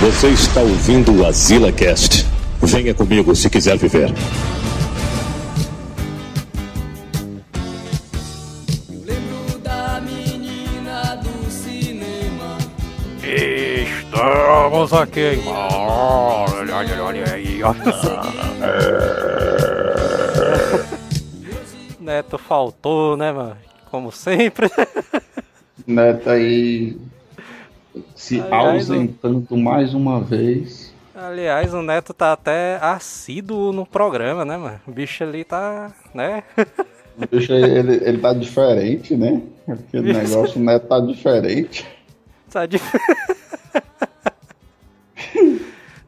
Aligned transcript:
Você 0.00 0.28
está 0.28 0.60
ouvindo 0.60 1.12
o 1.12 1.26
Azila 1.26 1.72
Cast. 1.72 2.24
Venha 2.62 2.94
comigo 2.94 3.34
se 3.34 3.50
quiser 3.50 3.76
viver. 3.76 4.14
Eu 8.88 9.02
lembro 9.04 9.58
da 9.58 10.00
menina 10.00 11.16
do 11.16 11.50
cinema. 11.50 12.58
Estamos 13.20 14.92
aqui 14.92 15.20
em 15.20 15.48
Olha, 15.48 16.76
olha, 16.76 17.02
olha 17.02 17.34
aí, 17.34 17.60
ó. 17.64 17.74
Neto 21.98 22.38
faltou, 22.38 23.16
né, 23.16 23.32
mano? 23.32 23.56
Como 23.90 24.12
sempre. 24.12 24.70
Neto 25.84 26.30
aí 26.30 26.96
se 28.14 28.40
Aliás, 28.40 28.90
ausentando 28.90 29.56
mais 29.56 29.94
uma 29.94 30.20
vez. 30.20 30.94
Aliás, 31.14 31.74
o 31.74 31.82
Neto 31.82 32.14
tá 32.14 32.32
até 32.32 32.78
assíduo 32.80 33.72
no 33.72 33.84
programa, 33.84 34.44
né, 34.44 34.56
mano? 34.56 34.80
O 34.86 34.92
bicho 34.92 35.24
ali 35.24 35.42
tá, 35.44 35.92
né? 36.14 36.44
Deixa 37.30 37.54
ele, 37.54 37.94
ele 38.04 38.18
tá 38.18 38.32
diferente, 38.32 39.16
né? 39.16 39.42
Aquele 39.66 40.12
Isso. 40.12 40.20
negócio, 40.20 40.60
o 40.60 40.64
Neto 40.64 40.86
tá 40.86 41.00
diferente. 41.00 41.84
Tá 42.50 42.66
de... 42.66 42.78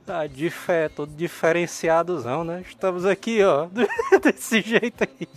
tá 0.06 0.26
de 0.28 0.48
fé, 0.48 0.88
todo 0.88 1.10
diferenciadozão, 1.12 2.44
né? 2.44 2.62
Estamos 2.68 3.04
aqui, 3.04 3.42
ó, 3.42 3.66
desse 4.22 4.60
jeito 4.60 5.02
aí. 5.02 5.28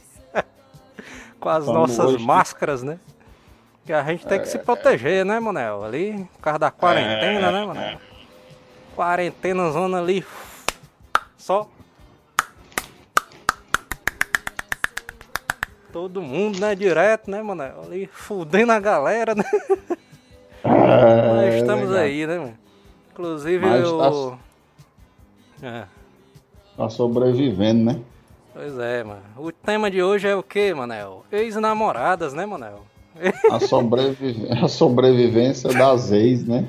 Com 1.39 1.49
as 1.49 1.65
Vamos 1.65 1.97
nossas 1.97 2.13
hoje. 2.13 2.23
máscaras, 2.23 2.83
né? 2.83 2.99
Que 3.85 3.91
a 3.91 4.01
gente 4.03 4.25
tem 4.25 4.39
que 4.39 4.47
se 4.47 4.57
proteger, 4.59 5.25
né, 5.25 5.39
Manel? 5.39 5.83
Ali, 5.83 6.27
por 6.33 6.41
causa 6.41 6.59
da 6.59 6.71
quarentena, 6.71 7.51
né, 7.51 7.65
Manel? 7.65 7.97
Quarentena, 8.95 9.69
zona 9.71 9.99
ali. 9.99 10.25
Só. 11.37 11.67
Todo 15.91 16.21
mundo, 16.21 16.59
né? 16.59 16.73
Direto, 16.75 17.29
né, 17.29 17.43
Manel? 17.43 17.83
Ali, 17.83 18.09
fudendo 18.11 18.71
a 18.71 18.79
galera, 18.79 19.35
né? 19.35 19.43
Mas 20.63 21.53
É, 21.53 21.57
estamos 21.59 21.91
aí, 21.93 22.25
né, 22.25 22.37
mano? 22.39 22.57
Inclusive 23.11 23.65
Mas 23.65 23.83
eu. 23.83 24.39
É, 25.61 25.83
Tá 26.75 26.89
sobrevivendo, 26.89 27.83
né? 27.83 28.01
pois 28.53 28.77
é, 28.79 29.03
mano. 29.03 29.21
O 29.37 29.51
tema 29.51 29.91
de 29.91 30.01
hoje 30.01 30.27
é 30.27 30.35
o 30.35 30.41
que, 30.41 30.73
Manel? 30.73 31.23
Ex-namoradas, 31.31 32.33
né, 32.33 32.45
Manel? 32.45 32.85
A, 33.51 33.59
sobrevi- 33.59 34.47
a 34.51 34.67
sobrevivência 34.67 35.69
das 35.71 36.11
ex, 36.11 36.45
né? 36.45 36.67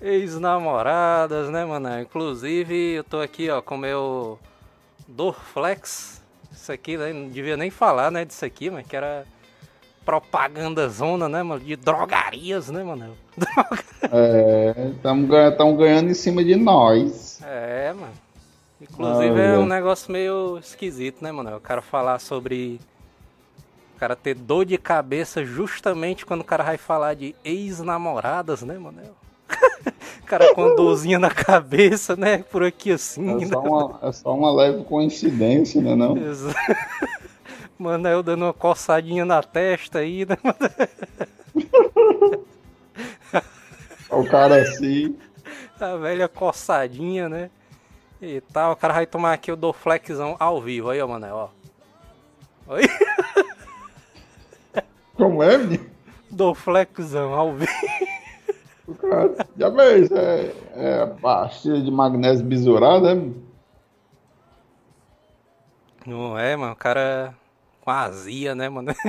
Ex-namoradas, 0.00 1.50
né, 1.50 1.64
Manel? 1.64 2.02
Inclusive 2.02 2.92
eu 2.94 3.04
tô 3.04 3.20
aqui, 3.20 3.50
ó, 3.50 3.60
com 3.60 3.76
meu 3.76 4.38
Dorflex. 5.08 6.22
Isso 6.52 6.72
aqui, 6.72 6.96
né? 6.96 7.12
Não 7.12 7.28
devia 7.28 7.56
nem 7.56 7.70
falar, 7.70 8.10
né, 8.10 8.24
disso 8.24 8.44
aqui, 8.44 8.70
mas 8.70 8.86
que 8.86 8.96
era 8.96 9.24
propaganda 10.04 10.88
zona, 10.88 11.28
né, 11.28 11.42
mano? 11.42 11.60
De 11.60 11.76
drogarias, 11.76 12.70
né, 12.70 12.82
Manel? 12.82 13.12
Estamos 14.96 15.28
ganhando, 15.28 15.76
ganhando 15.76 16.10
em 16.10 16.14
cima 16.14 16.42
de 16.42 16.56
nós. 16.56 17.40
É, 17.44 17.92
mano. 17.92 18.12
Inclusive 18.80 19.38
Ah, 19.40 19.44
é 19.44 19.58
um 19.58 19.64
é. 19.64 19.68
negócio 19.68 20.10
meio 20.10 20.58
esquisito, 20.58 21.22
né, 21.22 21.30
mano? 21.30 21.54
O 21.56 21.60
cara 21.60 21.82
falar 21.82 22.18
sobre. 22.18 22.80
O 24.00 24.04
cara 24.08 24.16
ter 24.16 24.34
dor 24.34 24.64
de 24.64 24.78
cabeça 24.78 25.44
justamente 25.44 26.24
quando 26.24 26.40
o 26.40 26.44
cara 26.44 26.64
vai 26.64 26.78
falar 26.78 27.12
de 27.12 27.36
ex-namoradas, 27.44 28.62
né, 28.62 28.78
mano? 28.78 29.02
O 30.22 30.24
cara 30.24 30.54
com 30.54 30.74
dorzinha 30.74 31.18
na 31.18 31.28
cabeça, 31.28 32.16
né? 32.16 32.38
Por 32.38 32.64
aqui 32.64 32.92
assim, 32.92 33.30
É 33.30 33.34
né? 33.34 33.46
só 33.46 33.60
uma, 33.60 33.98
é 34.08 34.12
só 34.12 34.34
uma 34.34 34.50
leve 34.54 34.84
coincidência, 34.84 35.82
né? 35.82 35.94
Não? 35.94 36.16
Exa- 36.16 36.54
Manel 37.78 38.22
dando 38.22 38.46
uma 38.46 38.54
coçadinha 38.54 39.26
na 39.26 39.42
testa 39.42 39.98
aí, 39.98 40.24
né? 40.24 40.38
O 44.10 44.24
cara 44.24 44.62
assim. 44.62 45.14
A 45.78 45.94
velha 45.96 46.26
coçadinha, 46.26 47.28
né? 47.28 47.50
E 48.20 48.40
tal. 48.40 48.72
O 48.72 48.76
cara 48.76 48.94
vai 48.94 49.06
tomar 49.06 49.34
aqui 49.34 49.52
o 49.52 49.56
Dorflexão 49.56 50.36
ao 50.40 50.58
vivo. 50.60 50.88
Aí, 50.90 51.00
ó, 51.02 51.06
Manel, 51.06 51.36
ó. 51.36 51.48
Oi? 52.74 52.82
Como 55.20 55.42
é, 55.42 55.58
menino? 55.58 55.84
Dorflexão 56.30 57.34
ao 57.34 57.52
vivo. 57.52 57.70
Já 59.56 59.68
vês, 59.68 60.10
é, 60.10 60.54
é 60.74 61.06
pastilha 61.20 61.80
de 61.82 61.90
magnésio 61.90 62.44
bisurado, 62.44 63.06
é? 63.06 63.14
menino? 63.14 63.42
Não 66.06 66.38
é, 66.38 66.56
mano? 66.56 66.72
O 66.72 66.76
cara 66.76 67.34
com 67.82 67.90
azia, 67.90 68.54
né, 68.54 68.68
mano? 68.70 68.94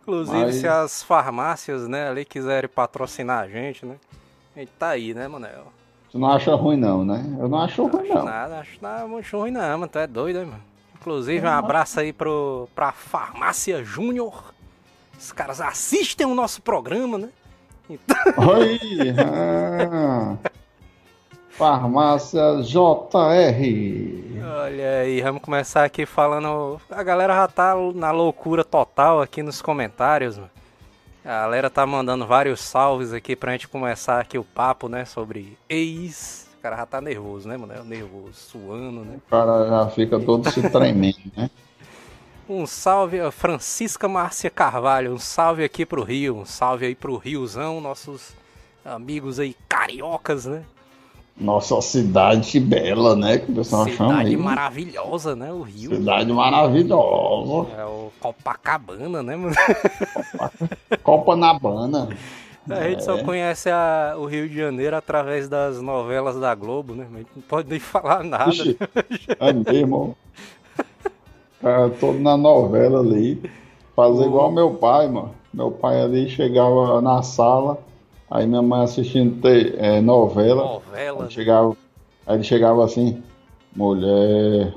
Inclusive, 0.00 0.44
Mas- 0.46 0.54
se 0.56 0.66
as 0.66 1.02
farmácias, 1.02 1.86
né, 1.86 2.08
ali 2.08 2.24
quiserem 2.24 2.68
patrocinar 2.68 3.44
a 3.44 3.48
gente, 3.48 3.84
né? 3.84 3.96
A 4.56 4.60
gente 4.60 4.72
tá 4.78 4.88
aí, 4.88 5.12
né, 5.14 5.28
Manel? 5.28 5.66
Tu 6.10 6.18
não 6.18 6.28
acha 6.32 6.54
ruim, 6.54 6.76
não, 6.76 7.04
né? 7.04 7.22
Eu 7.38 7.48
não 7.48 7.60
acho 7.60 7.86
ruim, 7.86 8.02
Acho 8.04 8.14
não. 8.14 8.24
nada, 8.24 8.58
acho 8.60 8.78
nada 8.82 9.06
muito 9.06 9.36
ruim 9.36 9.50
não, 9.52 9.78
mano. 9.78 9.88
Tu 9.88 9.98
é 9.98 10.06
doido, 10.06 10.40
hein, 10.40 10.46
mano? 10.46 10.69
Inclusive, 11.00 11.46
um 11.46 11.50
abraço 11.50 11.98
aí 11.98 12.12
pro, 12.12 12.68
pra 12.74 12.92
Farmácia 12.92 13.82
Júnior. 13.82 14.52
Os 15.18 15.32
caras 15.32 15.60
assistem 15.60 16.26
o 16.26 16.34
nosso 16.34 16.60
programa, 16.60 17.16
né? 17.16 17.30
Então, 17.88 18.16
Oi! 18.36 18.78
ah. 19.18 20.36
Farmácia 21.50 22.62
JR. 22.62 23.12
olha 24.62 24.98
aí, 25.00 25.20
vamos 25.22 25.42
começar 25.42 25.84
aqui 25.84 26.04
falando. 26.04 26.80
A 26.90 27.02
galera 27.02 27.34
já 27.34 27.48
tá 27.48 27.74
na 27.94 28.10
loucura 28.10 28.62
total 28.62 29.22
aqui 29.22 29.42
nos 29.42 29.60
comentários, 29.62 30.36
mano. 30.36 30.50
A 31.24 31.28
galera 31.28 31.68
tá 31.70 31.86
mandando 31.86 32.26
vários 32.26 32.60
salves 32.60 33.12
aqui 33.12 33.34
pra 33.34 33.52
gente 33.52 33.68
começar 33.68 34.20
aqui 34.20 34.38
o 34.38 34.44
papo, 34.44 34.88
né? 34.88 35.04
Sobre 35.04 35.58
ex. 35.68 36.49
O 36.60 36.62
cara 36.62 36.76
já 36.76 36.84
tá 36.84 37.00
nervoso, 37.00 37.48
né, 37.48 37.56
mano? 37.56 37.72
Nervoso, 37.84 38.34
suando, 38.34 39.00
né? 39.00 39.16
O 39.16 39.30
cara 39.30 39.66
já 39.66 39.88
fica 39.88 40.20
todo 40.20 40.50
se 40.50 40.68
tremendo, 40.68 41.16
né? 41.34 41.48
Um 42.46 42.66
salve 42.66 43.20
a 43.20 43.30
Francisca 43.30 44.08
Márcia 44.08 44.50
Carvalho, 44.50 45.14
um 45.14 45.18
salve 45.18 45.62
aqui 45.62 45.86
pro 45.86 46.02
Rio, 46.02 46.36
um 46.36 46.44
salve 46.44 46.84
aí 46.84 46.96
pro 46.96 47.16
Riozão, 47.16 47.80
nossos 47.80 48.32
amigos 48.84 49.38
aí 49.38 49.54
cariocas, 49.68 50.46
né? 50.46 50.64
Nossa 51.38 51.80
cidade 51.80 52.58
bela, 52.58 53.14
né? 53.14 53.38
Que 53.38 53.52
o 53.52 53.54
pessoal 53.54 53.86
chama 53.88 54.18
Cidade 54.18 54.36
maravilhosa, 54.36 55.36
né? 55.36 55.52
O 55.52 55.62
Rio. 55.62 55.94
Cidade 55.94 56.32
maravilhosa. 56.32 57.70
É 57.78 57.84
o 57.84 58.10
Copacabana, 58.18 59.22
né, 59.22 59.36
mano? 59.36 59.54
Copacabana. 61.04 62.08
A 62.76 62.88
gente 62.88 62.98
É. 62.98 63.00
só 63.00 63.18
conhece 63.22 63.70
a- 63.70 64.14
o 64.18 64.24
Rio 64.26 64.48
de 64.48 64.56
Janeiro 64.56 64.96
através 64.96 65.48
das 65.48 65.80
novelas 65.80 66.38
da 66.38 66.54
Globo, 66.54 66.94
né? 66.94 67.06
A 67.12 67.16
gente 67.18 67.30
não 67.34 67.42
pode 67.42 67.68
nem 67.70 67.78
falar 67.80 68.22
nada. 68.24 68.50
Ixi, 68.50 68.76
é 69.38 69.52
mesmo. 69.52 70.16
Cara, 71.60 71.90
todo 71.90 72.18
na 72.18 72.36
novela 72.36 73.00
ali. 73.00 73.40
Fazer 73.94 74.24
igual 74.24 74.50
meu 74.50 74.70
pai, 74.74 75.08
mano. 75.08 75.34
Meu 75.52 75.70
pai 75.70 76.00
ali 76.00 76.30
chegava 76.30 77.02
na 77.02 77.22
sala, 77.22 77.78
aí 78.30 78.46
minha 78.46 78.62
mãe 78.62 78.82
assistindo 78.82 79.40
te- 79.42 79.74
é, 79.78 80.00
novela. 80.00 80.62
Novela. 80.64 81.24
Aí 81.24 81.30
chegava, 81.30 81.76
aí 82.26 82.36
ele 82.36 82.44
chegava 82.44 82.84
assim, 82.84 83.22
mulher, 83.76 84.72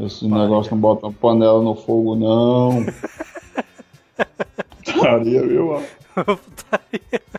esse 0.00 0.28
negócio 0.28 0.70
não 0.72 0.80
bota 0.80 1.10
panela 1.10 1.60
no 1.62 1.74
fogo, 1.74 2.14
não. 2.14 2.84
Putaria, 4.84 5.46
viu, 5.46 5.68
mano? 5.68 5.86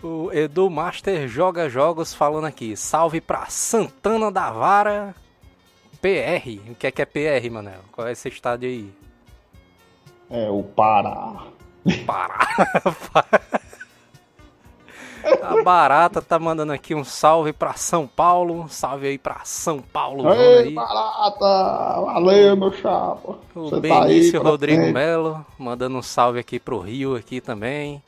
O 0.00 0.30
Edu 0.32 0.70
Master 0.70 1.26
Joga 1.26 1.68
Jogos 1.68 2.14
falando 2.14 2.46
aqui. 2.46 2.76
Salve 2.76 3.20
pra 3.20 3.46
Santana 3.46 4.30
da 4.30 4.48
Vara 4.52 5.12
PR. 6.00 6.70
O 6.70 6.74
que 6.76 6.86
é 6.86 6.90
que 6.92 7.02
é 7.02 7.04
PR, 7.04 7.50
Manel? 7.50 7.80
Qual 7.90 8.06
é 8.06 8.12
esse 8.12 8.28
estádio 8.28 8.68
aí? 8.68 8.94
É, 10.30 10.48
o 10.48 10.62
Pará. 10.62 11.42
Pará. 12.06 12.38
A 15.48 15.62
Barata 15.62 16.20
tá 16.20 16.38
mandando 16.38 16.72
aqui 16.72 16.94
um 16.94 17.04
salve 17.04 17.52
pra 17.52 17.72
São 17.74 18.06
Paulo. 18.06 18.62
Um 18.62 18.68
salve 18.68 19.06
aí 19.06 19.18
pra 19.18 19.40
São 19.44 19.80
Paulo. 19.80 20.30
Ei, 20.32 20.58
aí. 20.58 20.74
barata! 20.74 22.00
Valeu, 22.02 22.56
meu 22.56 22.72
chapa. 22.72 23.38
O 23.54 23.62
Você 23.70 23.76
tá 23.76 23.80
Benício 23.80 24.40
pra 24.40 24.50
Rodrigo 24.50 24.82
frente. 24.82 24.92
Melo 24.94 25.44
mandando 25.58 25.96
um 25.96 26.02
salve 26.02 26.38
aqui 26.38 26.58
pro 26.60 26.80
Rio 26.80 27.16
aqui 27.16 27.40
também. 27.40 28.02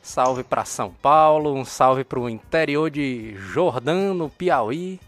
Salve 0.00 0.42
pra 0.42 0.64
São 0.64 0.90
Paulo, 0.90 1.54
um 1.54 1.64
salve 1.64 2.02
pro 2.02 2.28
interior 2.28 2.90
de 2.90 3.36
Jordão, 3.36 4.14
no 4.14 4.28
Piauí. 4.28 4.98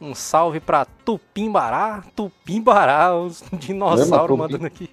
Um 0.00 0.14
salve 0.14 0.58
pra 0.58 0.84
Tupimbará, 0.84 2.02
Tupimbará, 2.16 3.14
os 3.14 3.44
dinossauros 3.52 4.38
mandando 4.38 4.66
aqui. 4.66 4.88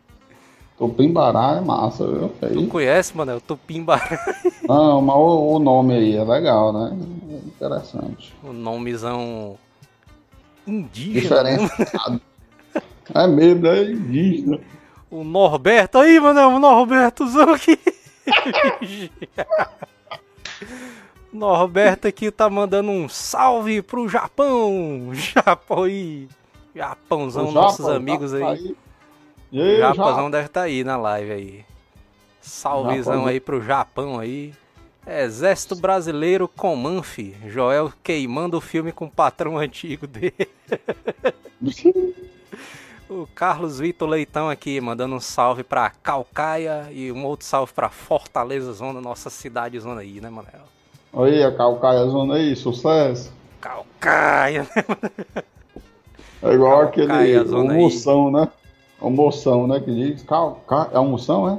Tupimbará 0.79 1.57
é 1.57 1.61
massa, 1.61 2.07
viu? 2.07 2.29
Tu 2.39 2.45
Aí. 2.45 2.67
conhece, 2.67 3.15
Manel? 3.15 3.41
Tupimbará. 3.41 4.17
Não, 4.65 5.01
mas 5.01 5.15
o, 5.15 5.55
o 5.55 5.59
nome 5.59 5.93
aí 5.93 6.15
é 6.15 6.23
legal, 6.23 6.71
né? 6.71 6.97
É 7.31 7.35
interessante. 7.47 8.33
O 8.41 8.53
nomezão 8.53 9.57
indígena. 10.65 11.43
né? 11.43 11.57
Diferenciado. 11.57 12.21
É 13.13 13.27
mesmo, 13.27 13.67
é 13.67 13.91
indígena. 13.91 14.59
O 15.11 15.23
Norberto 15.23 15.97
aí, 15.97 16.17
Manel, 16.19 16.49
o 16.49 16.59
Norbertozão 16.59 17.49
aqui. 17.53 17.77
Norberto 21.33 22.07
aqui 22.07 22.31
tá 22.31 22.49
mandando 22.49 22.89
um 22.89 23.09
salve 23.09 23.81
pro 23.81 24.07
Japão. 24.07 25.09
Japão 25.13 25.83
aí. 25.83 26.27
Japãozão, 26.75 27.49
O 27.49 27.51
nossos 27.51 27.87
amigos 27.87 28.31
tá 28.31 28.37
aí. 28.37 28.43
Aí, 28.43 28.75
O 29.51 29.77
Japãozão 29.77 30.15
Japa? 30.25 30.29
deve 30.31 30.45
estar 30.45 30.61
aí 30.61 30.83
na 30.83 30.97
live 30.97 31.31
aí. 31.31 31.65
Salvezão 32.41 33.25
aí 33.25 33.39
pro 33.39 33.61
Japão 33.61 34.19
aí. 34.19 34.53
Exército 35.07 35.75
Brasileiro 35.75 36.47
Comanf. 36.47 37.17
Joel 37.47 37.91
queimando 38.03 38.57
o 38.57 38.61
filme 38.61 38.91
com 38.91 39.05
o 39.05 39.11
patrão 39.11 39.57
antigo 39.57 40.05
dele. 40.05 40.47
O 43.09 43.27
Carlos 43.33 43.79
Vitor 43.79 44.07
Leitão 44.07 44.51
aqui 44.51 44.79
mandando 44.79 45.15
um 45.15 45.19
salve 45.19 45.63
pra 45.63 45.89
Calcaia 45.89 46.89
e 46.91 47.11
um 47.11 47.25
outro 47.25 47.43
salve 47.43 47.73
pra 47.73 47.89
Fortaleza 47.89 48.71
Zona, 48.71 49.01
nossa 49.01 49.31
cidade 49.31 49.79
zona 49.79 50.01
aí, 50.01 50.21
né, 50.21 50.29
Manel? 50.29 50.61
Aí, 51.11 51.43
a 51.43 51.51
Calcaia 51.51 52.05
Zona 52.05 52.35
aí, 52.35 52.55
sucesso. 52.55 53.33
Calcaia, 53.59 54.61
né? 54.61 54.83
É 56.43 56.53
igual 56.53 56.81
Calcaia, 56.81 57.41
aquele 57.41 57.55
almoção, 57.55 58.29
né? 58.29 58.47
Almoção, 59.01 59.67
né? 59.67 59.79
Que 59.79 59.93
diz. 59.93 60.23
Calcaia. 60.23 60.89
É 60.93 60.97
almoção, 60.97 61.49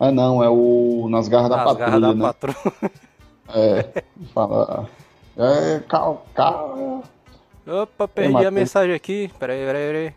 é? 0.00 0.06
É 0.06 0.10
não, 0.10 0.42
é 0.42 0.48
o. 0.48 1.06
Nas 1.10 1.28
garras 1.28 1.50
da 1.50 1.58
patrulha, 1.64 1.86
garras 1.86 2.00
da 2.00 2.14
né? 2.14 2.22
patrulha. 2.22 2.90
É. 3.54 4.02
Fala. 4.32 4.88
É, 5.36 5.80
Calcaia. 5.88 7.02
Opa, 7.66 8.08
perdi 8.08 8.30
a 8.30 8.32
Matheus. 8.34 8.54
mensagem 8.54 8.94
aqui. 8.94 9.30
Peraí, 9.38 9.64
peraí, 9.64 9.86
peraí. 9.86 10.14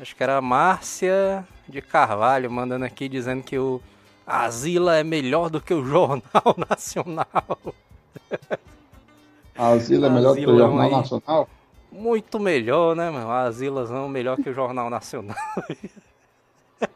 Acho 0.00 0.16
que 0.16 0.22
era 0.22 0.36
a 0.36 0.40
Márcia 0.40 1.46
de 1.68 1.80
Carvalho 1.80 2.50
mandando 2.50 2.84
aqui 2.84 3.08
dizendo 3.08 3.42
que 3.42 3.56
o 3.58 3.80
Asila 4.26 4.96
é 4.96 5.04
melhor 5.04 5.50
do 5.50 5.60
que 5.60 5.72
o 5.72 5.84
Jornal 5.84 6.22
Nacional. 6.68 7.26
Asilo 9.56 10.06
é 10.06 10.10
melhor 10.10 10.34
que 10.34 10.46
o 10.46 10.58
Jornal 10.58 10.80
aí. 10.80 10.90
Nacional? 10.90 11.48
Muito 11.94 12.40
melhor, 12.40 12.96
né, 12.96 13.08
mano? 13.08 13.30
Asilazão 13.30 14.08
melhor 14.08 14.36
que 14.36 14.50
o 14.50 14.52
Jornal 14.52 14.90
Nacional. 14.90 15.36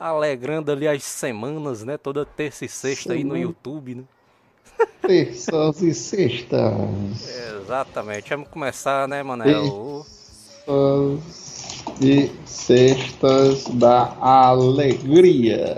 Alegrando 0.00 0.72
ali 0.72 0.88
as 0.88 1.04
semanas, 1.04 1.84
né? 1.84 1.98
Toda 1.98 2.24
terça 2.24 2.64
e 2.64 2.68
sexta 2.68 3.12
aí 3.12 3.22
no. 3.22 3.36
YouTube, 3.36 3.96
né? 3.96 4.04
Terças 5.02 5.82
e 5.82 5.92
sextas. 5.92 7.28
Exatamente. 7.60 8.30
Vamos 8.30 8.48
começar, 8.48 9.06
né, 9.06 9.22
Manel? 9.22 10.06
Terças 10.64 11.84
e 12.00 12.30
sextas 12.46 13.64
da 13.68 14.16
alegria. 14.18 15.76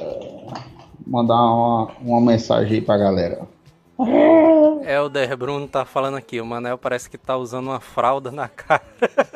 Mandar 1.05 1.35
uma, 1.35 1.91
uma 2.01 2.21
mensagem 2.21 2.75
aí 2.75 2.81
pra 2.81 2.97
galera. 2.97 3.49
Helder 4.89 5.37
Bruno 5.37 5.69
tá 5.69 5.85
falando 5.85 6.17
aqui. 6.17 6.41
O 6.41 6.47
Manel 6.47 6.79
parece 6.79 7.11
que 7.11 7.19
tá 7.19 7.37
usando 7.37 7.67
uma 7.67 7.79
fralda 7.79 8.31
na 8.31 8.49
cara. 8.49 8.83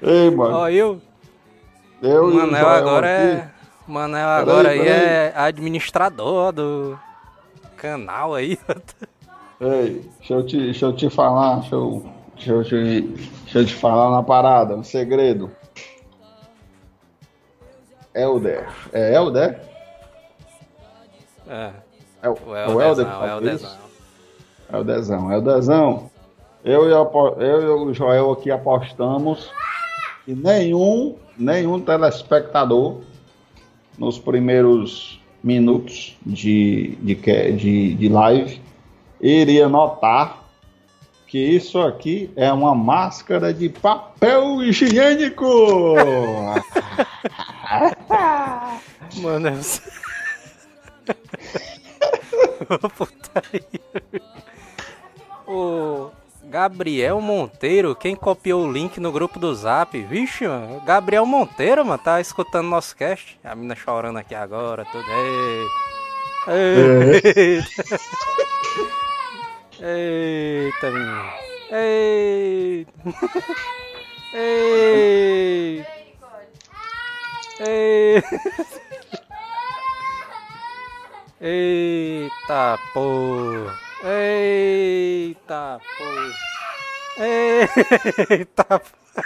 Ei, 0.00 0.30
mano. 0.30 0.56
Ó, 0.56 0.68
eu. 0.70 1.02
eu 2.00 2.32
Manel 2.32 2.66
agora 2.66 3.08
é. 3.08 3.50
O 3.86 3.92
Manel 3.92 4.26
agora 4.28 4.70
aí 4.70 4.78
peraí. 4.78 4.92
é 4.92 5.32
administrador 5.36 6.52
do 6.52 6.98
canal 7.76 8.34
aí. 8.34 8.58
Ei, 9.60 10.08
deixa 10.18 10.34
eu 10.34 10.46
te, 10.46 10.56
deixa 10.56 10.86
eu 10.86 10.94
te 10.94 11.10
falar, 11.10 11.56
deixa 11.56 11.74
eu, 11.74 12.10
deixa, 12.36 12.52
eu 12.52 12.64
te, 12.64 13.00
deixa 13.02 13.58
eu 13.58 13.66
te 13.66 13.74
falar 13.74 14.08
uma 14.08 14.22
parada, 14.22 14.76
um 14.76 14.84
segredo. 14.84 15.50
Elder. 18.14 18.66
É 18.92 19.14
Elder? 19.14 19.60
É. 21.48 21.70
É 22.22 22.28
o, 22.28 22.36
O 22.46 22.56
é 22.56 22.66
o 22.66 22.76
que 22.76 22.84
Elderzão, 22.84 23.20
o 23.20 23.26
Elderzão. 23.26 23.70
isso? 23.70 23.78
Eldezão, 24.72 25.32
Eldezão. 25.32 26.10
Eu 26.64 26.88
e, 26.88 26.92
a 26.92 26.98
eu 27.42 27.62
e 27.62 27.66
o 27.66 27.94
Joel 27.94 28.32
aqui 28.32 28.50
apostamos 28.50 29.50
que 30.24 30.34
nenhum, 30.34 31.16
nenhum 31.38 31.80
telespectador 31.80 32.96
nos 33.96 34.18
primeiros 34.18 35.20
minutos 35.42 36.18
de, 36.26 36.96
de, 37.00 37.14
de, 37.14 37.94
de 37.94 38.08
live 38.08 38.60
iria 39.20 39.68
notar 39.68 40.44
que 41.26 41.38
isso 41.38 41.80
aqui 41.80 42.30
é 42.36 42.52
uma 42.52 42.74
máscara 42.74 43.54
de 43.54 43.68
papel 43.68 44.62
higiênico. 44.62 45.46
Mano, 49.22 49.48
eu... 49.48 50.07
Putaria. 52.96 53.62
O 55.46 56.10
Gabriel 56.44 57.20
Monteiro, 57.20 57.94
quem 57.94 58.14
copiou 58.14 58.64
o 58.64 58.72
link 58.72 58.98
no 59.00 59.12
grupo 59.12 59.38
do 59.38 59.54
Zap? 59.54 59.98
Vixe, 59.98 60.46
mano, 60.46 60.80
Gabriel 60.80 61.26
Monteiro, 61.26 61.84
mano, 61.84 62.02
tá 62.02 62.20
escutando 62.20 62.68
nosso 62.68 62.96
cast. 62.96 63.38
A 63.44 63.54
mina 63.54 63.74
chorando 63.74 64.18
aqui 64.18 64.34
agora, 64.34 64.84
tudo. 64.84 65.04
Ei. 65.10 65.66
Eita. 66.48 68.00
Eita, 69.80 70.90
menino. 70.90 71.32
Eita. 71.70 72.92
Eita. 74.34 75.88
Eita. 77.60 78.87
Eita 81.40 82.78
porra. 82.92 83.78
Eita 84.04 85.80
porra. 85.96 86.34
Eita 87.18 88.64
porra. 88.64 89.24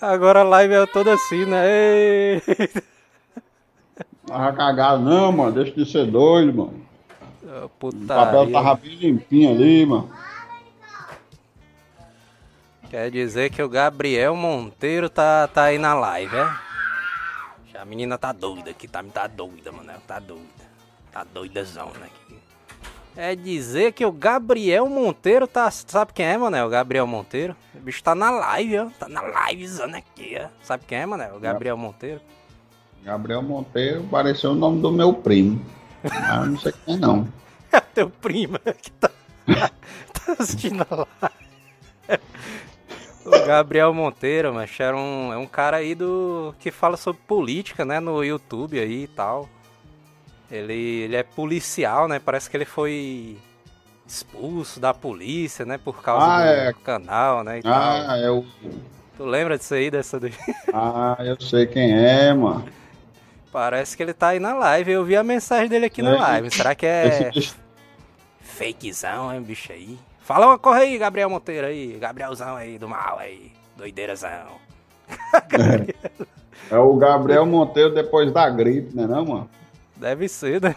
Agora 0.00 0.40
a 0.40 0.44
live 0.44 0.74
é 0.74 0.86
toda 0.86 1.14
assim, 1.14 1.44
né? 1.44 1.64
Eita. 1.68 2.82
Tava 4.26 4.52
cagado 4.52 5.02
não, 5.02 5.30
mano. 5.30 5.52
Deixa 5.52 5.72
de 5.72 5.90
ser 5.90 6.06
doido, 6.06 6.52
mano. 6.52 6.84
O 7.80 8.06
papel 8.08 8.50
tava 8.50 8.74
bem 8.74 8.96
limpinho 8.96 9.50
ali, 9.50 9.86
mano. 9.86 10.10
Quer 12.90 13.10
dizer 13.10 13.50
que 13.50 13.62
o 13.62 13.68
Gabriel 13.68 14.34
Monteiro 14.34 15.08
tá, 15.08 15.46
tá 15.48 15.64
aí 15.64 15.78
na 15.78 15.94
live, 15.94 16.36
é? 16.36 16.65
A 17.86 17.88
menina 17.88 18.18
tá 18.18 18.32
doida 18.32 18.70
aqui, 18.70 18.88
tá, 18.88 19.00
tá 19.04 19.28
doida, 19.28 19.70
mano. 19.70 19.92
Tá 20.08 20.18
doida. 20.18 20.42
Tá 21.12 21.22
doidazão 21.22 21.92
aqui. 22.02 22.36
É 23.16 23.36
dizer 23.36 23.92
que 23.92 24.04
o 24.04 24.10
Gabriel 24.10 24.88
Monteiro 24.88 25.46
tá. 25.46 25.70
Sabe 25.70 26.12
quem 26.12 26.26
é, 26.26 26.36
mano? 26.36 26.66
O 26.66 26.68
Gabriel 26.68 27.06
Monteiro. 27.06 27.54
O 27.72 27.78
bicho 27.78 28.02
tá 28.02 28.12
na 28.12 28.32
live, 28.32 28.78
ó. 28.80 28.86
Tá 28.98 29.08
na 29.08 29.22
livezona 29.22 29.98
aqui, 29.98 30.36
ó. 30.36 30.48
Sabe 30.64 30.84
quem 30.84 30.98
é, 30.98 31.06
mano? 31.06 31.36
O 31.36 31.38
Gabriel 31.38 31.76
Monteiro. 31.76 32.20
Gabriel 33.04 33.40
Monteiro 33.40 34.02
pareceu 34.10 34.50
o 34.50 34.54
nome 34.56 34.82
do 34.82 34.90
meu 34.90 35.14
primo. 35.14 35.64
Mas 36.02 36.40
eu 36.40 36.46
não 36.46 36.58
sei 36.58 36.72
quem 36.84 36.94
é, 36.96 36.98
não. 36.98 37.28
É 37.72 37.78
o 37.78 37.82
teu 37.94 38.10
primo 38.10 38.58
que 38.58 38.90
tá, 38.92 39.10
tá 39.46 40.32
assistindo 40.38 40.86
a 40.90 41.06
live. 41.22 42.22
O 43.26 43.46
Gabriel 43.46 43.92
Monteiro, 43.92 44.54
mas 44.54 44.70
era 44.78 44.96
um, 44.96 45.32
é 45.32 45.36
um 45.36 45.46
cara 45.46 45.78
aí 45.78 45.94
do 45.94 46.54
que 46.60 46.70
fala 46.70 46.96
sobre 46.96 47.20
política, 47.26 47.84
né, 47.84 47.98
no 48.00 48.22
YouTube 48.22 48.78
aí 48.78 49.02
e 49.04 49.08
tal. 49.08 49.48
Ele, 50.50 50.72
ele 51.02 51.16
é 51.16 51.22
policial, 51.24 52.06
né? 52.06 52.20
Parece 52.24 52.48
que 52.48 52.56
ele 52.56 52.64
foi 52.64 53.36
expulso 54.06 54.78
da 54.78 54.94
polícia, 54.94 55.64
né, 55.64 55.76
por 55.76 56.00
causa 56.02 56.26
Ah, 56.26 56.38
do 56.42 56.48
é. 56.48 56.72
canal, 56.84 57.42
né, 57.42 57.58
e 57.58 57.62
tal. 57.62 57.72
Ah, 57.74 58.18
eu, 58.18 58.46
Tu 59.16 59.24
lembra 59.24 59.58
disso 59.58 59.74
aí, 59.74 59.90
dessa 59.90 60.20
daí? 60.20 60.32
ah, 60.72 61.16
eu 61.20 61.40
sei 61.40 61.66
quem 61.66 61.92
é, 61.92 62.32
mano. 62.32 62.64
Parece 63.50 63.96
que 63.96 64.02
ele 64.02 64.12
tá 64.12 64.28
aí 64.28 64.38
na 64.38 64.52
live. 64.54 64.92
Eu 64.92 65.04
vi 65.04 65.16
a 65.16 65.24
mensagem 65.24 65.68
dele 65.68 65.86
aqui 65.86 66.02
na 66.02 66.14
É. 66.14 66.18
live. 66.18 66.50
Será 66.50 66.74
que 66.74 66.84
é 66.84 67.30
fakezão, 68.40 69.32
hein, 69.34 69.40
bicho 69.42 69.72
aí? 69.72 69.98
Fala 70.26 70.48
uma 70.48 70.58
corra 70.58 70.78
aí, 70.78 70.98
Gabriel 70.98 71.30
Monteiro 71.30 71.68
aí. 71.68 71.96
Gabrielzão 72.00 72.56
aí, 72.56 72.78
do 72.78 72.88
mal 72.88 73.16
aí. 73.16 73.52
Doideirazão. 73.76 74.58
é 76.68 76.76
o 76.76 76.96
Gabriel 76.96 77.46
Monteiro 77.46 77.94
depois 77.94 78.32
da 78.32 78.50
gripe, 78.50 78.92
né, 78.92 79.06
não, 79.06 79.24
mano? 79.24 79.50
Deve 79.94 80.26
ser, 80.26 80.60
né? 80.60 80.74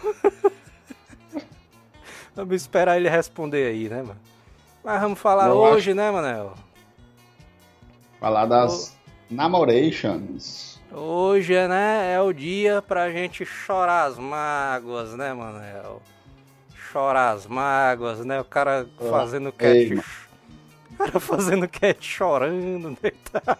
vamos 2.32 2.54
esperar 2.54 2.96
ele 2.96 3.08
responder 3.08 3.66
aí, 3.66 3.88
né, 3.88 4.02
mano? 4.02 4.20
Mas 4.84 5.00
vamos 5.02 5.18
falar 5.18 5.48
Eu 5.48 5.56
hoje, 5.56 5.94
né, 5.94 6.12
Manel? 6.12 6.54
Falar 8.20 8.46
das 8.46 8.96
namorations. 9.28 10.80
Hoje, 10.92 11.54
né, 11.66 12.14
é 12.14 12.20
o 12.20 12.32
dia 12.32 12.80
pra 12.80 13.10
gente 13.10 13.44
chorar 13.44 14.04
as 14.04 14.16
mágoas, 14.16 15.16
né, 15.16 15.34
Manel? 15.34 16.00
Chorar 16.90 17.30
as 17.30 17.46
mágoas, 17.46 18.24
né? 18.24 18.40
O 18.40 18.44
cara 18.44 18.86
fazendo 19.10 19.52
ei, 19.60 19.88
cat. 19.90 19.94
mano. 19.94 20.04
O 21.00 21.02
cara 21.02 21.20
fazendo 21.20 21.68
cat 21.68 22.04
chorando, 22.06 22.90
né? 22.90 23.12
Tá 23.32 23.56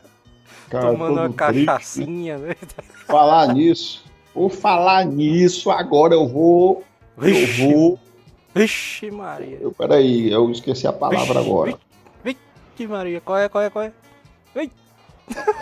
Cara, 0.69 0.93
tomando 0.93 1.21
uma 1.21 1.33
cachaçinha, 1.33 2.39
né? 2.39 2.55
Falar 3.07 3.55
nisso. 3.55 4.05
Por 4.33 4.51
falar 4.51 5.05
nisso, 5.05 5.69
agora 5.71 6.15
eu 6.15 6.29
vou. 6.29 6.85
Eu 7.17 7.23
Vixe, 7.25 7.67
vou. 7.73 7.99
vixe 8.55 9.11
Maria. 9.11 9.59
Eu, 9.61 9.73
peraí, 9.73 10.31
eu 10.31 10.49
esqueci 10.51 10.87
a 10.87 10.93
palavra 10.93 11.35
Vixe, 11.35 11.39
agora. 11.39 11.79
Vixe 12.23 12.87
Maria, 12.89 13.21
qual 13.21 13.39
é, 13.39 13.49
qual 13.49 13.65
é, 13.65 13.71
qual 13.71 13.85
é? 13.85 13.93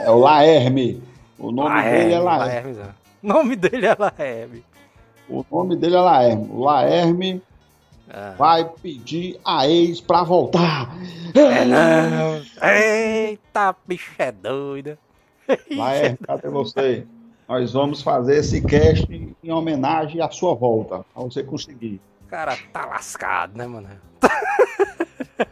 É 0.01 0.11
o 0.11 0.19
Laerme. 0.19 1.03
O 1.39 1.51
nome 1.51 1.83
dele 1.83 2.15
é 2.15 2.19
Laerme. 2.19 2.73
Laerme. 2.75 2.95
O 3.23 3.27
nome 3.27 3.57
dele 3.57 3.87
é 3.87 3.97
Laerme. 3.99 4.65
O 5.29 5.45
nome 5.51 5.77
dele 5.77 5.97
é 5.97 6.01
Laerme. 6.01 6.49
O 6.51 6.65
Laerme 6.65 7.43
Ah. 8.11 8.35
vai 8.39 8.65
pedir 8.83 9.39
a 9.45 9.69
ex 9.69 10.01
pra 10.01 10.23
voltar. 10.23 10.95
É 11.35 11.65
não. 11.65 12.43
Eita, 12.63 13.77
bicho 13.87 14.13
é 14.19 14.33
doida. 14.33 14.99
Laerme, 15.71 16.19
cadê 16.27 16.49
você? 16.49 17.07
Nós 17.49 17.73
vamos 17.73 18.03
fazer 18.03 18.37
esse 18.39 18.61
cast 18.63 19.07
em 19.11 19.51
homenagem 19.53 20.21
à 20.21 20.31
sua 20.31 20.55
volta, 20.55 21.05
pra 21.15 21.23
você 21.23 21.43
conseguir. 21.43 22.01
O 22.27 22.29
cara 22.29 22.57
tá 22.73 22.85
lascado, 22.87 23.57
né, 23.57 23.67
mano? 23.67 23.89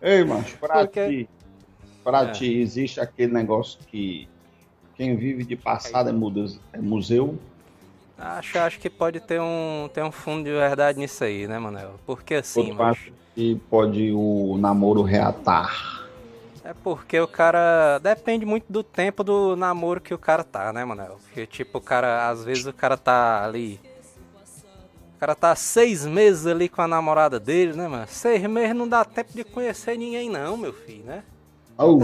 Ei, 0.00 0.24
macho, 0.24 0.56
pra 0.58 0.86
quê? 0.86 1.08
ti, 1.08 1.28
pra 2.04 2.22
É. 2.22 2.30
ti, 2.30 2.60
existe 2.60 3.00
aquele 3.00 3.32
negócio 3.32 3.78
que 3.86 4.28
quem 4.94 5.16
vive 5.16 5.44
de 5.44 5.56
passado 5.56 6.08
é, 6.08 6.78
é 6.78 6.80
museu? 6.80 7.38
Acho, 8.18 8.58
acho 8.58 8.80
que 8.80 8.90
pode 8.90 9.20
ter 9.20 9.40
um, 9.40 9.88
ter 9.94 10.02
um 10.02 10.10
fundo 10.10 10.44
de 10.44 10.50
verdade 10.50 10.98
nisso 10.98 11.22
aí, 11.22 11.46
né, 11.46 11.58
Manel? 11.58 11.94
Porque 12.04 12.34
assim, 12.34 12.72
mano, 12.72 12.90
acha 12.90 13.12
que 13.34 13.54
pode 13.70 14.10
o 14.12 14.56
namoro 14.58 15.02
reatar. 15.02 16.08
é 16.64 16.74
porque 16.74 17.20
o 17.20 17.28
cara. 17.28 17.98
Depende 18.02 18.44
muito 18.44 18.64
do 18.68 18.82
tempo 18.82 19.22
do 19.22 19.54
namoro 19.54 20.00
que 20.00 20.12
o 20.12 20.18
cara 20.18 20.42
tá, 20.42 20.72
né, 20.72 20.84
Manel? 20.84 21.18
Porque, 21.22 21.46
tipo, 21.46 21.78
o 21.78 21.80
cara. 21.80 22.28
Às 22.28 22.44
vezes 22.44 22.66
o 22.66 22.72
cara 22.72 22.96
tá 22.96 23.44
ali. 23.44 23.78
O 25.14 25.18
cara 25.20 25.34
tá 25.34 25.54
seis 25.54 26.04
meses 26.04 26.46
ali 26.46 26.68
com 26.68 26.82
a 26.82 26.88
namorada 26.88 27.38
dele, 27.40 27.72
né, 27.72 27.88
mano? 27.88 28.06
Seis 28.08 28.42
meses 28.48 28.74
não 28.74 28.88
dá 28.88 29.04
tempo 29.04 29.32
de 29.32 29.44
conhecer 29.44 29.96
ninguém, 29.96 30.28
não, 30.28 30.56
meu 30.56 30.72
filho, 30.72 31.04
né? 31.04 31.22
Oh, 31.80 32.00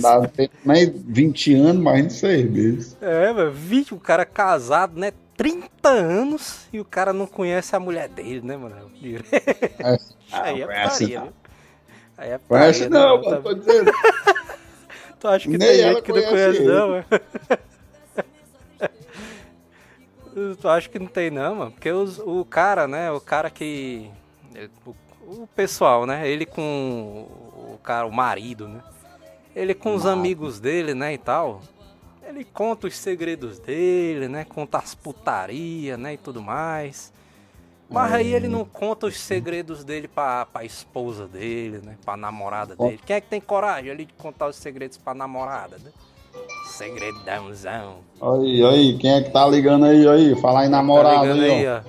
dá 0.00 0.26
tempo, 0.26 0.54
nem 0.64 0.90
20 0.90 1.54
anos, 1.54 1.82
mas 1.82 2.02
não 2.02 2.08
sei 2.08 2.44
mesmo. 2.44 2.96
É, 2.98 3.30
mano, 3.30 3.52
vi 3.52 3.84
o 3.90 4.00
cara 4.00 4.24
casado, 4.24 4.98
né? 4.98 5.12
30 5.38 5.88
anos 5.88 6.66
e 6.72 6.78
o 6.80 6.84
cara 6.84 7.12
não 7.14 7.26
conhece 7.26 7.74
a 7.74 7.80
mulher 7.80 8.08
dele, 8.08 8.42
né, 8.44 8.56
mano? 8.56 8.74
É, 8.74 9.98
Aí 10.32 10.60
é 10.62 10.66
putaria, 10.66 11.18
não. 11.20 11.26
viu? 11.26 11.32
Aí 12.18 12.30
é 12.30 12.38
Conhece 12.38 12.84
putaria, 12.84 13.06
não, 13.06 13.16
né, 13.16 13.22
mano, 13.22 13.30
mano? 13.30 13.42
tô 13.44 13.54
dizendo. 13.54 13.92
Tu 15.20 15.26
acha 15.28 15.48
que 15.50 15.58
Nem 15.58 15.68
tem 15.68 15.76
gente 15.78 16.02
que 16.02 16.12
não 16.12 16.22
conhece 16.22 16.58
ele. 16.58 16.66
não, 16.72 16.88
mano? 16.90 17.04
Tu 20.60 20.68
acha 20.68 20.88
que 20.88 20.98
não 20.98 21.06
tem, 21.08 21.30
não, 21.30 21.54
mano? 21.56 21.70
Porque 21.72 21.90
os- 21.90 22.18
o 22.20 22.44
cara, 22.44 22.86
né? 22.86 23.10
O 23.10 23.20
cara 23.20 23.50
que. 23.50 24.08
O, 24.86 24.94
o 25.42 25.46
pessoal, 25.48 26.06
né? 26.06 26.28
Ele 26.28 26.46
com 26.46 27.26
o 27.56 27.78
cara, 27.82 28.06
o 28.06 28.12
marido, 28.12 28.68
né? 28.68 28.80
Ele 29.56 29.74
com 29.74 29.92
os 29.94 30.06
amigos 30.06 30.60
dele, 30.60 30.94
né? 30.94 31.14
E 31.14 31.18
tal. 31.18 31.60
Ele 32.28 32.44
conta 32.44 32.86
os 32.86 32.94
segredos 32.94 33.58
dele, 33.58 34.28
né? 34.28 34.44
Conta 34.44 34.78
as 34.78 34.94
putaria, 34.94 35.96
né? 35.96 36.14
E 36.14 36.16
tudo 36.18 36.42
mais. 36.42 37.10
Mas 37.88 38.12
aí 38.12 38.34
ele 38.34 38.48
não 38.48 38.66
conta 38.66 39.06
os 39.06 39.18
segredos 39.18 39.82
dele 39.82 40.06
pra, 40.06 40.44
pra 40.44 40.62
esposa 40.62 41.26
dele, 41.26 41.80
né? 41.82 41.96
Pra 42.04 42.18
namorada 42.18 42.76
dele. 42.76 43.00
Quem 43.06 43.16
é 43.16 43.20
que 43.20 43.28
tem 43.28 43.40
coragem 43.40 43.90
ali 43.90 44.04
de 44.04 44.12
contar 44.12 44.46
os 44.46 44.56
segredos 44.56 44.98
pra 44.98 45.14
namorada, 45.14 45.78
né? 45.78 45.90
Segredãozão. 46.66 48.00
Aí, 48.20 48.62
aí, 48.62 48.98
quem 48.98 49.10
é 49.10 49.22
que 49.22 49.30
tá 49.30 49.46
ligando 49.46 49.86
aí, 49.86 50.06
aí? 50.06 50.38
Falar 50.38 50.66
em 50.66 50.68
namorado 50.68 51.14
tá 51.14 51.22
ligando 51.22 51.42
aí, 51.42 51.50
aí, 51.50 51.66
ó. 51.66 51.78
ó. 51.78 51.82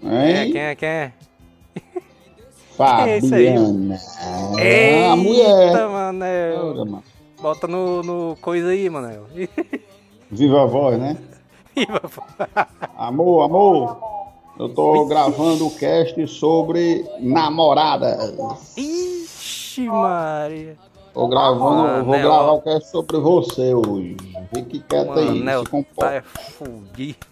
Quem 0.00 0.18
é, 0.18 0.50
quem 0.50 0.60
é, 0.60 0.74
quem 0.74 0.88
é? 0.88 1.12
Fabiana. 2.76 3.10
é 3.10 3.16
esse 3.16 3.34
aí? 3.34 3.48
Ah, 3.48 5.12
a 5.12 5.16
mulher. 5.16 5.68
Eita, 5.68 5.88
mano. 5.88 7.02
Bota 7.40 7.66
no, 7.66 8.02
no 8.02 8.36
coisa 8.40 8.68
aí, 8.68 8.88
Manel. 8.90 9.24
Viva 10.30 10.62
a 10.62 10.66
voz, 10.66 10.98
né? 10.98 11.16
Amor, 12.96 13.42
amor. 13.44 13.98
Eu 14.58 14.68
tô 14.68 15.06
gravando 15.06 15.66
o 15.66 15.70
cast 15.70 16.26
sobre 16.28 17.08
namoradas. 17.18 18.34
Ixi, 18.76 19.88
Maria. 19.88 20.76
Tô 21.14 21.26
gravando, 21.28 21.88
eu 21.88 22.04
vou 22.04 22.14
Manel. 22.14 22.28
gravar 22.28 22.52
o 22.52 22.60
cast 22.60 22.90
sobre 22.90 23.18
você 23.18 23.74
hoje. 23.74 24.16
Fique 24.54 24.80
quieto 24.80 25.18
aí, 25.18 25.38
Manel 25.38 25.64
se 25.64 25.70
comporta. 25.70 26.10
tá 26.10 26.14
é 26.16 26.22
fudido. 26.22 27.26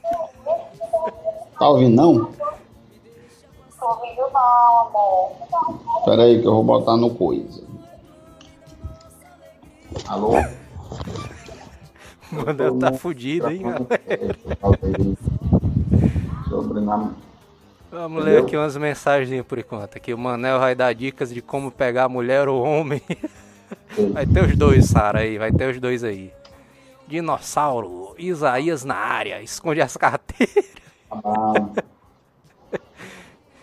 Tá 1.59 1.69
ouvindo 1.69 1.97
não? 1.97 2.15
Tô 3.79 3.87
ouvindo 3.89 4.23
não, 4.33 4.79
amor. 4.87 5.33
Pera 6.07 6.23
aí 6.23 6.41
que 6.41 6.47
eu 6.47 6.55
vou 6.55 6.65
botar 6.65 6.97
no 6.97 7.11
coisa. 7.11 7.68
Alô? 10.07 10.33
O 12.31 12.45
Manel 12.45 12.79
tá 12.79 12.93
fudido, 12.93 13.51
hein, 13.51 13.63
galera? 13.63 14.37
Sobre 16.47 16.81
nam... 16.83 17.15
Vamos 17.91 18.23
ler 18.23 18.43
aqui 18.43 18.55
umas 18.55 18.77
mensagens 18.77 19.43
por 19.47 19.59
enquanto. 19.59 19.97
Aqui 19.97 20.13
o 20.13 20.19
Manel 20.19 20.59
vai 20.59 20.75
dar 20.75 20.93
dicas 20.93 21.33
de 21.33 21.41
como 21.41 21.71
pegar 21.71 22.07
mulher 22.07 22.47
ou 22.47 22.63
homem. 22.63 23.01
Vai 24.13 24.27
ter 24.27 24.45
os 24.45 24.55
dois, 24.57 24.85
Sara, 24.85 25.21
aí. 25.21 25.39
Vai 25.39 25.51
ter 25.51 25.71
os 25.71 25.81
dois 25.81 26.05
aí. 26.05 26.31
Dinossauro, 27.07 28.15
Isaías 28.19 28.85
na 28.85 28.97
área, 28.97 29.41
esconde 29.41 29.81
as 29.81 29.97
carteiras. 29.97 30.67
Ah, 31.11 31.55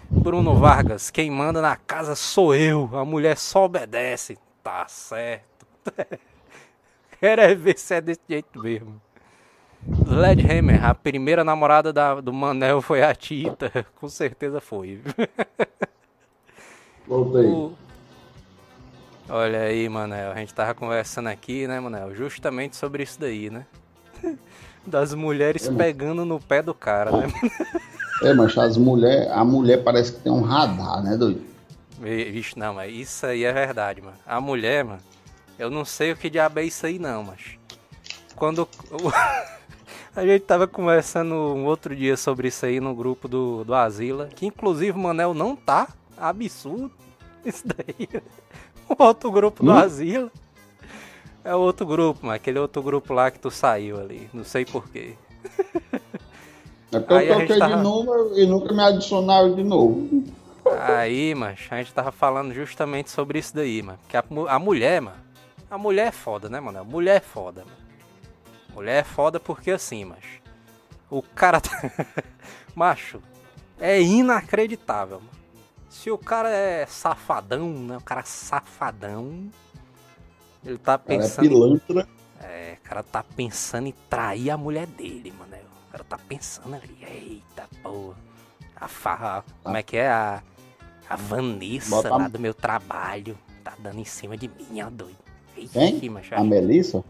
Bruno 0.10 0.56
Vargas, 0.56 1.12
quem 1.12 1.30
manda 1.30 1.62
na 1.62 1.76
casa 1.76 2.16
sou 2.16 2.56
eu. 2.56 2.90
A 2.94 3.06
mulher 3.06 3.38
só 3.38 3.66
obedece. 3.66 4.40
Tá 4.64 4.88
certo. 4.88 5.55
Quero 7.20 7.42
é 7.42 7.56
ver 7.56 7.78
se 7.78 7.94
é 7.96 8.02
desse 8.02 8.22
jeito 8.28 8.60
mesmo. 8.60 9.02
Sledgehammer, 10.06 10.84
a 10.84 10.94
primeira 10.96 11.44
namorada 11.44 11.94
da- 11.94 12.20
do 12.20 12.34
Manel 12.34 12.82
foi 12.82 13.04
a 13.04 13.14
Tita. 13.14 13.86
Com 13.96 14.10
certeza 14.10 14.60
foi. 14.60 15.00
Voltei. 17.08 17.46
O- 17.46 17.74
Olha 19.30 19.62
aí, 19.62 19.88
Manel. 19.90 20.32
A 20.32 20.36
gente 20.36 20.54
tava 20.54 20.74
conversando 20.76 21.28
aqui, 21.30 21.66
né, 21.68 21.80
Manel? 21.80 22.14
Justamente 22.14 22.76
sobre 22.76 23.04
isso 23.04 23.20
daí, 23.20 23.50
né? 23.50 23.66
Das 24.86 25.14
mulheres 25.16 25.68
pegando 25.68 26.24
no 26.26 26.40
pé 26.40 26.62
do 26.62 26.74
cara, 26.76 27.12
né? 27.12 27.28
É, 28.22 28.34
mas 28.34 28.56
as 28.58 28.78
mulher, 28.78 29.32
a 29.32 29.44
mulher 29.44 29.84
parece 29.84 30.14
que 30.14 30.20
tem 30.20 30.32
um 30.32 30.42
radar, 30.42 31.04
né, 31.04 31.18
doido? 31.18 31.42
Vixe, 32.00 32.58
não, 32.58 32.76
mas 32.76 32.94
isso 32.94 33.26
aí 33.26 33.44
é 33.44 33.52
verdade, 33.52 34.02
mano. 34.02 34.18
A 34.28 34.40
mulher, 34.40 34.84
mano, 34.84 35.00
eu 35.58 35.70
não 35.70 35.86
sei 35.86 36.12
o 36.12 36.18
que 36.18 36.30
diabo 36.30 36.60
é 36.60 36.64
isso 36.64 36.86
aí 36.86 37.00
não, 37.00 37.24
mas 37.24 37.58
quando 38.36 38.68
a 40.16 40.26
gente 40.26 40.42
tava 40.42 40.68
conversando 40.68 41.34
um 41.34 41.66
outro 41.66 41.96
dia 41.96 42.18
sobre 42.18 42.48
isso 42.50 42.66
aí 42.66 42.80
no 42.80 42.94
grupo 42.94 43.28
do, 43.28 43.64
do 43.64 43.74
Asila, 43.74 44.28
que 44.28 44.46
inclusive 44.46 44.92
o 44.98 45.02
Manel 45.02 45.34
não 45.34 45.56
tá, 45.56 45.88
absurdo, 46.18 46.92
isso 47.46 47.64
daí. 47.66 48.08
O 48.90 48.96
outro 49.04 49.32
grupo 49.32 49.64
do 49.64 49.72
Hum? 49.72 49.78
Asila. 49.78 50.32
É 51.44 51.54
o 51.56 51.60
outro 51.60 51.86
grupo, 51.86 52.26
mano, 52.26 52.36
aquele 52.36 52.58
outro 52.58 52.82
grupo 52.82 53.14
lá 53.14 53.30
que 53.30 53.38
tu 53.40 53.52
saiu 53.52 54.00
ali, 54.00 54.28
não 54.34 54.44
sei 54.44 54.66
porquê. 54.66 55.14
É 56.92 57.00
porque 57.00 57.14
Aí 57.14 57.28
eu 57.28 57.40
toquei 57.42 57.60
tava- 57.60 57.78
de 57.78 57.84
número 57.84 58.40
e 58.40 58.46
nunca 58.48 58.74
me 58.74 58.82
adicionaram 58.82 59.54
de 59.54 59.64
novo. 59.64 60.24
Aí, 60.88 61.36
mas 61.36 61.60
a 61.70 61.78
gente 61.78 61.94
tava 61.94 62.12
falando 62.12 62.52
justamente 62.54 63.12
sobre 63.12 63.38
isso 63.38 63.54
daí, 63.56 63.84
mano. 63.84 64.00
Que 64.10 64.18
a, 64.18 64.24
a 64.48 64.58
mulher, 64.58 65.02
mano. 65.02 65.18
A 65.76 65.78
mulher 65.78 66.08
é 66.08 66.12
foda, 66.12 66.48
né, 66.48 66.58
mano? 66.62 66.86
Mulher 66.86 67.18
é 67.18 67.20
foda, 67.20 67.66
mano. 67.66 67.78
Mulher 68.74 69.02
é 69.02 69.04
foda 69.04 69.42
porque 69.42 69.72
assim, 69.72 70.06
mas 70.06 70.24
O 71.10 71.22
cara. 71.22 71.60
tá- 71.60 71.70
Macho, 72.74 73.22
é 73.78 74.02
inacreditável, 74.02 75.20
mano. 75.20 75.32
Se 75.90 76.10
o 76.10 76.18
cara 76.18 76.50
é 76.50 76.86
safadão, 76.86 77.70
né? 77.72 77.98
O 77.98 78.02
cara 78.02 78.22
é 78.22 78.26
safadão. 78.26 79.50
Ele 80.64 80.78
tá 80.78 80.98
Cara, 80.98 81.14
é 81.14 81.18
pensando. 81.18 81.50
pilantra. 81.50 82.08
É, 82.42 82.78
o 82.82 82.88
cara 82.88 83.04
tá 83.04 83.22
pensando 83.24 83.88
em 83.88 83.96
trair 84.10 84.50
a 84.52 84.58
mulher 84.58 84.88
dele, 84.88 85.34
mano. 85.38 85.56
O 85.88 85.92
cara 85.92 86.04
tá 86.06 86.18
pensando 86.18 86.74
ali, 86.76 86.98
eita 87.02 87.68
porra. 87.84 88.16
A 88.78 88.88
farra, 88.88 89.44
como 89.62 89.76
é 89.76 89.84
que 89.84 89.98
é? 89.98 90.08
A, 90.10 90.42
a 91.10 91.16
Vanessa 91.18 91.90
Bota 91.90 92.16
lá 92.16 92.28
do 92.30 92.40
meu 92.40 92.54
trabalho 92.54 93.38
tá 93.64 93.74
dando 93.80 94.00
em 94.00 94.06
cima 94.06 94.38
de 94.38 94.48
mim, 94.48 94.82
ó 94.82 94.90
doido. 94.90 95.25
Ixi, 95.58 95.70
Quem? 95.70 96.10
macho, 96.10 96.36
A 96.36 96.44
Melissa? 96.44 97.04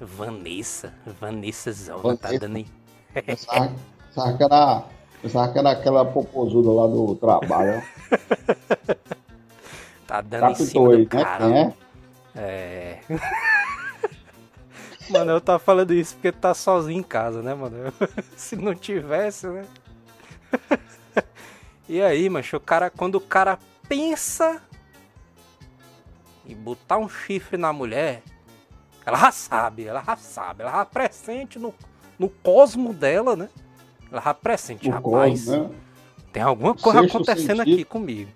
Vanessa. 0.00 0.92
Vanessa 1.20 1.72
Zona, 1.72 2.16
tá 2.16 2.32
dando 2.32 2.56
aí. 2.56 2.66
Pensava, 3.24 3.72
pensava 4.08 4.36
que 4.36 4.42
era, 4.42 4.84
pensava 5.22 5.52
que 5.52 5.58
era 5.58 5.70
aquela 5.70 6.04
popozuda 6.04 6.70
lá 6.70 6.86
do 6.86 7.14
trabalho. 7.16 7.82
Tá 10.06 10.20
dando 10.20 10.50
em 10.50 10.54
cima 10.56 10.90
do 10.90 10.98
né? 10.98 11.06
cara. 11.06 11.46
Quem 11.46 11.58
é? 11.58 11.72
É. 12.36 12.98
Mano, 15.08 15.30
eu 15.32 15.40
tava 15.40 15.58
falando 15.58 15.94
isso 15.94 16.14
porque 16.16 16.30
tá 16.30 16.52
sozinho 16.52 17.00
em 17.00 17.02
casa, 17.02 17.40
né, 17.40 17.54
mano? 17.54 17.90
Se 18.36 18.54
não 18.54 18.74
tivesse, 18.74 19.46
né? 19.46 19.64
E 21.88 22.02
aí, 22.02 22.28
macho, 22.28 22.58
o 22.58 22.60
cara, 22.60 22.90
quando 22.90 23.14
o 23.14 23.20
cara 23.22 23.58
pensa 23.88 24.60
em 26.46 26.54
botar 26.54 26.98
um 26.98 27.08
chifre 27.08 27.56
na 27.56 27.72
mulher, 27.72 28.22
ela 29.04 29.18
já 29.18 29.32
sabe, 29.32 29.84
ela 29.86 30.02
já 30.04 30.16
sabe, 30.16 30.62
ela 30.62 30.72
já 30.72 30.84
pressente 30.84 31.58
no, 31.58 31.74
no 32.18 32.28
cosmo 32.28 32.92
dela, 32.92 33.34
né? 33.36 33.48
Ela 34.10 34.20
já 34.20 34.34
pressente, 34.34 34.88
O 34.88 34.92
rapaz. 34.92 35.44
corno, 35.44 35.64
né? 35.64 35.70
Tem 36.32 36.42
alguma 36.42 36.74
coisa 36.74 37.00
Sexto 37.00 37.16
acontecendo 37.16 37.58
sentido. 37.58 37.74
aqui 37.74 37.84
comigo. 37.84 38.30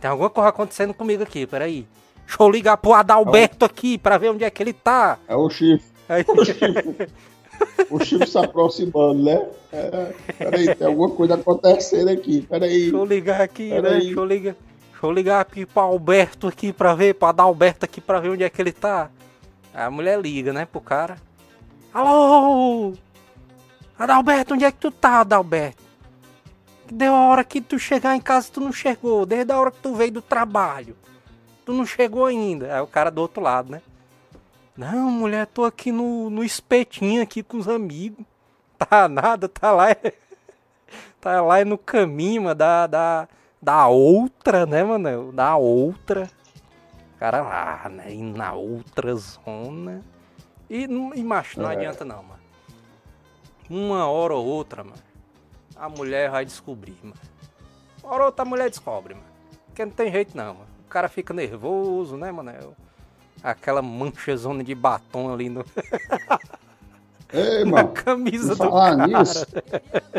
Tem 0.00 0.10
alguma 0.10 0.30
coisa 0.30 0.48
acontecendo 0.50 0.92
comigo 0.94 1.22
aqui, 1.22 1.46
peraí. 1.46 1.86
Deixa 2.26 2.42
eu 2.42 2.50
ligar 2.50 2.76
pro 2.76 2.92
Adalberto 2.94 3.64
aqui 3.64 3.98
pra 3.98 4.16
ver 4.18 4.30
onde 4.30 4.44
é 4.44 4.50
que 4.50 4.62
ele 4.62 4.72
tá. 4.72 5.18
É 5.26 5.34
o 5.34 5.48
chifre. 5.50 5.84
Aí, 6.08 6.24
O 6.28 6.44
chifre, 6.44 7.08
o 7.90 8.04
chifre 8.04 8.26
se 8.26 8.38
aproximando, 8.38 9.22
né? 9.22 9.48
É, 9.72 10.12
peraí, 10.38 10.74
tem 10.74 10.86
alguma 10.86 11.10
coisa 11.10 11.34
acontecendo 11.34 12.08
aqui. 12.08 12.42
Peraí. 12.42 12.82
deixa 12.82 12.96
eu 12.96 13.04
ligar 13.04 13.40
aqui, 13.40 13.68
né? 13.70 13.80
Peraí. 13.82 14.00
Deixa 14.00 14.20
eu 14.20 14.24
ligar. 14.24 14.56
Deixa 15.00 15.10
eu 15.10 15.12
ligar 15.12 15.40
aqui 15.40 15.64
pro 15.64 15.80
Alberto 15.80 16.46
aqui 16.46 16.74
pra 16.74 16.94
ver, 16.94 17.14
pro 17.14 17.28
Adalberto 17.28 17.86
aqui 17.86 18.02
pra 18.02 18.20
ver 18.20 18.28
onde 18.28 18.44
é 18.44 18.50
que 18.50 18.60
ele 18.60 18.70
tá. 18.70 19.10
Aí 19.72 19.84
a 19.84 19.90
mulher 19.90 20.20
liga, 20.20 20.52
né, 20.52 20.66
pro 20.66 20.78
cara. 20.78 21.16
Alô! 21.90 22.92
Adalberto, 23.98 24.52
onde 24.52 24.66
é 24.66 24.70
que 24.70 24.76
tu 24.76 24.90
tá, 24.90 25.20
Adalberto? 25.20 25.82
Deu 26.92 27.14
a 27.14 27.28
hora 27.28 27.42
que 27.42 27.62
tu 27.62 27.78
chegar 27.78 28.14
em 28.14 28.20
casa, 28.20 28.50
tu 28.52 28.60
não 28.60 28.70
chegou. 28.74 29.24
Desde 29.24 29.50
a 29.50 29.58
hora 29.58 29.70
que 29.70 29.78
tu 29.78 29.94
veio 29.94 30.12
do 30.12 30.20
trabalho. 30.20 30.94
Tu 31.64 31.72
não 31.72 31.86
chegou 31.86 32.26
ainda. 32.26 32.74
Aí 32.74 32.82
o 32.82 32.86
cara 32.86 33.10
do 33.10 33.22
outro 33.22 33.42
lado, 33.42 33.72
né? 33.72 33.80
Não, 34.76 35.10
mulher, 35.10 35.46
tô 35.46 35.64
aqui 35.64 35.90
no, 35.90 36.28
no 36.28 36.44
espetinho 36.44 37.22
aqui 37.22 37.42
com 37.42 37.56
os 37.56 37.68
amigos. 37.68 38.22
Tá 38.76 39.08
nada, 39.08 39.48
tá 39.48 39.72
lá. 39.72 39.86
Tá 41.20 41.42
lá 41.42 41.62
no 41.66 41.76
caminho, 41.76 42.44
mano, 42.44 42.54
da, 42.54 42.86
da, 42.86 43.28
da 43.60 43.86
outra, 43.88 44.66
né, 44.66 44.82
mano? 44.84 45.32
Da 45.32 45.56
outra. 45.56 46.30
O 47.14 47.18
cara 47.18 47.42
lá, 47.42 47.88
né? 47.90 48.12
E 48.12 48.22
na 48.22 48.52
outra 48.54 49.14
zona. 49.14 50.02
E, 50.68 50.86
não- 50.86 51.14
e 51.14 51.22
macho, 51.22 51.60
não 51.60 51.70
É. 51.70 51.74
adianta 51.76 52.04
não, 52.04 52.22
mano. 52.22 52.40
Uma 53.68 54.06
hora 54.08 54.34
ou 54.34 54.44
outra, 54.46 54.82
mano. 54.82 54.96
A 55.76 55.88
mulher 55.88 56.30
vai 56.30 56.44
descobrir, 56.44 56.96
mano. 57.02 57.16
Uma 58.02 58.12
hora 58.12 58.22
ou 58.22 58.26
outra 58.26 58.42
a 58.44 58.48
mulher 58.48 58.70
descobre, 58.70 59.14
mano. 59.14 59.26
Porque 59.66 59.84
não 59.84 59.92
tem 59.92 60.10
jeito 60.10 60.36
não, 60.36 60.54
mano. 60.54 60.66
O 60.86 60.88
cara 60.88 61.08
fica 61.08 61.32
nervoso, 61.34 62.16
né, 62.16 62.32
mano? 62.32 62.52
Aquela 63.42 63.80
manchazona 63.80 64.62
de 64.64 64.74
batom 64.74 65.32
ali 65.32 65.48
no, 65.48 65.64
Ei, 67.32 67.64
mano. 67.64 67.88
camisa 67.92 68.56
Por 68.56 68.64
do 68.66 68.70
falar 68.70 68.96
cara. 68.96 69.06
nisso. 69.20 69.46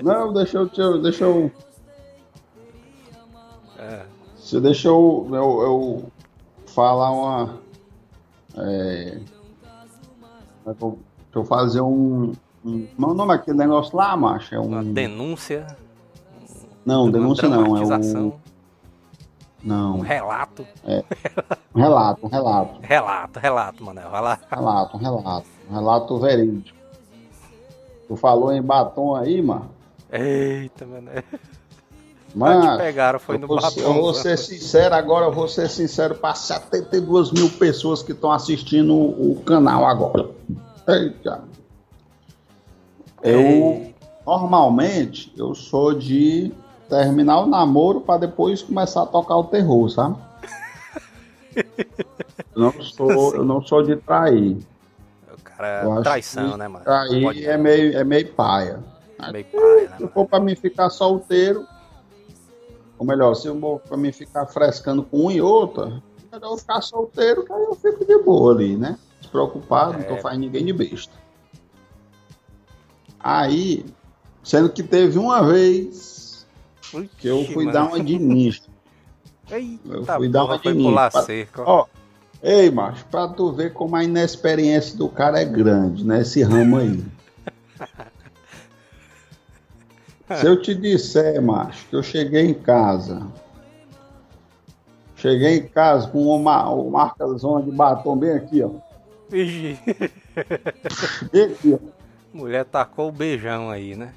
Não, 0.02 0.34
deixa 0.34 0.58
eu. 0.58 1.02
Deixa 1.02 1.24
eu. 1.26 1.52
É. 3.82 4.06
Se 4.36 4.60
deixa 4.60 4.88
eu, 4.88 5.28
eu, 5.32 5.62
eu 5.62 6.12
falar 6.68 7.12
uma. 7.12 7.60
É, 8.56 9.18
é 10.66 10.74
deixa 10.74 10.98
eu 11.34 11.46
fazer 11.46 11.82
um. 11.82 12.34
um 12.64 12.88
meu 12.98 13.14
nome 13.14 13.34
é 13.34 13.36
aquele 13.36 13.58
negócio 13.58 13.98
lá, 13.98 14.16
macho. 14.16 14.54
É 14.54 14.60
um. 14.60 14.66
Uma 14.66 14.84
denúncia, 14.84 15.66
não, 16.86 17.04
uma 17.04 17.12
denúncia 17.12 17.50
não. 17.50 17.78
É 17.78 18.20
um. 18.20 18.34
Não. 19.64 19.98
um 19.98 20.02
relato. 20.02 20.68
Um 21.74 21.80
relato, 21.80 22.26
um 22.26 22.30
relato. 22.30 22.80
Relato, 22.82 23.40
relato, 23.40 23.84
Manel. 23.84 24.10
Vai 24.10 24.22
lá. 24.22 24.40
Relato, 24.50 24.98
um 24.98 25.00
relato. 25.00 25.48
Um 25.70 25.74
relato 25.74 26.20
verídico. 26.20 26.78
Tu 28.08 28.16
falou 28.16 28.52
em 28.52 28.62
batom 28.62 29.16
aí, 29.16 29.42
mano. 29.42 29.70
Eita, 30.12 30.86
Manel. 30.86 31.24
Mano, 32.34 32.72
te 32.72 32.78
pegaram, 32.84 33.20
foi 33.20 33.38
no 33.38 33.44
eu 33.44 33.48
vou, 33.48 33.62
ser- 33.62 33.82
batom, 33.82 33.94
eu 33.96 34.02
vou 34.02 34.14
né? 34.14 34.20
ser 34.20 34.38
sincero 34.38 34.96
agora, 34.96 35.26
eu 35.26 35.32
vou 35.34 35.48
ser 35.48 35.70
sincero 35.70 36.16
para 36.16 36.34
72 36.34 37.32
mil 37.32 37.50
pessoas 37.50 38.02
que 38.02 38.14
estão 38.14 38.32
assistindo 38.32 38.94
o, 38.94 39.32
o 39.34 39.44
canal 39.44 39.86
agora. 39.86 40.30
Eita. 40.88 41.44
Eu, 43.22 43.40
Ei. 43.40 43.96
normalmente, 44.26 45.32
eu 45.38 45.54
sou 45.54 45.94
de 45.94 46.52
terminar 46.90 47.42
o 47.42 47.48
namoro 47.48 48.02
para 48.02 48.20
depois 48.22 48.62
começar 48.62 49.04
a 49.04 49.06
tocar 49.06 49.36
o 49.38 49.44
terror, 49.46 49.90
sabe? 49.90 50.16
Eu 52.56 52.62
não 52.64 52.82
sou, 52.82 53.36
eu 53.36 53.46
não 53.46 53.62
sou 53.66 53.82
de 53.82 53.96
trair. 53.96 54.58
O 55.32 55.42
cara 55.42 55.68
é 56.00 56.02
traição, 56.02 56.58
né, 56.58 56.68
mano? 56.68 56.84
Trair 56.84 57.24
Pode- 57.24 57.46
é 57.46 57.58
meio, 57.58 57.98
é 57.98 58.04
meio 58.04 58.28
paia. 58.34 58.80
meio 59.32 59.46
pai, 59.46 59.88
né, 59.88 59.96
Se 59.98 60.08
for 60.10 60.26
pra 60.28 60.40
mim 60.40 60.54
ficar 60.56 60.90
solteiro, 60.90 61.66
ou 63.02 63.08
melhor, 63.08 63.34
se 63.34 63.48
eu 63.48 63.60
for 63.60 63.80
pra 63.80 63.98
mim 63.98 64.12
ficar 64.12 64.46
frescando 64.46 65.02
com 65.02 65.26
um 65.26 65.32
e 65.32 65.42
outra, 65.42 66.04
é 66.32 66.36
melhor 66.36 66.52
eu 66.52 66.58
ficar 66.58 66.82
solteiro, 66.82 67.44
que 67.44 67.52
aí 67.52 67.64
eu 67.64 67.74
fico 67.74 68.06
de 68.06 68.16
boa 68.20 68.54
ali, 68.54 68.78
né? 68.78 68.96
Despreocupado, 69.20 69.94
não 69.98 70.04
tô 70.04 70.14
É. 70.14 70.18
fazendo 70.22 70.42
ninguém 70.42 70.64
de 70.64 70.72
besta. 70.72 71.12
Aí, 73.20 73.84
sendo 74.44 74.70
que 74.70 74.84
teve 74.84 75.18
uma 75.18 75.42
vez 75.44 76.46
que 77.18 77.28
eu 77.28 77.44
fui 77.46 77.66
mano. 77.66 77.72
dar 77.72 77.86
uma 77.88 78.00
de. 78.04 78.18
Eita, 79.50 79.90
eu 79.90 80.06
fui 80.06 80.30
dar 80.30 80.44
uma 80.46 80.60
de 80.60 80.72
pular 80.72 81.12
Pa- 81.12 81.24
cerca. 81.24 81.64
Ó, 81.66 81.88
ei, 82.44 82.70
macho, 82.70 83.04
pra 83.10 83.28
tu 83.28 83.52
ver 83.52 83.74
como 83.74 83.96
a 83.96 84.04
inexperiência 84.04 84.96
do 84.96 85.10
cara 85.10 85.42
é 85.42 85.46
grande, 85.46 86.06
né? 86.06 86.22
Esse 86.22 86.44
ramo 86.44 86.78
aí. 86.78 87.04
Se 90.38 90.48
eu 90.48 90.62
te 90.62 90.74
disser, 90.74 91.42
macho, 91.42 91.88
que 91.88 91.96
eu 91.96 92.04
cheguei 92.04 92.46
em 92.46 92.54
casa. 92.54 93.26
Cheguei 95.16 95.58
em 95.58 95.68
casa 95.68 96.08
com 96.08 96.26
uma, 96.28 96.70
uma 96.70 96.90
marcazona 96.90 97.64
de 97.64 97.72
batom 97.72 98.18
bem 98.18 98.32
aqui, 98.32 98.64
ó. 98.64 98.72
Ixi. 99.32 99.80
Bem 101.32 101.44
aqui, 101.44 101.74
ó. 101.74 101.80
Mulher 102.34 102.66
tacou 102.66 103.10
o 103.10 103.12
beijão 103.12 103.70
aí, 103.70 103.96
né? 103.96 104.14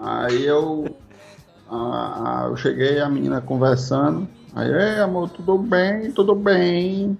Aí 0.00 0.46
eu, 0.46 0.96
ah, 1.68 2.42
ah, 2.42 2.46
eu 2.48 2.56
cheguei, 2.56 3.00
a 3.00 3.08
menina 3.08 3.40
conversando. 3.40 4.26
Aí, 4.54 5.00
amor, 5.00 5.30
tudo 5.30 5.58
bem, 5.58 6.10
tudo 6.12 6.34
bem. 6.34 7.18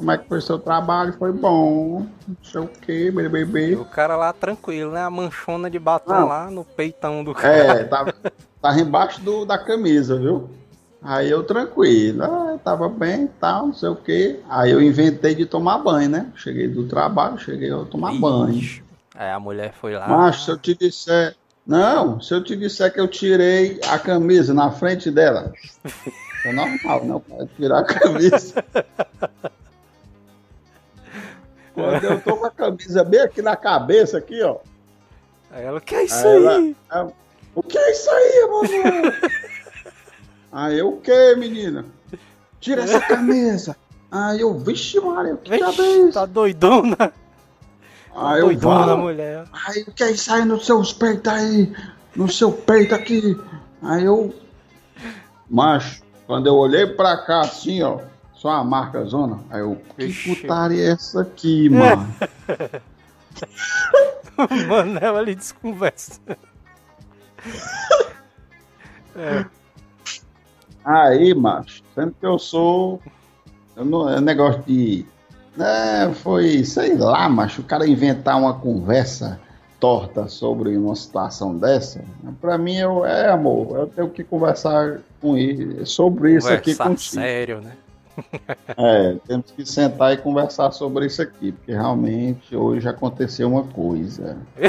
Como 0.00 0.12
é 0.12 0.16
que 0.16 0.26
foi 0.26 0.40
seu 0.40 0.58
trabalho? 0.58 1.12
Foi 1.12 1.30
bom. 1.30 2.06
Não 2.26 2.36
sei 2.42 2.60
o 2.62 2.66
que, 2.66 3.10
bebê. 3.10 3.74
o 3.74 3.84
cara 3.84 4.16
lá 4.16 4.32
tranquilo, 4.32 4.92
né? 4.92 5.02
A 5.02 5.10
manchona 5.10 5.68
de 5.68 5.78
batom 5.78 6.10
Não. 6.10 6.26
lá 6.26 6.50
no 6.50 6.64
peitão 6.64 7.22
do 7.22 7.34
cara. 7.34 7.54
É, 7.54 7.84
tava, 7.84 8.14
tava 8.62 8.80
embaixo 8.80 9.20
do, 9.20 9.44
da 9.44 9.58
camisa, 9.58 10.18
viu? 10.18 10.48
Aí 11.02 11.30
eu 11.30 11.42
tranquilo, 11.42 12.24
ah, 12.24 12.58
tava 12.64 12.88
bem 12.88 13.24
e 13.24 13.28
tal, 13.28 13.66
não 13.66 13.74
sei 13.74 13.90
o 13.90 13.96
que. 13.96 14.40
Aí 14.48 14.70
eu 14.70 14.80
inventei 14.80 15.34
de 15.34 15.44
tomar 15.44 15.78
banho, 15.78 16.08
né? 16.08 16.32
Cheguei 16.34 16.66
do 16.66 16.88
trabalho, 16.88 17.38
cheguei 17.38 17.70
a 17.70 17.84
tomar 17.84 18.14
banho. 18.14 18.54
Ixi. 18.54 18.82
Aí 19.14 19.30
a 19.30 19.38
mulher 19.38 19.74
foi 19.78 19.94
lá. 19.96 20.08
Mas 20.08 20.44
se 20.44 20.50
eu 20.50 20.56
te 20.56 20.74
disser. 20.74 21.36
Não, 21.66 22.18
se 22.22 22.32
eu 22.32 22.42
te 22.42 22.56
disser 22.56 22.90
que 22.90 22.98
eu 22.98 23.06
tirei 23.06 23.78
a 23.86 23.98
camisa 23.98 24.54
na 24.54 24.70
frente 24.70 25.10
dela. 25.10 25.52
É 26.42 26.54
normal, 26.54 27.04
não 27.04 27.20
pode 27.20 27.50
tirar 27.54 27.80
a 27.80 27.84
camisa. 27.84 28.64
Quando 31.74 32.04
eu 32.04 32.20
tô 32.20 32.36
com 32.36 32.46
a 32.46 32.50
camisa 32.50 33.04
bem 33.04 33.20
aqui 33.20 33.40
na 33.42 33.56
cabeça, 33.56 34.18
aqui, 34.18 34.42
ó. 34.42 34.56
Aí 35.50 35.64
ela, 35.64 35.80
que 35.80 35.94
é 35.94 36.04
isso 36.04 36.26
Aí 36.26 36.46
aí? 36.48 36.76
ela, 36.90 37.12
o 37.54 37.62
que 37.62 37.78
é 37.78 37.90
isso 37.92 38.10
aí, 38.10 38.48
mamãe? 38.50 39.12
aí 40.52 40.78
eu, 40.78 40.88
o 40.94 41.00
que, 41.00 41.34
menina? 41.36 41.84
Tira 42.60 42.82
essa 42.82 43.00
camisa. 43.00 43.76
Aí 44.10 44.40
eu, 44.40 44.58
vixe, 44.58 44.98
Maria, 45.00 45.36
que 45.36 45.50
Vixe, 45.50 45.64
cabeça. 45.64 46.12
tá 46.20 46.26
doidona. 46.26 47.12
Aí 48.14 48.40
eu, 48.40 48.46
doidona, 48.46 48.86
vá. 48.86 48.96
mulher. 48.96 49.44
Aí 49.68 49.82
o 49.82 49.92
que 49.92 50.02
é 50.02 50.10
isso 50.10 50.32
aí 50.32 50.44
nos 50.44 50.66
seus 50.66 50.92
peitos 50.92 51.32
aí? 51.32 51.72
No 52.14 52.28
seu 52.30 52.50
peito 52.52 52.94
aqui. 52.94 53.36
Aí 53.82 54.04
eu. 54.04 54.34
Macho, 55.48 56.02
quando 56.26 56.46
eu 56.48 56.54
olhei 56.56 56.86
pra 56.86 57.16
cá 57.18 57.40
assim, 57.40 57.82
ó. 57.82 58.00
Só 58.40 58.48
a 58.48 58.64
marca 58.64 59.04
zona. 59.04 59.38
Aí 59.50 59.60
eu. 59.60 59.76
Que 59.98 60.06
Vixe. 60.06 60.34
putaria 60.34 60.82
é 60.82 60.92
essa 60.92 61.20
aqui, 61.20 61.68
mano? 61.68 62.08
Mano, 64.66 64.98
ela 64.98 65.18
ali 65.18 65.34
desconversa. 65.34 66.18
Aí, 70.82 71.34
macho, 71.34 71.82
sendo 71.94 72.14
que 72.18 72.24
eu 72.24 72.38
sou. 72.38 72.98
Eu 73.76 73.84
não, 73.84 74.08
é 74.08 74.18
negócio 74.22 74.62
de. 74.62 75.04
É, 75.58 76.10
foi, 76.14 76.64
sei 76.64 76.96
lá, 76.96 77.28
macho, 77.28 77.60
o 77.60 77.64
cara 77.64 77.86
inventar 77.86 78.38
uma 78.38 78.54
conversa 78.54 79.38
torta 79.78 80.28
sobre 80.28 80.78
uma 80.78 80.96
situação 80.96 81.58
dessa, 81.58 82.02
pra 82.40 82.56
mim 82.56 82.76
eu, 82.76 83.04
é 83.04 83.28
amor, 83.30 83.76
eu 83.78 83.86
tenho 83.86 84.08
que 84.08 84.24
conversar 84.24 85.00
com 85.20 85.36
ele 85.36 85.84
sobre 85.86 86.36
isso 86.36 86.48
aqui 86.48 86.74
Conversar 86.74 86.84
contigo. 86.84 87.14
sério, 87.14 87.60
né? 87.60 87.76
É, 88.76 89.16
temos 89.26 89.50
que 89.50 89.64
sentar 89.66 90.12
e 90.12 90.16
conversar 90.16 90.70
sobre 90.72 91.06
isso 91.06 91.20
aqui, 91.22 91.52
porque 91.52 91.72
realmente 91.72 92.54
hoje 92.56 92.88
aconteceu 92.88 93.48
uma 93.48 93.64
coisa. 93.64 94.36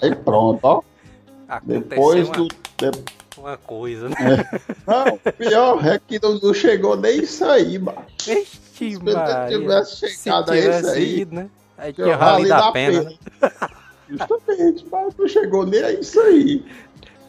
Aí 0.00 0.14
pronto, 0.14 0.60
ó. 0.64 0.82
Aconteceu 1.48 1.80
Depois 1.88 2.28
uma, 2.28 2.36
do. 2.36 2.48
de- 2.48 3.04
uma 3.38 3.56
coisa, 3.58 4.08
né? 4.08 4.16
Não, 4.86 5.14
o 5.14 5.32
pior 5.32 5.86
é 5.86 5.98
que 5.98 6.18
não, 6.22 6.38
não 6.38 6.54
chegou 6.54 6.96
nem 6.96 7.20
isso 7.22 7.44
aí, 7.44 7.78
macho. 7.78 7.98
Ixi, 8.26 8.44
Se 8.72 8.98
tivesse 9.48 9.96
Se 9.96 10.22
chegado 10.22 10.50
a 10.52 10.56
isso 10.58 10.66
tivesse 10.68 10.88
aí, 10.96 11.20
ido, 11.20 11.34
né? 11.34 11.50
Aí 11.78 11.92
tinha 11.92 12.16
rali 12.16 12.48
da 12.48 12.72
pena. 12.72 13.04
pena. 13.04 13.16
Justamente, 14.08 14.86
mas 14.90 15.14
não 15.16 15.28
chegou 15.28 15.66
nem 15.66 15.82
a 15.82 15.92
isso 15.92 16.18
aí. 16.20 16.64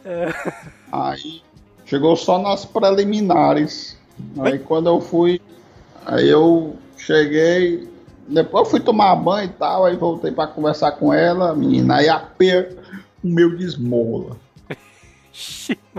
É. 0.06 0.28
Aí 0.91 1.41
chegou 1.86 2.15
só 2.15 2.39
nas 2.39 2.63
preliminares. 2.65 3.96
Aí 4.39 4.60
quando 4.60 4.88
eu 4.88 4.99
fui, 5.01 5.41
aí 6.06 6.27
eu 6.30 6.75
cheguei, 6.97 7.88
depois 8.27 8.65
eu 8.65 8.71
fui 8.71 8.80
tomar 8.80 9.15
banho 9.15 9.45
e 9.45 9.53
tal, 9.53 9.86
aí 9.86 9.95
voltei 9.95 10.32
pra 10.32 10.47
conversar 10.47 10.91
com 10.93 11.13
ela, 11.13 11.56
menina, 11.56 11.97
aí 11.97 12.10
a 12.10 12.19
pé 12.19 12.69
o 13.23 13.27
meu 13.27 13.56
desmola. 13.58 14.38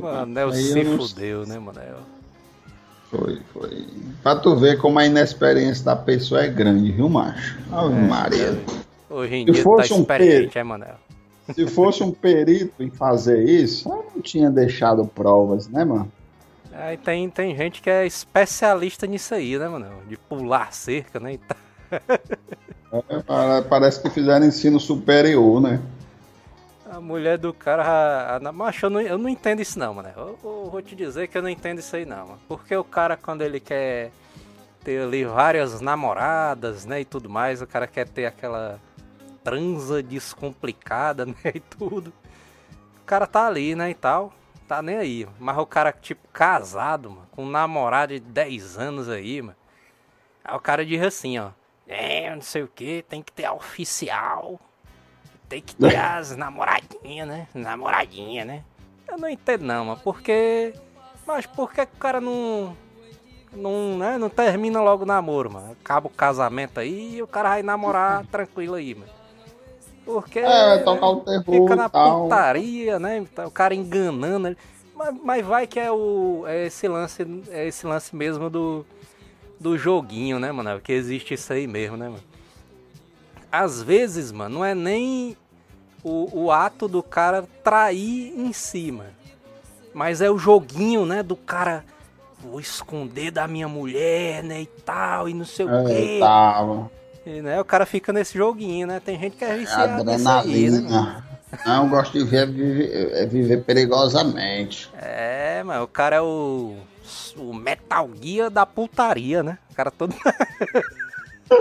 Manel 0.00 0.48
aí 0.48 0.54
se 0.62 0.84
não- 0.84 0.98
fudeu, 0.98 1.46
né, 1.46 1.58
Manel? 1.58 1.96
Foi, 3.10 3.38
foi. 3.52 3.86
Pra 4.22 4.36
tu 4.36 4.56
ver 4.56 4.78
como 4.78 4.98
a 4.98 5.04
inexperiência 5.04 5.84
da 5.84 5.94
pessoa 5.96 6.42
é 6.44 6.48
grande, 6.48 6.90
viu, 6.92 7.08
macho? 7.10 7.58
Ave 7.70 7.94
Maria. 7.94 8.58
Hoje 9.10 9.34
em 9.34 9.44
Se 9.46 9.52
dia 9.52 9.62
tu 9.62 9.68
tá 9.68 9.76
fosse 9.76 9.92
um 9.92 10.00
experiente, 10.00 10.58
é, 10.58 10.64
Manel? 10.64 10.94
Se 11.54 11.66
fosse 11.66 12.02
um 12.02 12.12
perito 12.12 12.82
em 12.82 12.90
fazer 12.90 13.42
isso, 13.42 13.88
eu 13.88 14.06
não 14.14 14.22
tinha 14.22 14.50
deixado 14.50 15.04
provas, 15.06 15.68
né, 15.68 15.84
mano? 15.84 16.10
Aí 16.72 16.96
tem, 16.96 17.28
tem 17.28 17.54
gente 17.56 17.82
que 17.82 17.90
é 17.90 18.06
especialista 18.06 19.06
nisso 19.06 19.34
aí, 19.34 19.58
né, 19.58 19.68
Manel? 19.68 20.02
De 20.08 20.16
pular 20.16 20.72
cerca, 20.72 21.20
né? 21.20 21.38
É, 23.08 23.20
pare- 23.20 23.68
Parece 23.68 24.00
que 24.00 24.08
fizeram 24.08 24.46
ensino 24.46 24.78
superior, 24.80 25.60
né? 25.60 25.80
A 26.90 27.00
mulher 27.00 27.38
do 27.38 27.52
cara. 27.52 27.82
A, 27.82 28.36
a, 28.36 28.52
macho, 28.52 28.86
eu 28.86 28.90
não, 28.90 29.00
eu 29.00 29.18
não 29.18 29.28
entendo 29.28 29.60
isso 29.60 29.78
não, 29.78 29.94
mano. 29.94 30.08
Eu, 30.16 30.38
eu 30.42 30.68
vou 30.70 30.82
te 30.82 30.94
dizer 30.94 31.28
que 31.28 31.36
eu 31.36 31.42
não 31.42 31.48
entendo 31.48 31.78
isso 31.78 31.94
aí 31.96 32.04
não, 32.04 32.26
mano. 32.28 32.38
Porque 32.48 32.74
o 32.76 32.84
cara, 32.84 33.16
quando 33.16 33.42
ele 33.42 33.60
quer 33.60 34.10
ter 34.84 35.02
ali 35.02 35.24
várias 35.24 35.80
namoradas, 35.80 36.84
né? 36.84 37.00
E 37.00 37.04
tudo 37.04 37.28
mais, 37.30 37.62
o 37.62 37.66
cara 37.66 37.86
quer 37.86 38.08
ter 38.08 38.26
aquela 38.26 38.78
transa 39.42 40.02
descomplicada, 40.02 41.24
né? 41.26 41.34
E 41.54 41.60
tudo. 41.60 42.12
O 43.02 43.04
cara 43.04 43.26
tá 43.26 43.46
ali, 43.46 43.74
né? 43.74 43.90
E 43.90 43.94
tal. 43.94 44.32
Tá 44.66 44.80
nem 44.80 44.96
aí. 44.96 45.28
Mas 45.38 45.58
o 45.58 45.66
cara, 45.66 45.92
tipo, 45.92 46.26
casado, 46.28 47.10
mano. 47.10 47.26
Com 47.32 47.44
um 47.44 47.50
namorado 47.50 48.14
de 48.14 48.20
10 48.20 48.78
anos 48.78 49.08
aí, 49.08 49.42
mano. 49.42 49.56
Aí 50.44 50.56
o 50.56 50.60
cara 50.60 50.84
diz 50.84 51.02
assim, 51.02 51.38
ó. 51.38 51.50
É, 51.86 52.34
não 52.34 52.42
sei 52.42 52.62
o 52.62 52.68
que, 52.68 53.04
tem 53.08 53.22
que 53.22 53.32
ter 53.32 53.44
a 53.44 53.52
oficial. 53.52 54.58
Tem 55.48 55.60
que 55.60 55.74
ter 55.76 55.96
as 55.98 56.34
namoradinhas, 56.36 57.28
né? 57.28 57.48
Namoradinha, 57.54 58.44
né? 58.44 58.64
Eu 59.06 59.18
não 59.18 59.28
entendo 59.28 59.64
não, 59.64 59.84
mano. 59.84 60.00
Porque. 60.02 60.72
Mas 61.26 61.44
por 61.46 61.72
que 61.72 61.82
o 61.82 61.86
cara 61.98 62.20
não. 62.20 62.76
Não, 63.52 63.98
né? 63.98 64.16
não 64.16 64.30
termina 64.30 64.80
logo 64.80 65.02
o 65.02 65.06
namoro, 65.06 65.52
mano? 65.52 65.72
Acaba 65.72 66.06
o 66.06 66.10
casamento 66.10 66.80
aí 66.80 67.16
e 67.16 67.22
o 67.22 67.26
cara 67.26 67.50
vai 67.50 67.62
namorar 67.62 68.24
tranquilo 68.32 68.76
aí, 68.76 68.94
mano. 68.94 69.12
Porque. 70.04 70.38
É, 70.40 70.78
tocar 70.78 71.06
o 71.08 71.16
terror 71.20 71.44
Fica 71.44 71.76
na 71.76 71.88
tal. 71.88 72.24
putaria, 72.24 72.98
né? 72.98 73.24
O 73.46 73.50
cara 73.50 73.74
enganando. 73.74 74.56
Mas, 74.94 75.14
mas 75.22 75.46
vai 75.46 75.66
que 75.66 75.78
é 75.80 75.90
o. 75.90 76.44
É 76.46 76.66
esse 76.66 76.88
lance. 76.88 77.24
É 77.50 77.66
esse 77.66 77.86
lance 77.86 78.14
mesmo 78.14 78.50
do. 78.50 78.84
Do 79.60 79.78
joguinho, 79.78 80.40
né, 80.40 80.50
mano? 80.50 80.80
Que 80.80 80.92
existe 80.92 81.34
isso 81.34 81.52
aí 81.52 81.68
mesmo, 81.68 81.96
né, 81.96 82.08
mano? 82.08 82.22
Às 83.50 83.80
vezes, 83.82 84.32
mano, 84.32 84.56
não 84.56 84.64
é 84.64 84.74
nem 84.74 85.36
o, 86.02 86.44
o 86.46 86.50
ato 86.50 86.88
do 86.88 87.00
cara 87.02 87.44
trair 87.62 88.32
em 88.36 88.52
cima. 88.52 89.06
Mas 89.94 90.20
é 90.20 90.28
o 90.30 90.38
joguinho, 90.38 91.06
né? 91.06 91.22
Do 91.22 91.36
cara. 91.36 91.84
Vou 92.40 92.58
esconder 92.58 93.30
da 93.30 93.46
minha 93.46 93.68
mulher, 93.68 94.42
né? 94.42 94.62
E 94.62 94.66
tal, 94.66 95.28
e 95.28 95.34
não 95.34 95.44
sei 95.44 95.64
o 95.64 95.70
É, 95.70 95.84
quê. 95.84 96.16
tava. 96.18 96.90
E, 97.24 97.40
né, 97.42 97.60
o 97.60 97.64
cara 97.64 97.86
fica 97.86 98.12
nesse 98.12 98.36
joguinho, 98.36 98.86
né? 98.86 99.00
Tem 99.04 99.18
gente 99.18 99.36
que 99.36 99.44
é 99.44 99.56
viciado 99.56 100.04
nisso 100.04 100.28
aí, 100.28 100.70
né? 100.70 100.80
mano? 100.80 100.96
Adrenalina. 100.98 101.24
Não, 101.66 101.84
eu 101.84 101.90
gosto 101.90 102.18
de 102.18 102.24
ver 102.24 102.46
viver, 102.50 103.12
é 103.12 103.26
viver 103.26 103.62
perigosamente. 103.62 104.90
É, 105.00 105.62
mas 105.64 105.82
o 105.82 105.86
cara 105.86 106.16
é 106.16 106.20
o. 106.20 106.76
O 107.36 107.52
Metal 107.54 108.08
Gear 108.20 108.50
da 108.50 108.64
putaria, 108.66 109.42
né? 109.42 109.58
O 109.70 109.74
cara 109.74 109.90
todo. 109.90 110.14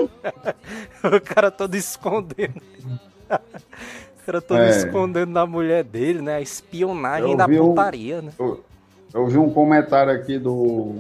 o 1.03 1.21
cara 1.21 1.51
todo 1.51 1.75
escondendo. 1.75 2.61
o 3.29 4.25
cara 4.25 4.41
todo 4.41 4.59
É. 4.61 4.69
escondendo 4.69 5.33
da 5.33 5.45
mulher 5.45 5.83
dele, 5.83 6.21
né? 6.21 6.35
A 6.35 6.41
espionagem 6.41 7.31
Eu 7.31 7.37
da 7.37 7.47
vi 7.47 7.59
um- 7.59 7.69
putaria, 7.69 8.21
né? 8.21 8.31
Eu, 8.39 8.63
eu 9.13 9.27
vi 9.27 9.37
um 9.37 9.49
comentário 9.49 10.11
aqui 10.13 10.37
do. 10.39 10.95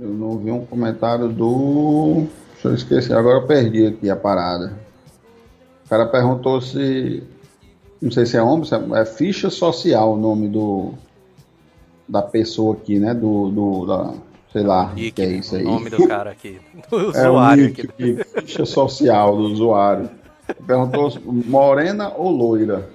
Eu 0.00 0.08
não 0.08 0.38
vi 0.38 0.50
um 0.50 0.64
comentário 0.64 1.28
do. 1.28 2.26
Deixa 2.58 2.68
eu 2.68 2.74
esquecer, 2.74 3.16
agora 3.16 3.38
eu 3.38 3.46
perdi 3.46 3.86
aqui 3.86 4.10
a 4.10 4.16
parada. 4.16 4.76
O 5.86 5.88
cara 5.88 6.06
perguntou 6.06 6.60
se. 6.60 7.22
Não 8.02 8.10
sei 8.10 8.26
se 8.26 8.36
é 8.36 8.42
homem, 8.42 8.64
se 8.64 8.74
é, 8.74 8.80
é 9.00 9.04
ficha 9.04 9.48
social 9.48 10.14
o 10.14 10.16
nome 10.16 10.48
do. 10.48 10.92
Da 12.08 12.20
pessoa 12.20 12.74
aqui, 12.74 12.98
né? 12.98 13.14
Do. 13.14 13.50
do 13.50 13.86
da, 13.86 14.12
sei 14.52 14.64
lá, 14.64 14.86
o 14.90 14.94
Nick, 14.94 15.12
que 15.12 15.22
é 15.22 15.26
isso 15.26 15.54
aí. 15.54 15.62
o 15.62 15.70
nome 15.70 15.88
do 15.88 16.08
cara 16.08 16.30
aqui. 16.30 16.60
Do 16.90 16.96
É 16.96 17.00
o 17.00 17.08
usuário 17.10 17.66
nick 17.66 17.80
aqui. 17.82 18.20
aqui, 18.20 18.30
ficha 18.42 18.64
social 18.66 19.36
do 19.36 19.42
usuário. 19.44 20.10
Perguntou 20.66 21.10
se 21.10 21.20
morena 21.20 22.12
ou 22.16 22.30
loira. 22.30 22.88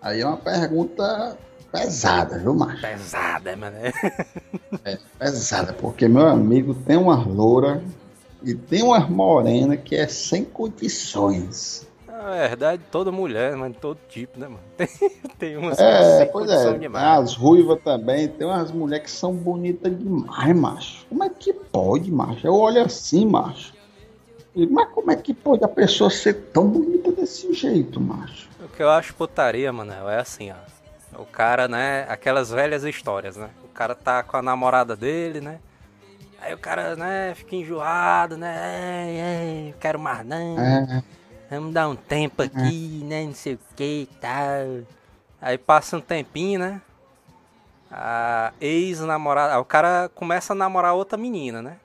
Aí 0.00 0.20
é 0.20 0.26
uma 0.26 0.36
pergunta 0.36 1.36
pesada, 1.72 2.38
viu, 2.38 2.54
macho? 2.54 2.80
Pesada, 2.82 3.56
mano. 3.56 3.76
É 4.84 4.98
pesada, 5.18 5.72
porque 5.72 6.06
meu 6.06 6.26
amigo 6.28 6.74
tem 6.74 6.96
uma 6.96 7.16
loura 7.24 7.82
e 8.44 8.54
tem 8.54 8.82
uma 8.82 9.00
morena 9.00 9.76
que 9.76 9.94
é 9.94 10.06
sem 10.06 10.44
condições. 10.44 11.86
Na 12.06 12.30
verdade, 12.30 12.82
toda 12.90 13.10
mulher, 13.10 13.56
mas 13.56 13.76
todo 13.78 13.98
tipo, 14.08 14.38
né, 14.38 14.46
mano? 14.46 14.60
Tem, 14.76 14.88
tem 15.38 15.56
umas 15.56 15.76
que 15.76 15.82
É, 15.82 16.18
sem 16.18 16.26
pois 16.30 16.48
é, 16.48 16.78
demais. 16.78 17.18
as 17.20 17.34
ruivas 17.34 17.80
também, 17.82 18.28
tem 18.28 18.46
umas 18.46 18.70
mulheres 18.70 19.06
que 19.06 19.10
são 19.10 19.34
bonitas 19.34 19.96
demais, 19.98 20.54
macho. 20.56 21.06
Como 21.08 21.24
é 21.24 21.28
que 21.28 21.52
pode, 21.52 22.12
macho? 22.12 22.46
Eu 22.46 22.54
olho 22.54 22.80
assim, 22.82 23.26
macho. 23.26 23.74
Mas 24.70 24.88
como 24.90 25.10
é 25.10 25.16
que 25.16 25.34
pode 25.34 25.64
a 25.64 25.68
pessoa 25.68 26.10
ser 26.10 26.34
tão 26.52 26.68
bonita 26.68 27.10
desse 27.10 27.52
jeito, 27.54 28.00
macho? 28.00 28.48
O 28.64 28.68
que 28.68 28.82
eu 28.82 28.90
acho 28.90 29.14
putaria, 29.14 29.72
mano, 29.72 29.92
é 30.08 30.18
assim, 30.20 30.52
ó. 30.52 31.20
O 31.20 31.24
cara, 31.26 31.66
né, 31.66 32.06
aquelas 32.08 32.50
velhas 32.50 32.84
histórias, 32.84 33.36
né? 33.36 33.50
O 33.64 33.68
cara 33.68 33.94
tá 33.96 34.22
com 34.22 34.36
a 34.36 34.42
namorada 34.42 34.94
dele, 34.94 35.40
né? 35.40 35.58
Aí 36.42 36.52
o 36.52 36.58
cara, 36.58 36.96
né, 36.96 37.34
fica 37.36 37.54
enjoado, 37.54 38.36
né? 38.36 39.06
Ei, 39.06 39.68
ei, 39.68 39.74
quero 39.78 39.96
mais 39.96 40.26
não. 40.26 40.58
É, 40.58 41.02
Vamos 41.48 41.72
dar 41.72 41.88
um 41.88 41.94
tempo 41.94 42.42
aqui, 42.42 43.00
né? 43.04 43.24
Não 43.24 43.32
sei 43.32 43.54
o 43.54 43.58
que 43.76 44.08
e 44.10 44.16
tal. 44.20 44.82
Aí 45.40 45.56
passa 45.56 45.96
um 45.96 46.00
tempinho, 46.00 46.58
né? 46.58 46.82
A 47.90 48.52
ex-namorada. 48.60 49.60
O 49.60 49.64
cara 49.64 50.10
começa 50.14 50.52
a 50.52 50.56
namorar 50.56 50.94
outra 50.94 51.16
menina, 51.16 51.62
né? 51.62 51.76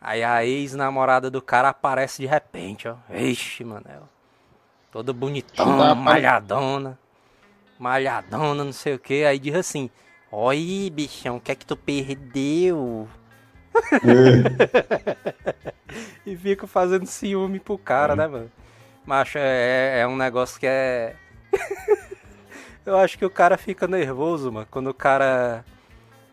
Aí 0.00 0.24
a 0.24 0.44
ex-namorada 0.44 1.30
do 1.30 1.40
cara 1.40 1.68
aparece 1.68 2.22
de 2.22 2.26
repente, 2.26 2.88
ó. 2.88 2.96
Ixi, 3.14 3.64
Manel. 3.64 4.08
Toda 4.90 5.12
Dá 5.12 5.18
bonitona, 5.18 5.94
malhadona. 5.94 6.98
Malhadona, 7.78 8.64
não 8.64 8.72
sei 8.72 8.94
o 8.94 8.98
que. 8.98 9.24
Aí 9.24 9.38
diz 9.38 9.54
assim: 9.54 9.90
Oi, 10.32 10.90
bichão, 10.92 11.36
o 11.36 11.40
que 11.40 11.52
é 11.52 11.54
que 11.54 11.66
tu 11.66 11.76
perdeu? 11.76 13.06
e 16.26 16.36
fica 16.36 16.66
fazendo 16.66 17.06
ciúme 17.06 17.60
pro 17.60 17.78
cara, 17.78 18.16
né, 18.16 18.26
mano? 18.26 18.50
Macho, 19.04 19.38
é, 19.38 20.00
é 20.00 20.06
um 20.06 20.16
negócio 20.16 20.58
que 20.58 20.66
é. 20.66 21.14
Eu 22.84 22.98
acho 22.98 23.18
que 23.18 23.24
o 23.24 23.30
cara 23.30 23.56
fica 23.56 23.86
nervoso, 23.86 24.52
mano, 24.52 24.66
quando 24.70 24.88
o 24.88 24.94
cara. 24.94 25.64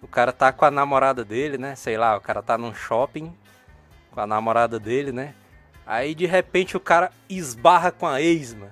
O 0.02 0.08
cara 0.08 0.34
tá 0.34 0.52
com 0.52 0.66
a 0.66 0.72
namorada 0.72 1.24
dele, 1.24 1.58
né? 1.58 1.76
Sei 1.76 1.98
lá, 1.98 2.18
o 2.18 2.22
cara 2.22 2.42
tá 2.42 2.58
num 2.58 2.74
shopping 2.74 3.34
com 4.12 4.20
a 4.20 4.28
namorada 4.28 4.80
dele, 4.80 5.12
né? 5.12 5.34
Aí 5.86 6.14
de 6.14 6.26
repente 6.26 6.78
o 6.78 6.80
cara 6.80 7.12
esbarra 7.30 7.92
com 7.92 8.08
a 8.08 8.22
ex, 8.22 8.54
mano. 8.54 8.72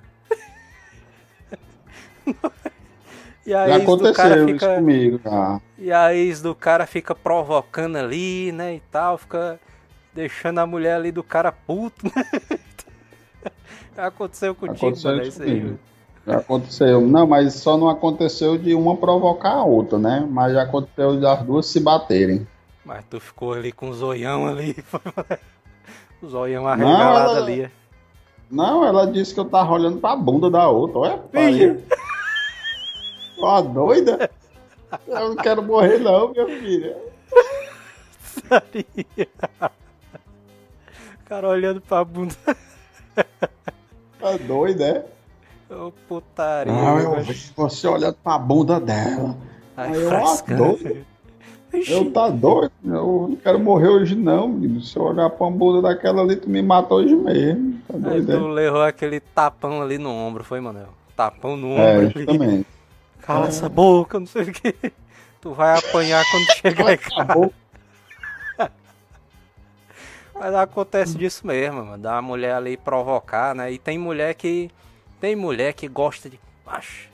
E 3.44 3.52
a 3.54 3.66
Já 3.68 3.78
ex 3.78 3.84
do 3.84 4.12
cara 4.12 4.34
aconteceu 4.34 4.44
isso 4.48 4.54
fica. 4.66 4.74
comigo, 4.76 5.20
já. 5.24 5.60
E 5.78 5.92
a 5.92 6.14
ex 6.14 6.40
do 6.42 6.54
cara 6.54 6.86
fica 6.86 7.14
provocando 7.14 7.96
ali, 7.96 8.52
né? 8.52 8.74
E 8.76 8.80
tal, 8.90 9.18
fica 9.18 9.58
deixando 10.14 10.58
a 10.60 10.66
mulher 10.66 10.94
ali 10.96 11.10
do 11.10 11.22
cara 11.24 11.50
puto, 11.50 12.04
né? 12.06 12.24
Aconteceu 13.96 14.54
contigo, 14.54 14.76
Aconteceu 14.86 15.10
mano, 15.10 15.22
é 15.22 15.26
isso 15.28 15.42
isso 15.42 15.50
aí. 15.50 15.60
comigo. 15.60 15.78
Já 16.26 16.36
aconteceu. 16.38 17.00
Não, 17.00 17.26
mas 17.26 17.54
só 17.54 17.76
não 17.76 17.88
aconteceu 17.88 18.56
de 18.56 18.74
uma 18.74 18.96
provocar 18.96 19.54
a 19.54 19.64
outra, 19.64 19.98
né? 19.98 20.26
Mas 20.30 20.52
já 20.52 20.62
aconteceu 20.62 21.18
das 21.20 21.42
duas 21.42 21.66
se 21.66 21.80
baterem. 21.80 22.46
Mas 22.84 23.04
tu 23.10 23.18
ficou 23.20 23.52
ali 23.52 23.72
com 23.72 23.88
o 23.90 23.92
zoião 23.92 24.46
ali. 24.46 24.76
o 26.22 26.28
zoião 26.28 26.66
arregalado 26.66 27.30
ela- 27.30 27.38
ali. 27.38 27.68
Não, 28.50 28.84
ela 28.84 29.06
disse 29.06 29.32
que 29.34 29.40
eu 29.40 29.46
tava 29.46 29.72
olhando 29.72 29.98
pra 29.98 30.14
bunda 30.14 30.48
da 30.50 30.68
outra. 30.68 30.98
Olha. 31.34 31.80
Ó, 33.42 33.60
doida. 33.60 34.30
Eu 35.06 35.28
não 35.30 35.36
quero 35.36 35.62
morrer, 35.62 35.98
não, 35.98 36.30
minha 36.30 36.46
filha. 36.46 36.96
O 41.20 41.24
cara 41.24 41.48
olhando 41.48 41.80
pra 41.80 42.04
bunda. 42.04 42.34
Tá 44.20 44.36
doida, 44.46 44.84
é? 45.70 45.74
Ô, 45.74 45.90
putaria. 46.08 46.72
Não, 46.72 46.98
eu 47.00 47.10
mas- 47.12 47.26
vi 47.26 47.52
você 47.56 47.88
olhando 47.88 48.16
pra 48.22 48.38
bunda 48.38 48.78
dela. 48.78 49.36
Ai, 49.76 49.88
Aí 49.88 49.94
eu, 50.02 50.56
doido. 50.56 51.06
Eu 51.88 52.12
tá 52.12 52.28
doido. 52.28 52.70
Eu 52.84 53.26
não 53.30 53.36
quero 53.36 53.58
morrer 53.58 53.88
hoje, 53.88 54.14
não, 54.14 54.46
menino. 54.48 54.82
Se 54.82 54.96
eu 54.98 55.04
olhar 55.04 55.30
pra 55.30 55.48
bunda 55.50 55.80
daquela 55.88 56.20
ali, 56.22 56.36
tu 56.36 56.48
me 56.50 56.60
mata 56.60 56.92
hoje 56.94 57.14
mesmo. 57.16 57.78
Tá 57.88 57.94
Aí 57.94 58.20
doido, 58.20 58.26
tu 58.26 58.48
é? 58.48 58.52
levou 58.52 58.82
aquele 58.82 59.20
tapão 59.20 59.80
ali 59.82 59.96
no 59.96 60.10
ombro, 60.10 60.44
foi, 60.44 60.60
Manel? 60.60 60.88
Tapão 61.16 61.56
no 61.56 61.68
É, 61.78 61.98
ombro 61.98 62.20
ali. 62.30 62.66
Cala 63.22 63.48
essa 63.48 63.68
boca, 63.68 64.18
não 64.18 64.26
sei 64.26 64.42
o 64.42 64.52
que. 64.52 64.92
Tu 65.40 65.52
vai 65.52 65.78
apanhar 65.78 66.24
quando 66.30 66.44
chegar 66.58 66.92
em 66.92 66.96
casa. 66.98 67.22
Acabou. 67.22 67.54
Mas 70.34 70.54
acontece 70.54 71.16
disso 71.16 71.46
mesmo, 71.46 71.84
mano. 71.84 72.02
Da 72.02 72.20
mulher 72.20 72.54
ali 72.54 72.76
provocar, 72.76 73.54
né? 73.54 73.70
E 73.70 73.78
tem 73.78 73.96
mulher 73.96 74.34
que. 74.34 74.70
Tem 75.20 75.36
mulher 75.36 75.72
que 75.72 75.86
gosta 75.86 76.28
de. 76.28 76.40
Macho, 76.66 77.08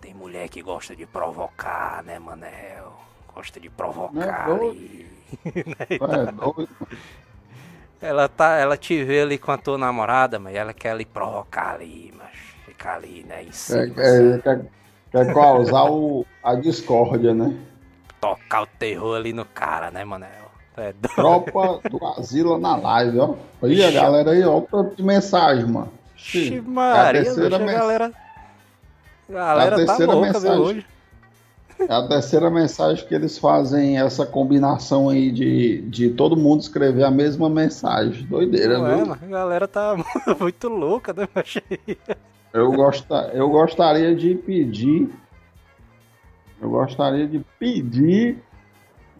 tem 0.00 0.14
mulher 0.14 0.48
que 0.48 0.62
gosta 0.62 0.94
de 0.94 1.06
provocar, 1.06 2.04
né, 2.04 2.18
Manel? 2.18 2.92
Gosta 3.34 3.58
de 3.58 3.68
provocar 3.70 4.48
Não 4.48 4.56
é 4.56 4.68
ali. 4.68 5.06
É 5.44 6.32
doido. 6.32 6.68
Ela, 8.00 8.28
tá, 8.28 8.56
ela 8.58 8.76
te 8.76 9.02
vê 9.04 9.22
ali 9.22 9.38
com 9.38 9.52
a 9.52 9.56
tua 9.56 9.78
namorada, 9.78 10.38
mas 10.38 10.54
ela 10.54 10.74
quer 10.74 10.90
ali 10.90 11.04
provocar 11.04 11.74
ali, 11.76 12.12
mas 12.16 12.30
ficar 12.66 12.96
ali, 12.96 13.22
né, 13.22 13.44
em 13.44 13.52
cima. 13.52 13.94
Quer, 13.94 13.94
quer, 13.94 14.42
quer, 14.42 14.70
quer 15.12 15.32
causar 15.32 15.84
o, 15.90 16.26
a 16.42 16.54
discórdia, 16.54 17.32
né? 17.34 17.54
Tocar 18.20 18.62
o 18.62 18.66
terror 18.66 19.16
ali 19.16 19.32
no 19.32 19.44
cara, 19.44 19.90
né, 19.90 20.04
Manel? 20.04 20.30
É 20.76 20.92
doido. 20.92 21.14
Tropa 21.14 21.80
do 21.90 22.04
Asila 22.06 22.58
na 22.58 22.76
live, 22.76 23.18
ó. 23.20 23.34
Aí 23.62 23.82
a 23.84 23.90
galera 23.90 24.30
aí, 24.30 24.42
ó, 24.44 24.58
o 24.58 24.62
tanto 24.62 24.96
de 24.96 25.02
mensagem, 25.02 25.66
mano. 25.66 25.92
Ixi, 26.16 26.54
É 26.56 26.58
a 26.58 26.62
Maria, 26.62 27.22
terceira 27.24 27.48
bicho, 27.50 27.62
a 27.62 27.66
mens- 27.66 27.78
galera. 27.78 28.12
A 29.28 29.32
galera 29.32 29.70
tá 29.70 29.76
terceira 29.76 30.12
louca, 30.12 30.26
mensagem. 30.32 30.50
viu, 30.56 30.62
hoje. 30.62 30.86
É 31.80 31.92
a 31.94 32.06
terceira 32.06 32.48
mensagem 32.50 33.06
que 33.06 33.14
eles 33.14 33.36
fazem 33.38 33.98
essa 33.98 34.24
combinação 34.24 35.08
aí 35.08 35.32
de, 35.32 35.82
de 35.82 36.10
todo 36.10 36.36
mundo 36.36 36.60
escrever 36.60 37.02
a 37.02 37.10
mesma 37.10 37.50
mensagem. 37.50 38.24
Doideira, 38.26 38.78
Não 38.78 38.86
é, 38.86 38.96
viu? 38.96 39.06
mano, 39.06 39.18
a 39.20 39.26
galera 39.26 39.66
tá 39.66 39.96
muito 40.38 40.68
louca, 40.68 41.12
né? 41.12 41.26
Eu, 42.52 42.70
gosta, 42.72 43.30
eu 43.32 43.48
gostaria 43.48 44.14
de 44.14 44.34
pedir. 44.34 45.10
Eu 46.60 46.70
gostaria 46.70 47.26
de 47.26 47.40
pedir 47.58 48.42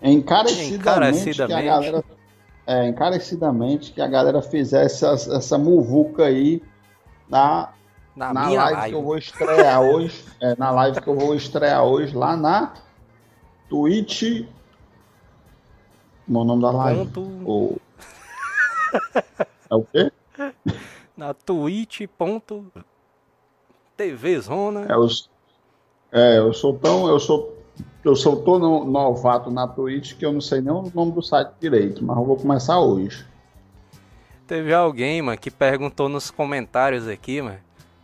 encarecidamente, 0.03 0.75
Encarecidamente. 0.75 1.47
que 1.47 1.53
a 1.53 1.62
galera. 1.62 2.05
É, 2.66 2.87
encarecidamente 2.88 3.92
que 3.92 4.01
a 4.01 4.07
galera 4.07 4.40
fizesse 4.40 5.05
essa, 5.05 5.37
essa 5.37 5.59
muvuca 5.59 6.25
aí 6.27 6.62
na, 7.29 7.71
Na, 8.14 8.33
na 8.33 8.42
live, 8.49 8.57
live. 8.75 8.88
que 8.90 8.95
eu 8.97 9.03
vou 9.03 9.18
estrear 9.18 9.81
hoje. 9.81 10.25
É, 10.40 10.55
na 10.57 10.71
live 10.71 11.01
que 11.01 11.09
eu 11.09 11.16
vou 11.16 11.35
estrear 11.35 11.83
hoje 11.85 12.14
lá 12.16 12.37
na 12.37 12.73
Twitch. 13.68 14.45
Como 16.27 16.38
é 16.38 16.42
o 16.42 16.45
nome 16.45 16.62
da 16.62 16.71
live? 16.71 17.11
O- 17.45 17.77
É 19.71 19.75
o 19.75 19.83
quê? 19.83 20.12
na 21.16 21.35
twitch.tv 21.35 22.71
zona. 24.41 24.87
É, 24.88 24.97
os, 24.97 25.31
é, 26.11 26.38
eu 26.38 26.53
sou 26.53 26.75
tão. 26.75 27.09
Eu 27.09 27.19
sou. 27.21 27.57
Eu 28.05 28.17
sou 28.17 28.43
tão 28.43 28.59
no- 28.59 28.85
novato 28.85 29.51
na 29.51 29.67
Twitch 29.69 30.15
que 30.17 30.27
eu 30.27 30.33
não 30.33 30.41
sei 30.41 30.61
nem 30.61 30.73
o 30.73 30.91
nome 30.93 31.12
do 31.12 31.23
site 31.23 31.53
direito, 31.61 32.05
mas 32.05 32.17
eu 32.17 32.25
vou 32.25 32.37
começar 32.37 32.81
hoje. 32.81 33.25
Teve 34.47 34.75
alguém, 34.75 35.23
mano, 35.23 35.38
que 35.38 35.51
perguntou 35.51 36.09
nos 36.09 36.31
comentários 36.31 37.07
aqui, 37.07 37.41
mano. 37.41 37.59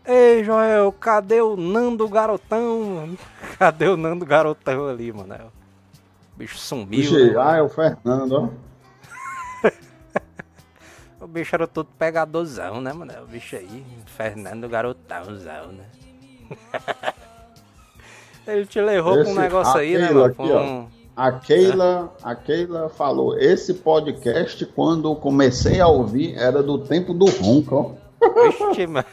Ei, 0.07 0.43
Joel, 0.45 0.91
cadê 0.93 1.41
o 1.43 1.57
Nando 1.57 2.09
Garotão, 2.09 2.85
mano? 2.85 3.19
Cadê 3.59 3.89
o 3.89 3.97
Nando 3.97 4.25
Garotão 4.25 4.87
ali, 4.89 5.13
mano? 5.13 5.35
O 6.35 6.39
bicho 6.39 6.57
sumiu, 6.57 6.87
Bicho, 6.87 7.15
né, 7.19 7.35
ah, 7.37 7.57
é 7.57 7.63
o 7.63 7.69
Fernando, 7.69 8.33
ó. 8.33 8.68
O 11.21 11.27
bicho 11.27 11.55
era 11.55 11.67
todo 11.67 11.89
pegadorzão, 11.99 12.81
né, 12.81 12.93
mano? 12.93 13.13
O 13.23 13.27
bicho 13.27 13.57
aí, 13.57 13.85
Fernando 14.07 14.69
Garotãozão, 14.69 15.73
né? 15.73 15.85
Ele 18.47 18.65
te 18.65 18.81
levou 18.81 19.13
pra 19.13 19.23
um 19.23 19.27
Esse- 19.27 19.39
negócio 19.39 19.79
aí, 19.79 19.99
né, 19.99 20.11
mano? 20.11 20.25
aqui, 20.25 20.43
um... 20.43 20.89
A 21.15 21.33
Keila, 21.33 22.15
a 22.23 22.35
Keila 22.37 22.89
falou: 22.89 23.37
esse 23.37 23.75
podcast, 23.75 24.65
quando 24.67 25.11
eu 25.11 25.17
comecei 25.17 25.81
a 25.81 25.89
ouvir, 25.89 26.37
era 26.37 26.63
do 26.63 26.79
tempo 26.79 27.13
do 27.13 27.27
ronco, 27.27 27.99
ó. 28.21 28.29
Vixe, 28.69 28.87
mano. 28.87 29.05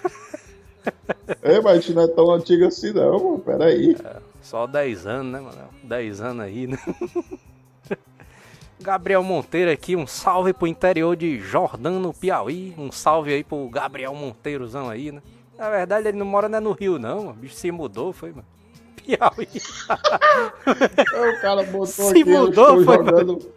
É, 1.41 1.59
mas 1.59 1.65
a 1.65 1.75
gente 1.81 1.93
não 1.95 2.03
é 2.03 2.07
tão 2.07 2.31
antigo 2.31 2.65
assim, 2.65 2.93
não, 2.93 3.11
mano. 3.19 3.39
Peraí. 3.39 3.97
Só 4.39 4.67
10 4.67 5.07
anos, 5.07 5.31
né, 5.33 5.39
mano? 5.39 5.69
10 5.83 6.21
anos 6.21 6.45
aí, 6.45 6.67
né? 6.67 6.77
Gabriel 8.79 9.23
Monteiro 9.23 9.71
aqui, 9.71 9.95
um 9.95 10.05
salve 10.05 10.53
pro 10.53 10.67
interior 10.67 11.15
de 11.15 11.39
Jordano, 11.39 12.13
Piauí. 12.13 12.73
Um 12.77 12.91
salve 12.91 13.33
aí 13.33 13.43
pro 13.43 13.67
Gabriel 13.69 14.13
Monteirozão 14.13 14.89
aí, 14.89 15.11
né? 15.11 15.21
Na 15.57 15.69
verdade, 15.69 16.07
ele 16.09 16.17
não 16.17 16.25
mora 16.25 16.49
né, 16.49 16.59
no 16.59 16.71
Rio, 16.73 16.99
não. 16.99 17.17
mano. 17.17 17.29
O 17.31 17.33
bicho 17.33 17.55
se 17.55 17.71
mudou, 17.71 18.11
foi, 18.11 18.31
mano. 18.31 18.45
Piauí. 19.05 19.47
Aí 21.13 21.29
o 21.37 21.41
cara 21.41 21.63
botou 21.63 21.87
Se 21.87 22.09
aqui, 22.09 22.21
eu 22.21 22.41
mudou, 22.41 22.79
estou 22.79 22.83
foi, 22.83 22.95
jogando. 22.95 23.51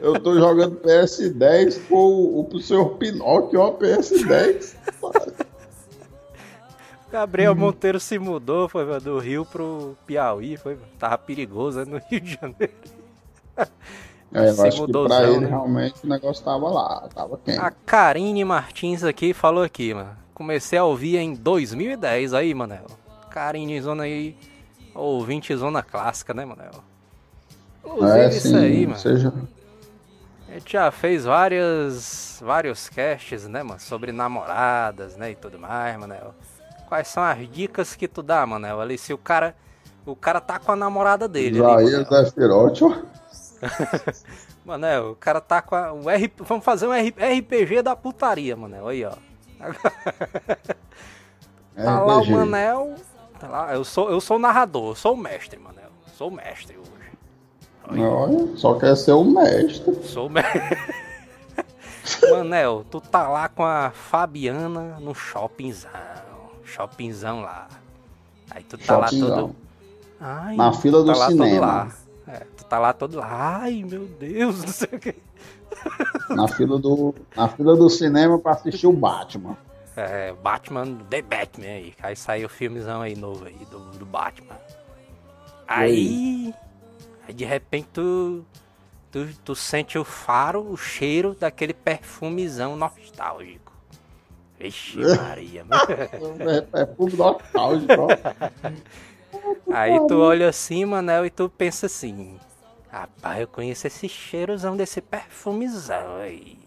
Eu 0.00 0.20
tô 0.20 0.34
jogando 0.38 0.76
PS10 0.80 1.80
pro, 1.88 1.98
o- 1.98 2.44
pro 2.48 2.60
senhor 2.60 2.96
Pinóquio, 2.96 3.60
ó, 3.60 3.72
PS10. 3.72 4.76
Gabriel 7.10 7.54
Monteiro 7.54 8.00
se 8.00 8.18
mudou, 8.18 8.68
foi 8.68 8.84
mano, 8.84 9.00
do 9.00 9.18
Rio 9.18 9.44
pro 9.44 9.96
Piauí, 10.06 10.56
foi, 10.56 10.74
mano. 10.74 10.86
Tava 10.98 11.18
perigoso 11.18 11.80
né, 11.80 11.84
no 11.84 11.98
Rio 12.08 12.20
de 12.20 12.38
Janeiro. 12.40 12.72
É, 14.34 14.50
eu 14.50 14.62
acho 14.64 14.86
que 14.86 14.92
pra 14.92 15.22
ele 15.22 15.38
né? 15.38 15.46
realmente 15.46 15.94
o 16.02 16.08
negócio 16.08 16.44
tava 16.44 16.68
lá, 16.68 17.08
tava 17.14 17.38
quente. 17.38 17.60
A 17.60 17.70
Karine 17.70 18.44
Martins 18.44 19.04
aqui 19.04 19.32
falou 19.32 19.62
aqui, 19.62 19.94
mano. 19.94 20.10
Comecei 20.34 20.76
a 20.76 20.84
ouvir 20.84 21.18
em 21.18 21.34
2010 21.34 22.34
aí, 22.34 22.52
Manel. 22.52 22.86
Karine 23.30 23.80
zona 23.80 24.02
aí, 24.02 24.36
ouvinte 24.92 25.54
zona 25.54 25.84
clássica, 25.84 26.34
né, 26.34 26.44
Manel? 26.44 26.72
Inclusive 27.84 28.18
é, 28.18 28.28
isso 28.28 28.48
sim, 28.48 28.56
aí, 28.56 28.86
mano. 28.88 28.98
seja. 28.98 29.32
A 30.48 30.54
gente 30.54 30.72
já 30.72 30.90
fez 30.90 31.24
várias, 31.24 32.42
vários 32.44 32.88
casts, 32.88 33.46
né, 33.46 33.62
mano? 33.62 33.78
Sobre 33.78 34.10
namoradas, 34.10 35.16
né, 35.16 35.30
e 35.30 35.36
tudo 35.36 35.60
mais, 35.60 35.96
Manel. 35.96 36.34
Quais 36.88 37.06
são 37.06 37.22
as 37.22 37.38
dicas 37.48 37.94
que 37.94 38.08
tu 38.08 38.20
dá, 38.20 38.44
Manel? 38.44 38.80
Ali, 38.80 38.98
se 38.98 39.12
o 39.12 39.18
cara, 39.18 39.54
o 40.04 40.16
cara 40.16 40.40
tá 40.40 40.58
com 40.58 40.72
a 40.72 40.76
namorada 40.76 41.28
dele 41.28 41.60
ali, 41.60 41.84
Isaías 41.84 41.92
Manel. 41.92 42.04
Ó. 44.66 44.66
Manel, 44.66 45.10
o 45.12 45.16
cara 45.16 45.40
tá 45.40 45.60
com 45.62 45.74
a, 45.74 45.92
o 45.92 46.08
R, 46.10 46.32
vamos 46.38 46.64
fazer 46.64 46.86
um 46.86 46.92
R- 46.92 47.14
RPG 47.40 47.82
da 47.82 47.94
putaria, 47.96 48.56
Manel, 48.56 48.88
aí, 48.88 49.04
ó. 49.04 49.12
Tá 51.76 52.00
lá 52.00 52.18
o. 52.20 52.30
Manel. 52.30 52.94
Tá 53.40 53.48
lá, 53.48 53.74
eu 53.74 53.84
sou, 53.84 54.10
eu 54.10 54.20
sou 54.20 54.36
o 54.36 54.40
narrador, 54.40 54.90
eu 54.90 54.94
sou 54.94 55.14
o 55.14 55.16
mestre, 55.16 55.58
Manel. 55.58 55.90
Sou 56.16 56.28
o 56.28 56.32
mestre 56.32 56.76
hoje. 56.78 58.00
Olha, 58.06 58.56
só 58.56 58.74
quer 58.78 58.96
ser 58.96 59.12
o 59.12 59.24
mestre. 59.24 59.94
Sou 60.04 60.28
o 60.28 60.30
mestre. 60.30 60.60
Manel, 62.30 62.84
tu 62.90 63.00
tá 63.00 63.28
lá 63.28 63.48
com 63.48 63.64
a 63.64 63.90
Fabiana 63.90 64.98
no 65.00 65.14
shoppingzão. 65.14 65.90
Shoppingzão 66.64 67.42
lá. 67.42 67.68
Aí 68.50 68.62
tu 68.62 68.78
tá 68.78 68.98
lá 68.98 69.06
Shoppingzão. 69.08 69.36
todo. 69.48 69.56
Ai, 70.20 70.56
Na 70.56 70.72
fila 70.72 71.02
do 71.02 71.12
tá 71.12 71.18
lá 71.18 71.26
cinema. 71.26 71.88
É, 72.26 72.46
tu 72.56 72.64
tá 72.64 72.78
lá 72.78 72.92
todo 72.92 73.18
lá. 73.18 73.60
Ai, 73.60 73.84
meu 73.84 74.06
Deus, 74.06 74.60
não 74.64 74.68
sei 74.68 74.88
o 74.92 74.98
que. 74.98 75.14
Na 76.30 76.48
fila 76.48 76.78
do, 76.78 77.14
na 77.36 77.48
fila 77.48 77.76
do 77.76 77.90
cinema 77.90 78.38
pra 78.38 78.52
assistir 78.52 78.86
o 78.86 78.92
Batman. 78.92 79.56
É, 79.96 80.32
Batman, 80.32 80.96
The 81.08 81.22
Batman 81.22 81.66
aí. 81.66 81.94
Aí 82.02 82.16
saiu 82.16 82.46
o 82.46 82.50
filmezão 82.50 83.00
aí 83.00 83.14
novo 83.14 83.44
aí 83.44 83.58
do, 83.70 83.78
do 83.98 84.06
Batman. 84.06 84.56
Aí, 85.66 86.54
aí 87.26 87.34
de 87.34 87.44
repente 87.44 87.88
tu, 87.92 88.44
tu, 89.10 89.28
tu 89.44 89.54
sente 89.54 89.98
o 89.98 90.04
faro, 90.04 90.68
o 90.68 90.76
cheiro 90.76 91.34
daquele 91.38 91.74
perfumezão 91.74 92.76
nostálgico. 92.76 93.72
Vixe 94.58 94.98
Maria, 95.16 95.64
mano. 95.64 95.82
É, 96.72 96.86
fundo 96.86 97.16
nostálgico, 97.16 97.92
ó. 97.92 98.08
Aí 99.72 99.98
tu 100.06 100.20
olha 100.20 100.48
assim, 100.48 100.84
Manel, 100.84 101.26
e 101.26 101.30
tu 101.30 101.48
pensa 101.48 101.86
assim: 101.86 102.38
Rapaz, 102.90 103.40
eu 103.40 103.48
conheço 103.48 103.86
esse 103.86 104.08
cheirozão 104.08 104.76
desse 104.76 105.00
perfumezão 105.00 106.16
aí. 106.16 106.58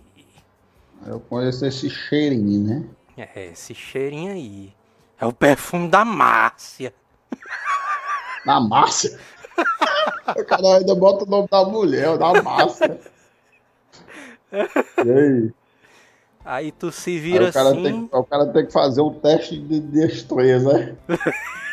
Eu 1.06 1.19
conheço 1.19 1.65
esse 1.65 1.89
cheirinho, 1.89 2.67
né? 2.67 2.84
É, 3.17 3.45
esse 3.47 3.73
cheirinho 3.73 4.32
aí. 4.32 4.73
É 5.19 5.25
o 5.25 5.34
perfume 5.34 5.88
da 5.88 6.03
Márcia. 6.03 6.93
Na 8.45 8.60
Márcia. 8.60 9.17
o 10.38 10.45
cara 10.45 10.77
ainda 10.77 10.93
bota 10.93 11.23
o 11.23 11.27
nome 11.27 11.47
da 11.49 11.63
mulher, 11.65 12.17
da 12.17 12.41
Márcia. 12.41 12.99
E 14.49 15.12
aí? 15.12 15.53
Aí 16.45 16.71
tu 16.71 16.89
se 16.89 17.10
Aí 17.10 17.19
vira 17.19 17.49
o, 17.49 17.53
cara 17.53 17.69
assim. 17.71 17.84
tem, 17.84 18.10
o 18.10 18.23
cara 18.23 18.45
tem 18.45 18.65
que 18.65 18.71
fazer 18.71 19.01
um 19.01 19.13
teste 19.13 19.60
de 19.60 19.82
destreza, 19.82 20.71
né? 20.71 20.95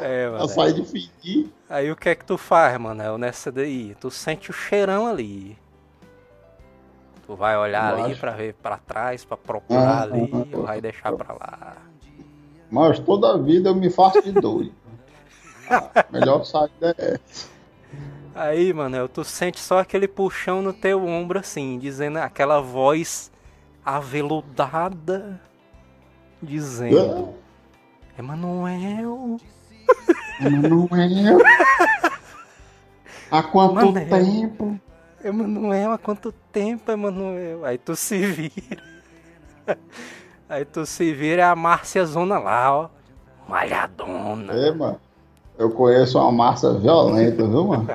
É, 0.00 0.28
mano. 0.30 0.48
sair 0.48 0.72
de 0.74 0.84
fingir. 0.84 1.48
Aí 1.68 1.90
o 1.90 1.96
que 1.96 2.08
é 2.08 2.14
que 2.14 2.24
tu 2.24 2.36
faz, 2.36 2.78
Manel, 2.78 3.18
nessa 3.18 3.50
daí? 3.50 3.94
Tu 4.00 4.10
sente 4.10 4.50
o 4.50 4.52
cheirão 4.52 5.06
ali. 5.06 5.56
Tu 7.26 7.34
vai 7.34 7.56
olhar 7.56 7.94
ali 7.94 8.14
pra 8.14 8.32
ver 8.32 8.54
pra 8.54 8.76
trás, 8.76 9.24
pra 9.24 9.36
procurar 9.36 10.00
Ah, 10.00 10.02
ali, 10.02 10.30
ah, 10.32 10.56
ou 10.56 10.62
vai 10.64 10.80
deixar 10.80 11.12
pra 11.12 11.32
lá. 11.32 11.76
Mas 12.70 12.98
toda 12.98 13.38
vida 13.38 13.70
eu 13.70 13.74
me 13.74 13.88
faço 13.90 14.20
de 14.22 14.32
doido. 14.32 14.72
Ah, 15.70 15.88
melhor 16.12 16.44
saída 16.44 16.94
é 16.98 17.14
essa. 17.14 17.48
Aí, 18.34 18.72
Manel, 18.72 19.08
tu 19.08 19.22
sente 19.24 19.60
só 19.60 19.78
aquele 19.78 20.08
puxão 20.08 20.60
no 20.60 20.72
teu 20.72 21.06
ombro 21.06 21.38
assim, 21.38 21.78
dizendo 21.78 22.18
aquela 22.18 22.60
voz 22.60 23.30
aveludada 23.84 25.40
dizendo: 26.42 27.34
Emanuel, 28.18 29.38
Emanuel. 30.40 31.38
Há 33.30 33.42
quanto 33.42 33.74
Manel. 33.74 34.08
tempo? 34.08 34.80
Emanuel, 35.24 35.92
há 35.92 35.98
quanto 35.98 36.30
tempo, 36.52 36.92
Emanuel? 36.92 37.64
Aí 37.64 37.78
tu 37.78 37.96
se 37.96 38.18
vira. 38.18 38.82
Aí 40.48 40.64
tu 40.64 40.86
se 40.86 41.12
vira 41.12 41.42
é 41.42 41.44
a 41.44 41.56
Márcia 41.56 42.04
Zona 42.04 42.38
lá, 42.38 42.72
ó. 42.72 42.88
Malhadona. 43.48 44.52
É, 44.52 44.70
mano. 44.70 45.00
Eu 45.58 45.70
conheço 45.70 46.18
uma 46.18 46.30
massa 46.30 46.78
violenta, 46.78 47.46
viu, 47.46 47.64
mano? 47.64 47.88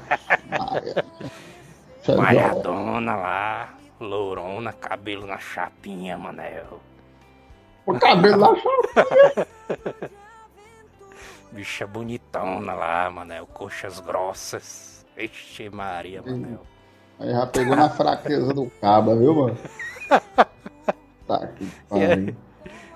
Malhadona 2.17 3.15
lá. 3.15 3.69
Lourona, 3.99 4.73
cabelo 4.73 5.27
na 5.27 5.37
chapinha, 5.37 6.17
Manel. 6.17 6.79
O 7.95 7.99
cabelo 7.99 8.39
lá. 8.41 8.55
Bicha 11.51 11.87
bonitona 11.87 12.73
lá, 12.73 13.09
Manel. 13.09 13.47
Coxas 13.47 13.99
grossas. 13.99 15.05
Vixe 15.17 15.69
Maria, 15.69 16.21
Manel. 16.21 16.61
Aí 17.19 17.31
já 17.31 17.45
pegou 17.47 17.75
na 17.75 17.89
fraqueza 17.89 18.53
do 18.53 18.69
caba, 18.81 19.15
viu, 19.15 19.33
mano? 19.35 19.57
Tá 21.27 21.45
que 21.45 21.65
pariu. 21.87 22.35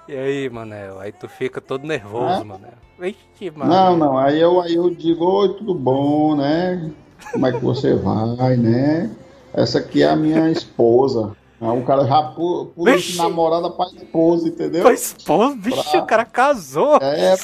E 0.07 0.15
aí, 0.17 0.49
Manel? 0.49 0.99
Aí 0.99 1.11
tu 1.11 1.29
fica 1.29 1.61
todo 1.61 1.85
nervoso, 1.85 2.41
Ah? 2.41 2.43
Manel. 2.43 2.73
Vixe 2.97 3.51
Maria. 3.51 3.73
Não, 3.75 3.95
não, 3.97 4.17
aí 4.17 4.39
eu, 4.41 4.59
aí 4.59 4.73
eu 4.73 4.89
digo, 4.89 5.23
oi, 5.23 5.49
tudo 5.53 5.75
bom, 5.75 6.35
né? 6.35 6.91
Como 7.31 7.45
é 7.45 7.51
que 7.51 7.59
você 7.63 7.93
vai, 7.93 8.57
né? 8.57 9.11
Essa 9.53 9.77
aqui 9.79 10.01
é 10.01 10.09
a 10.09 10.15
minha 10.15 10.49
esposa. 10.49 11.35
O 11.59 11.81
cara 11.83 12.05
já 12.05 12.33
Vixe! 12.77 13.17
namorada 13.17 13.69
pra 13.69 13.85
esposa, 13.87 14.47
entendeu? 14.49 14.83
Pois, 14.83 15.15
pô, 15.25 15.49
bicho, 15.55 15.91
Pra- 15.91 15.99
o 16.01 16.05
cara 16.05 16.25
casou. 16.25 16.97
É, 17.01 17.35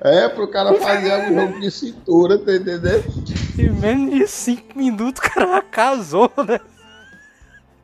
é 0.00 0.28
pro 0.28 0.48
cara 0.48 0.72
fazer 0.74 1.30
um 1.30 1.34
jogo 1.40 1.60
de 1.60 1.70
cintura, 1.70 2.38
tá 2.38 2.54
entendendo? 2.54 3.04
Em 3.58 3.70
menos 3.70 4.14
de 4.14 4.26
cinco 4.26 4.78
minutos 4.78 5.22
o 5.22 5.30
cara 5.30 5.46
já 5.56 5.62
casou, 5.62 6.30
né? 6.46 6.60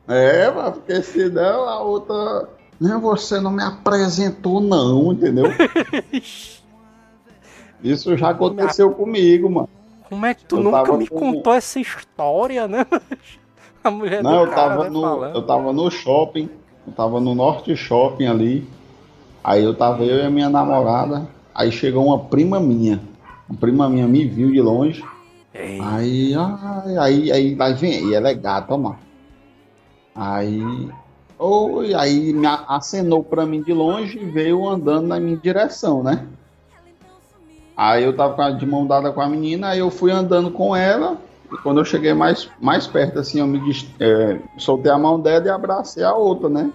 É, 0.07 0.49
mas 0.51 0.73
porque 0.73 1.01
senão 1.03 1.63
a 1.69 1.79
outra. 1.81 2.49
Não, 2.79 2.99
você 2.99 3.39
não 3.39 3.51
me 3.51 3.63
apresentou, 3.63 4.59
não, 4.59 5.13
entendeu? 5.13 5.45
Isso 7.83 8.15
já 8.17 8.29
aconteceu 8.29 8.91
comigo, 8.91 9.49
mano. 9.49 9.69
Como 10.09 10.25
é 10.25 10.33
que 10.33 10.45
tu 10.45 10.57
Eu 10.57 10.63
nunca 10.63 10.93
me 10.93 11.07
com- 11.07 11.19
contou 11.33 11.53
essa 11.53 11.79
história, 11.79 12.67
né? 12.67 12.85
A 13.83 13.91
mulher 13.91 14.23
Não, 14.23 14.41
eu 14.41 14.47
cara, 14.49 14.69
tava, 14.69 14.83
né, 14.85 14.89
no, 14.89 15.01
falando. 15.01 15.35
eu 15.35 15.41
tava 15.41 15.73
no 15.73 15.91
shopping, 15.91 16.49
eu 16.87 16.93
tava 16.93 17.19
no 17.19 17.35
Norte 17.35 17.75
Shopping 17.75 18.27
ali. 18.27 18.67
Aí 19.43 19.63
eu 19.63 19.73
tava 19.75 20.03
eu 20.03 20.19
e 20.19 20.25
a 20.25 20.29
minha 20.29 20.49
namorada. 20.49 21.27
Aí 21.53 21.71
chegou 21.71 22.05
uma 22.05 22.17
prima 22.19 22.59
minha. 22.59 23.01
Uma 23.49 23.57
prima 23.59 23.89
minha 23.89 24.07
me 24.07 24.25
viu 24.25 24.51
de 24.51 24.61
longe. 24.61 25.03
Ei, 25.53 25.79
Aí, 25.81 26.33
ai, 26.33 26.97
aí, 26.97 27.31
aí, 27.31 27.57
aí 27.59 27.73
vem, 27.73 28.09
e 28.09 28.15
ela 28.15 28.29
é 28.29 28.33
gata, 28.33 28.75
mano. 28.75 28.97
Aí, 30.15 30.89
oi, 31.37 31.93
aí 31.93 32.33
me 32.33 32.47
acenou 32.67 33.23
pra 33.23 33.45
mim 33.45 33.61
de 33.61 33.73
longe 33.73 34.17
e 34.17 34.25
veio 34.25 34.67
andando 34.67 35.07
na 35.07 35.19
minha 35.19 35.37
direção, 35.37 36.01
né? 36.01 36.25
Aí 37.75 38.03
eu 38.03 38.15
tava 38.15 38.51
de 38.51 38.65
mão 38.65 38.85
dada 38.87 39.11
com 39.11 39.21
a 39.21 39.27
menina, 39.27 39.69
aí 39.69 39.79
eu 39.79 39.91
fui 39.91 40.11
andando 40.11 40.51
com 40.51 40.75
ela. 40.75 41.17
E 41.53 41.57
quando 41.57 41.79
eu 41.79 41.85
cheguei 41.85 42.13
mais, 42.13 42.49
mais 42.59 42.87
perto, 42.87 43.19
assim, 43.19 43.39
eu 43.39 43.47
me 43.47 43.59
é, 43.99 44.39
soltei 44.57 44.91
a 44.91 44.97
mão 44.97 45.19
dela 45.19 45.45
e 45.45 45.49
abracei 45.49 46.03
a 46.03 46.13
outra, 46.15 46.49
né? 46.49 46.71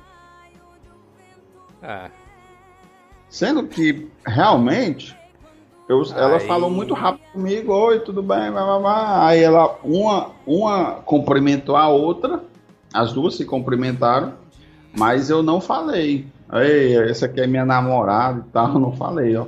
ah, 1.82 2.08
Sendo 3.28 3.64
que, 3.66 4.08
realmente, 4.26 5.16
eu- 5.88 6.02
ela 6.16 6.38
falou 6.40 6.70
muito 6.70 6.94
rápido 6.94 7.24
comigo, 7.32 7.72
oi, 7.72 8.00
tudo 8.00 8.22
bem, 8.22 8.50
blá, 8.50 8.64
blá, 8.64 8.78
blá. 8.78 9.26
Aí 9.26 9.42
ela, 9.42 9.76
uma, 9.84 10.30
uma 10.46 10.92
cumprimentou 11.04 11.76
a 11.76 11.88
outra, 11.88 12.42
as 12.94 13.12
duas 13.12 13.34
se 13.36 13.44
cumprimentaram, 13.44 14.34
mas 14.96 15.28
eu 15.28 15.42
não 15.42 15.60
falei. 15.60 16.26
Ei, 16.52 16.96
essa 17.10 17.26
aqui 17.26 17.40
é 17.40 17.46
minha 17.46 17.66
namorada 17.66 18.44
e 18.46 18.50
tal, 18.50 18.68
eu 18.74 18.78
não 18.80 18.92
falei, 18.92 19.36
ó. 19.36 19.46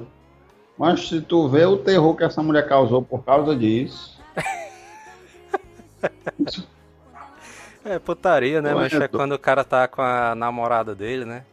Mas 0.77 1.09
se 1.09 1.21
tu 1.21 1.49
vê 1.49 1.64
o 1.64 1.77
terror 1.79 2.14
que 2.16 2.25
essa 2.25 2.43
mulher 2.43 2.66
causou 2.69 3.01
por 3.03 3.23
causa 3.25 3.55
disso, 3.57 4.19
é 7.84 7.98
putaria, 7.98 8.60
né? 8.62 8.74
Mas 8.74 8.92
é 8.92 8.96
é 8.96 9.08
do- 9.08 9.16
quando 9.18 9.32
o 9.32 9.38
cara 9.38 9.64
tá 9.64 9.86
com 9.88 10.02
a 10.02 10.34
namorada 10.34 10.94
dele, 10.94 11.24
né? 11.24 11.44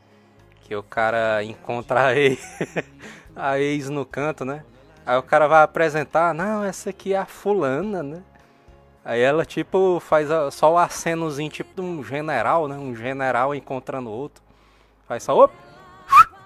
Que 0.64 0.76
o 0.76 0.84
cara 0.84 1.44
encontra 1.44 2.08
a 2.08 2.16
ex, 2.16 2.40
a 3.36 3.60
ex 3.60 3.90
no 3.90 4.06
canto, 4.06 4.44
né? 4.44 4.64
Aí 5.06 5.18
o 5.18 5.24
cara 5.24 5.48
vai 5.48 5.64
apresentar, 5.64 6.34
não, 6.34 6.64
essa 6.64 6.90
aqui 6.90 7.14
é 7.14 7.18
a 7.18 7.26
fulana, 7.26 8.04
né? 8.04 8.22
Aí 9.06 9.22
ela, 9.22 9.46
tipo, 9.46 10.02
faz 10.02 10.28
só 10.52 10.74
o 10.74 10.78
acenozinho, 10.78 11.50
tipo 11.50 11.74
de 11.74 11.82
um 11.82 12.04
general, 12.04 12.68
né? 12.68 12.76
Um 12.76 12.94
general 12.94 13.56
encontrando 13.56 14.10
outro. 14.10 14.44
Faz 15.08 15.24
só, 15.24 15.38
opa! 15.44 15.54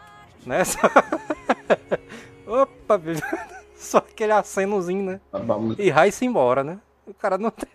Né? 0.45 0.63
Só... 0.65 0.79
Opa. 2.47 2.99
Só 3.75 3.97
aquele 3.99 4.31
acenozinho, 4.31 5.03
né? 5.05 5.21
vamos- 5.31 5.77
E 5.79 5.91
vai-se 5.91 6.25
embora, 6.25 6.63
né? 6.63 6.79
O 7.05 7.13
cara 7.13 7.37
não 7.37 7.49
tem- 7.51 7.69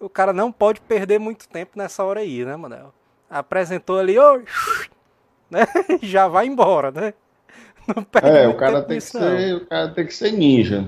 O 0.00 0.08
cara 0.08 0.32
não 0.32 0.50
pode 0.50 0.80
perder 0.80 1.20
muito 1.20 1.48
tempo 1.48 1.72
nessa 1.76 2.02
hora 2.02 2.20
aí, 2.20 2.44
né, 2.44 2.56
Manel? 2.56 2.92
Apresentou 3.28 3.98
ali, 3.98 4.18
ô, 4.18 4.42
né? 5.50 5.66
Já 6.02 6.26
vai 6.26 6.46
embora, 6.46 6.90
né? 6.90 7.14
Não 7.86 8.02
perde 8.02 8.28
é, 8.28 8.48
o 8.48 8.56
cara 8.56 8.82
tem 8.82 8.98
que 8.98 9.14
não. 9.14 9.20
ser, 9.20 9.54
o 9.56 9.66
cara 9.66 9.88
tem 9.90 10.06
que 10.06 10.14
ser 10.14 10.32
ninja. 10.32 10.84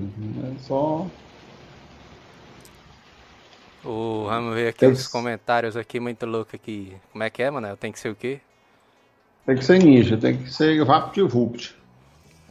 É 0.55 0.59
só 0.61 1.07
Ô, 3.85 4.27
vamos 4.27 4.55
ver 4.55 4.69
aqui 4.69 4.79
Tem 4.79 4.91
os 4.91 5.09
comentários 5.09 5.77
aqui, 5.77 5.99
muito 5.99 6.25
louco 6.25 6.55
aqui. 6.55 6.97
Como 7.11 7.25
é 7.25 7.31
que 7.31 7.43
é, 7.43 7.51
Manel? 7.51 7.77
Tem 7.77 7.91
que 7.91 7.99
ser 7.99 8.11
o 8.11 8.15
quê? 8.15 8.41
tem 9.45 9.57
que 9.57 9.65
ser 9.65 9.83
ninja, 9.83 10.17
tem 10.17 10.37
que 10.39 10.53
ser 10.53 10.85
VaptVupt. 10.85 11.77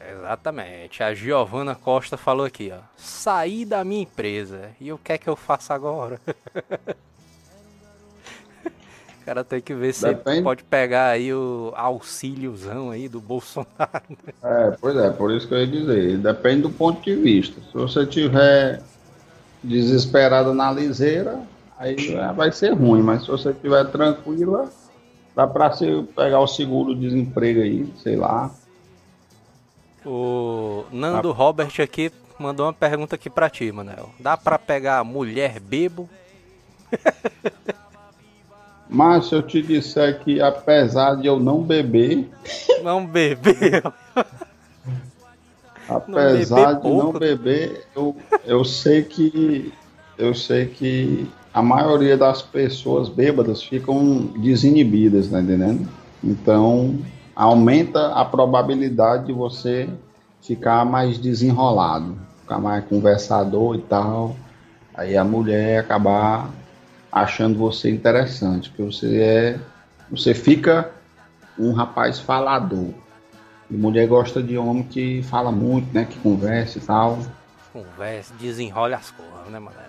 Exatamente. 0.10 1.04
A 1.04 1.14
Giovana 1.14 1.76
Costa 1.76 2.18
falou 2.18 2.46
aqui, 2.46 2.72
ó. 2.74 2.80
Saí 2.96 3.66
da 3.66 3.84
minha 3.84 4.04
empresa. 4.04 4.72
E 4.80 4.92
o 4.92 4.98
que 4.98 5.14
é 5.14 5.18
que 5.18 5.30
eu 5.30 5.36
faço 5.36 5.74
agora? 5.74 6.20
o 8.66 9.26
cara 9.26 9.44
tem 9.44 9.62
que 9.62 9.74
ver 9.74 9.94
se 9.94 10.06
Depende. 10.06 10.44
pode 10.44 10.64
pegar 10.64 11.10
aí 11.10 11.34
o 11.34 11.74
auxíliozão 11.76 12.92
aí 12.92 13.08
do 13.08 13.20
Bolsonaro. 13.20 13.70
É, 14.44 14.76
pois 14.82 14.96
é, 14.96 15.12
por 15.12 15.32
isso 15.32 15.48
que 15.48 15.54
eu 15.54 15.60
ia 15.60 15.68
dizer. 15.68 16.18
Depende 16.18 16.64
do 16.64 16.70
ponto 16.72 17.02
de 17.02 17.16
vista. 17.16 17.62
Se 17.62 17.74
você 17.74 18.06
tiver 18.06 18.82
desesperado 19.64 20.54
na 20.54 20.72
liseira, 20.72 21.40
aí 21.78 21.96
vai 22.36 22.52
ser 22.52 22.74
ruim. 22.74 23.04
Mas 23.04 23.22
se 23.22 23.28
você 23.28 23.52
estiver 23.52 23.86
tranquila, 23.92 24.68
Dá 25.36 25.48
pra 25.48 25.70
você 25.70 26.04
pegar 26.16 26.40
o 26.40 26.48
seguro-desemprego 26.48 27.62
aí, 27.62 27.94
sei 28.04 28.16
lá. 28.16 28.52
O 30.06 30.86
Nando 30.92 31.32
Robert 31.32 31.74
aqui 31.80 32.12
mandou 32.40 32.66
uma 32.66 32.74
pergunta 32.74 33.16
aqui 33.16 33.30
pra 33.30 33.50
ti, 33.50 33.72
Manel. 33.72 34.10
Dá 34.20 34.36
pra 34.36 34.58
pegar 34.58 35.04
mulher 35.04 35.60
bebo? 35.60 36.10
Mas 38.90 39.28
se 39.28 39.36
eu 39.36 39.42
te 39.42 39.62
disser 39.62 40.20
que 40.20 40.42
apesar 40.42 41.16
de 41.16 41.26
eu 41.28 41.40
não 41.40 41.64
beber, 41.64 42.30
Não 42.84 43.06
beber. 43.06 43.84
apesar 45.88 46.74
beber 46.74 46.82
de 46.82 46.90
não 46.90 47.14
beber, 47.14 47.88
eu, 47.96 48.16
eu 48.44 48.66
sei 48.66 49.04
que 49.04 49.72
eu 50.18 50.34
sei 50.34 50.66
que 50.66 51.30
a 51.54 51.62
maioria 51.62 52.18
das 52.18 52.42
pessoas 52.42 53.08
bêbadas 53.08 53.64
ficam 53.64 54.30
desinibidas, 54.38 55.30
tá 55.30 55.42
entendendo? 55.42 55.88
Então 56.24 57.00
aumenta 57.36 58.14
a 58.14 58.26
probabilidade 58.26 59.28
de 59.28 59.34
você 59.34 59.90
ficar 60.42 60.86
mais 60.86 61.18
desenrolado, 61.18 62.18
ficar 62.42 62.60
mais 62.60 62.84
conversador 62.86 63.76
e 63.76 63.82
tal. 63.82 64.36
Aí 64.94 65.16
a 65.16 65.24
mulher 65.24 65.80
acabar 65.80 66.50
achando 67.12 67.58
você 67.58 67.90
interessante, 67.90 68.70
porque 68.70 68.84
você 68.84 69.22
é, 69.22 69.60
você 70.10 70.34
fica 70.34 70.92
um 71.58 71.72
rapaz 71.74 72.20
falador. 72.20 72.90
E 73.70 73.74
mulher 73.74 74.08
gosta 74.08 74.42
de 74.44 74.58
homem 74.58 74.84
que 74.84 75.24
fala 75.24 75.52
muito, 75.52 75.94
né, 75.94 76.06
que 76.06 76.18
conversa 76.20 76.78
e 76.78 76.82
tal. 76.82 77.20
Conversa, 77.72 78.34
desenrola 78.40 78.98
as 78.98 79.12
coisas, 79.12 79.48
né, 79.50 79.60
Manel? 79.60 79.82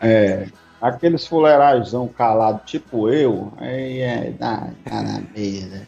É, 0.00 0.48
aqueles 0.80 1.26
fuleirajão 1.26 2.08
calado, 2.08 2.62
tipo 2.64 3.08
eu, 3.08 3.52
aí 3.58 4.00
é, 4.00 4.30
dá, 4.38 4.68
tá 4.84 5.02
na 5.02 5.22
mesa. 5.34 5.86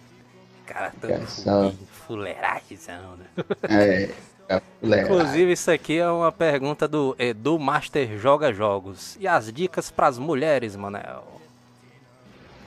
Cara, 0.72 0.92
todo 1.00 1.26
só- 1.28 1.72
fuleiragem,zão, 2.06 3.16
né? 3.18 3.44
É, 3.68 4.10
é 4.48 4.60
fuleiragem. 4.80 5.14
Inclusive, 5.16 5.52
isso 5.52 5.70
aqui 5.70 5.98
é 5.98 6.08
uma 6.10 6.30
pergunta 6.30 6.86
do 6.86 7.16
Edu 7.18 7.58
Master 7.58 8.16
Joga 8.18 8.52
Jogos. 8.52 9.16
E 9.20 9.26
as 9.26 9.52
dicas 9.52 9.90
pras 9.90 10.18
mulheres, 10.18 10.76
Manel? 10.76 11.24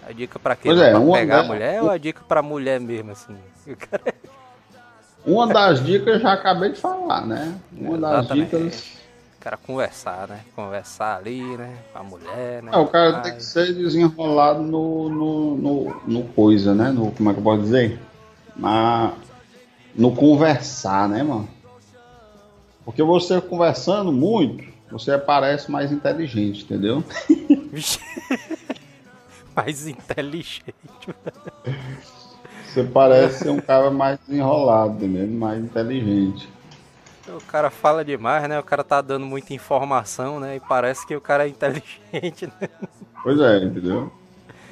A 0.07 0.11
dica 0.11 0.37
pra 0.37 0.53
quê? 0.55 0.63
Pois 0.69 0.81
é, 0.81 0.89
pra 0.91 0.99
uma 0.99 1.17
pegar 1.17 1.39
a 1.39 1.41
da- 1.43 1.47
mulher 1.47 1.81
ou 1.81 1.89
a 1.89 1.97
dica 1.97 2.21
pra 2.27 2.41
mulher 2.41 2.79
mesmo, 2.79 3.11
assim? 3.11 3.37
Uma 5.25 5.47
das 5.47 5.81
dicas 5.81 6.15
eu 6.15 6.19
já 6.19 6.33
acabei 6.33 6.73
de 6.73 6.81
falar, 6.81 7.25
né? 7.25 7.57
Uma 7.71 7.97
das 7.97 8.27
dicas. 8.27 8.97
O 9.43 9.49
cara 9.51 9.57
conversar, 9.57 10.29
né? 10.29 10.39
Conversar 10.55 11.17
ali, 11.17 11.41
né? 11.57 11.77
Com 11.91 11.99
a 11.99 12.03
mulher, 12.03 12.63
né? 12.63 12.71
É, 12.73 12.77
o 12.77 12.87
cara 12.87 13.17
Ah, 13.17 13.19
tem 13.19 13.35
que 13.35 13.43
ser 13.43 13.73
desenrolado 13.73 14.63
no, 14.63 15.09
no, 15.09 15.57
no, 15.57 16.01
no 16.07 16.23
coisa, 16.29 16.73
né? 16.73 16.91
No, 16.91 17.11
como 17.11 17.29
é 17.29 17.33
que 17.33 17.39
eu 17.39 17.43
posso 17.43 17.61
dizer? 17.63 17.99
Na, 18.55 19.11
no 19.93 20.15
conversar, 20.15 21.09
né, 21.09 21.23
mano? 21.23 21.49
Porque 22.85 23.03
você 23.03 23.41
conversando 23.41 24.13
muito, 24.13 24.63
você 24.89 25.17
parece 25.17 25.69
mais 25.69 25.91
inteligente, 25.91 26.63
entendeu? 26.63 27.03
Mais 29.53 29.85
inteligente. 29.85 30.73
Você 32.65 32.83
parece 32.83 33.39
ser 33.43 33.49
um 33.49 33.59
cara 33.59 33.91
mais 33.91 34.17
desenrolado, 34.25 34.95
entendeu? 34.95 35.27
Mais 35.27 35.63
inteligente. 35.63 36.49
O 37.35 37.41
cara 37.41 37.69
fala 37.69 38.05
demais, 38.05 38.47
né? 38.47 38.59
O 38.59 38.63
cara 38.63 38.83
tá 38.83 39.01
dando 39.01 39.25
muita 39.25 39.53
informação, 39.53 40.39
né? 40.39 40.57
E 40.57 40.59
parece 40.59 41.05
que 41.05 41.15
o 41.15 41.21
cara 41.21 41.45
é 41.45 41.49
inteligente, 41.49 42.47
né? 42.61 42.69
Pois 43.23 43.39
é, 43.39 43.57
entendeu? 43.57 44.11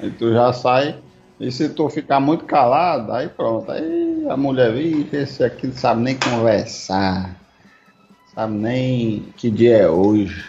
Aí 0.00 0.10
tu 0.10 0.32
já 0.32 0.52
sai. 0.52 0.98
E 1.40 1.50
se 1.50 1.68
tu 1.70 1.88
ficar 1.88 2.20
muito 2.20 2.44
calado, 2.44 3.12
aí 3.12 3.28
pronto. 3.28 3.70
Aí 3.70 4.26
a 4.28 4.36
mulher, 4.36 4.72
vixe, 4.72 5.16
esse 5.16 5.42
aqui 5.42 5.66
não 5.66 5.74
sabe 5.74 6.02
nem 6.02 6.16
conversar. 6.16 7.34
Sabe 8.32 8.52
nem 8.54 9.32
que 9.36 9.50
dia 9.50 9.78
é 9.78 9.88
hoje. 9.88 10.48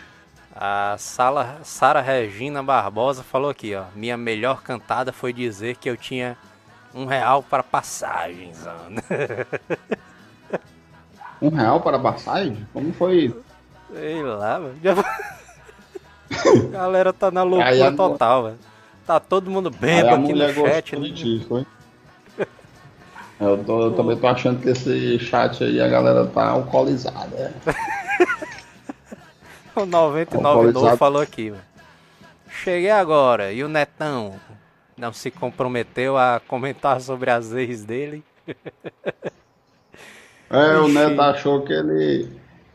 A 0.55 0.95
Sala, 0.99 1.59
Sara 1.63 1.99
Regina 1.99 2.61
Barbosa 2.61 3.23
falou 3.23 3.49
aqui, 3.49 3.73
ó. 3.73 3.85
Minha 3.95 4.15
melhor 4.15 4.61
cantada 4.61 5.11
foi 5.11 5.33
dizer 5.33 5.77
que 5.77 5.89
eu 5.89 5.97
tinha 5.97 6.37
um 6.93 7.05
real 7.05 7.41
para 7.41 7.63
passagens. 7.63 8.63
Um 11.43 11.49
real 11.49 11.81
para 11.81 11.97
a 11.97 11.99
passagem? 11.99 12.65
Como 12.71 12.93
foi? 12.93 13.35
Sei 13.93 14.23
lá, 14.23 14.59
mano. 14.59 14.75
A 16.33 16.67
galera 16.71 17.13
tá 17.13 17.29
na 17.29 17.41
Aí 17.43 17.47
loucura 17.49 17.87
a 17.87 17.91
mu- 17.91 17.97
total, 17.97 18.43
velho. 18.45 18.57
Tá 19.05 19.19
todo 19.19 19.51
mundo 19.51 19.69
Aí 19.69 19.77
bêbado 19.79 20.23
aqui 20.23 20.33
no 20.33 20.53
chat. 20.53 20.95
né? 20.97 21.45
foi? 21.47 21.65
Eu, 23.39 23.63
tô- 23.63 23.81
eu 23.87 23.91
também 23.93 24.15
tô 24.17 24.27
achando 24.27 24.61
que 24.61 24.69
esse 24.69 25.19
chat 25.19 25.63
aí 25.63 25.81
a 25.81 25.87
galera 25.87 26.25
tá 26.27 26.47
alcoolizada. 26.49 27.35
é. 27.35 27.51
O 29.75 29.85
99 29.87 30.47
Alcoolizado. 30.47 30.85
novo 30.85 30.97
falou 30.97 31.21
aqui, 31.21 31.49
velho. 31.49 31.63
Cheguei 32.47 32.91
agora 32.91 33.51
e 33.51 33.63
o 33.63 33.67
Netão 33.67 34.35
não 34.95 35.11
se 35.11 35.31
comprometeu 35.31 36.15
a 36.15 36.39
comentar 36.47 37.01
sobre 37.01 37.31
as 37.31 37.51
ex 37.53 37.83
dele. 37.83 38.23
É, 40.53 40.77
o 40.77 40.85
Ixi. 40.85 40.93
Neto 40.93 41.21
achou 41.21 41.61
que 41.61 41.73
ele. 41.73 42.27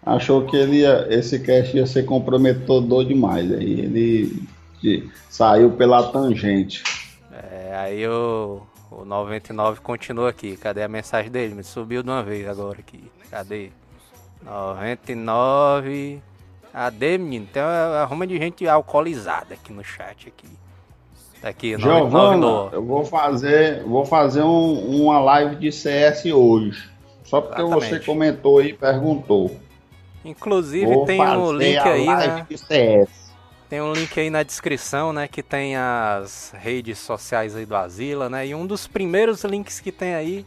Achou 0.05 0.47
que 0.47 0.57
ele 0.57 0.79
ia, 0.79 1.07
esse 1.11 1.39
cast 1.41 1.76
ia 1.76 1.87
ser 1.87 2.05
comprometedor 2.05 3.05
demais. 3.05 3.53
Aí 3.53 3.81
ele 3.81 4.43
de- 4.83 5.09
saiu 5.29 5.70
pela 5.72 6.03
tangente. 6.11 6.83
É, 7.33 7.76
aí 7.76 8.07
o, 8.09 8.62
o 8.91 9.05
99 9.05 9.81
continua 9.81 10.31
aqui. 10.31 10.57
Cadê 10.57 10.83
a 10.83 10.89
mensagem 10.89 11.31
dele? 11.31 11.55
Me 11.55 11.62
subiu 11.62 12.03
de 12.03 12.09
uma 12.09 12.22
vez 12.22 12.49
agora 12.49 12.79
aqui. 12.81 13.11
Cadê? 13.31 13.70
99. 14.45 16.20
Cadê, 16.72 17.18
menino? 17.18 17.47
Tem 17.53 17.62
uma 17.62 18.01
arruma 18.03 18.26
de 18.26 18.39
gente 18.39 18.66
alcoolizada 18.68 19.55
aqui 19.55 19.72
no 19.72 19.85
chat 19.85 20.29
aqui. 20.29 20.49
Tá 21.41 21.49
aqui, 21.51 21.76
99 21.76 22.11
Giovana, 22.11 22.68
eu 22.72 22.85
vou 22.85 23.05
fazer, 23.05 23.83
vou 23.85 24.05
fazer 24.05 24.43
um- 24.43 25.03
uma 25.03 25.20
live 25.20 25.57
de 25.57 25.70
CS 25.70 26.24
hoje. 26.33 26.89
Só 27.29 27.43
porque 27.43 27.62
você 27.62 27.76
Exatamente. 27.76 28.07
comentou 28.07 28.62
e 28.62 28.72
perguntou. 28.72 29.55
Inclusive 30.24 30.87
Vou 30.87 31.05
tem 31.05 31.20
um 31.20 31.53
link 31.53 31.76
a 31.76 31.85
aí, 31.85 32.07
né? 32.07 32.47
Tem 33.68 33.83
um 33.83 33.93
link 33.93 34.18
aí 34.18 34.31
na 34.31 34.43
descrição, 34.43 35.12
né? 35.12 35.29
Que 35.29 35.43
tem 35.43 35.76
as 35.76 36.55
redes 36.57 36.99
sociais 36.99 37.55
aí 37.55 37.66
do 37.66 37.76
Asila, 37.76 38.31
né? 38.31 38.47
E 38.47 38.55
um 38.55 38.66
dos 38.66 38.87
primeiros 38.87 39.45
links 39.45 39.79
que 39.79 39.93
tem 39.93 40.14
aí 40.14 40.47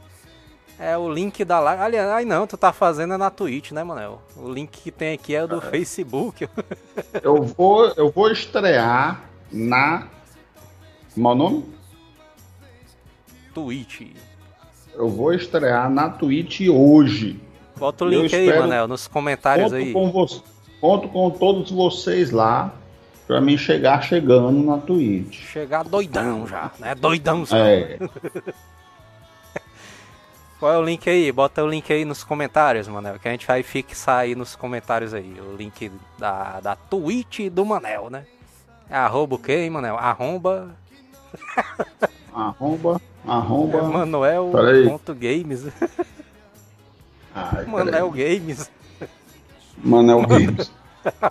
é 0.79 0.97
o 0.97 1.07
link 1.07 1.45
da 1.45 1.59
live. 1.59 1.83
Aliás, 1.83 2.09
ai 2.09 2.25
não, 2.25 2.47
tu 2.47 2.57
tá 2.57 2.73
fazendo 2.73 3.13
é 3.13 3.17
na 3.17 3.29
Twitch, 3.29 3.71
né, 3.71 3.83
Manel? 3.83 4.19
O 4.35 4.51
link 4.51 4.71
que 4.71 4.91
tem 4.91 5.13
aqui 5.13 5.35
é 5.35 5.43
o 5.43 5.47
do 5.47 5.61
Facebook. 5.61 6.49
Eu 7.21 7.43
vou, 7.43 7.93
eu 7.95 8.09
vou 8.09 8.31
estrear 8.31 9.23
na. 9.51 10.07
Como 11.13 11.29
é 11.29 11.31
o 11.31 11.35
nome? 11.35 11.65
Twitch. 13.53 14.30
Eu 15.01 15.09
vou 15.09 15.33
estrear 15.33 15.89
na 15.89 16.09
Twitch 16.09 16.61
hoje. 16.69 17.39
Bota 17.75 18.05
o 18.05 18.07
link 18.07 18.35
aí, 18.35 18.55
Manel, 18.59 18.87
nos 18.87 19.07
comentários 19.07 19.71
Conto 19.71 19.75
aí. 19.75 19.91
com, 19.91 20.11
vo- 20.11 20.43
conto 20.79 21.07
com 21.09 21.31
todos 21.31 21.71
vocês 21.71 22.29
lá 22.29 22.71
pra 23.25 23.41
mim 23.41 23.57
chegar 23.57 24.03
chegando 24.03 24.63
na 24.63 24.77
Twitch. 24.77 25.39
Chegar 25.41 25.83
doidão 25.85 26.45
já, 26.45 26.69
né? 26.77 26.93
Doidão 26.93 27.43
só. 27.47 27.57
É, 27.57 27.97
Qual 30.59 30.71
é 30.71 30.77
o 30.77 30.83
link 30.83 31.09
aí? 31.09 31.31
Bota 31.31 31.63
o 31.63 31.67
link 31.67 31.91
aí 31.91 32.05
nos 32.05 32.23
comentários, 32.23 32.87
Manel, 32.87 33.17
que 33.17 33.27
a 33.27 33.31
gente 33.31 33.47
vai 33.47 33.63
fixar 33.63 34.19
aí 34.19 34.35
nos 34.35 34.55
comentários 34.55 35.11
aí. 35.15 35.33
O 35.51 35.55
link 35.55 35.91
da, 36.19 36.59
da 36.59 36.75
Twitch 36.75 37.49
do 37.51 37.65
Manel, 37.65 38.11
né? 38.11 38.25
Arroba 38.87 39.33
o 39.33 39.39
quê, 39.39 39.53
hein, 39.61 39.71
Manel? 39.71 39.97
Arromba 39.97 40.69
arromba, 42.33 43.01
arromba. 43.25 43.77
é 43.77 43.81
Peraí. 44.51 44.85
Manuel.games. 44.85 45.67
Ai, 47.33 47.65
Manel 47.65 48.11
peraí. 48.11 48.39
Games. 48.39 48.71
Manel 49.83 50.21
Games. 50.27 50.71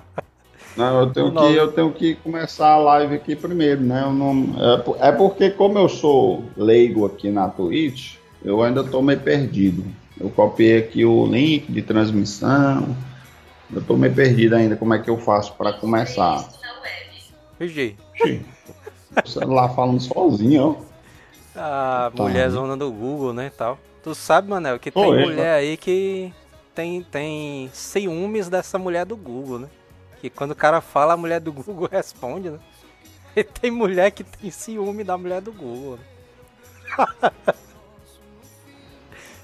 Não, 0.76 1.00
eu 1.00 1.10
tenho, 1.10 1.32
que, 1.32 1.54
eu 1.56 1.72
tenho 1.72 1.92
que 1.92 2.14
começar 2.14 2.68
a 2.68 2.78
live 2.78 3.16
aqui 3.16 3.34
primeiro, 3.34 3.80
né? 3.82 4.02
Eu 4.04 4.12
não, 4.12 4.54
é, 5.00 5.08
é 5.08 5.12
porque, 5.12 5.50
como 5.50 5.76
eu 5.76 5.88
sou 5.88 6.44
leigo 6.56 7.04
aqui 7.04 7.28
na 7.30 7.48
Twitch, 7.48 8.14
eu 8.42 8.62
ainda 8.62 8.84
tô 8.84 9.02
meio 9.02 9.20
perdido. 9.20 9.84
Eu 10.18 10.30
copiei 10.30 10.78
aqui 10.78 11.04
o 11.04 11.26
link 11.26 11.70
de 11.70 11.82
transmissão. 11.82 12.96
Eu 13.72 13.82
tô 13.82 13.96
meio 13.96 14.14
perdido 14.14 14.54
ainda. 14.54 14.76
Como 14.76 14.94
é 14.94 14.98
que 14.98 15.10
eu 15.10 15.18
faço 15.18 15.54
para 15.54 15.72
começar? 15.72 16.48
Vigi, 17.58 17.96
Ixi, 18.14 18.40
o 19.22 19.28
celular 19.28 19.74
falando 19.74 20.00
sozinho, 20.00 20.62
ó. 20.62 20.89
A 21.54 22.10
Tá. 22.14 22.22
mulher 22.22 22.48
zona 22.50 22.76
do 22.76 22.90
Google, 22.90 23.32
né, 23.32 23.50
tal. 23.56 23.78
Tu 24.02 24.14
sabe, 24.14 24.48
Manel, 24.48 24.78
que 24.78 24.90
tem 24.90 25.02
eu, 25.02 25.20
mulher 25.20 25.54
aí 25.54 25.76
que 25.76 26.32
tem, 26.74 27.02
tem 27.02 27.68
ciúmes 27.72 28.48
dessa 28.48 28.78
mulher 28.78 29.04
do 29.04 29.16
Google, 29.16 29.58
né? 29.60 29.68
Que 30.20 30.30
quando 30.30 30.52
o 30.52 30.56
cara 30.56 30.80
fala, 30.80 31.14
a 31.14 31.16
mulher 31.16 31.40
do 31.40 31.52
Google 31.52 31.88
responde, 31.92 32.50
né? 32.50 32.58
E 33.36 33.44
tem 33.44 33.70
mulher 33.70 34.10
que 34.10 34.24
tem 34.24 34.50
ciúme 34.50 35.04
da 35.04 35.16
mulher 35.18 35.40
do 35.40 35.52
Google, 35.52 35.98
né? 35.98 36.04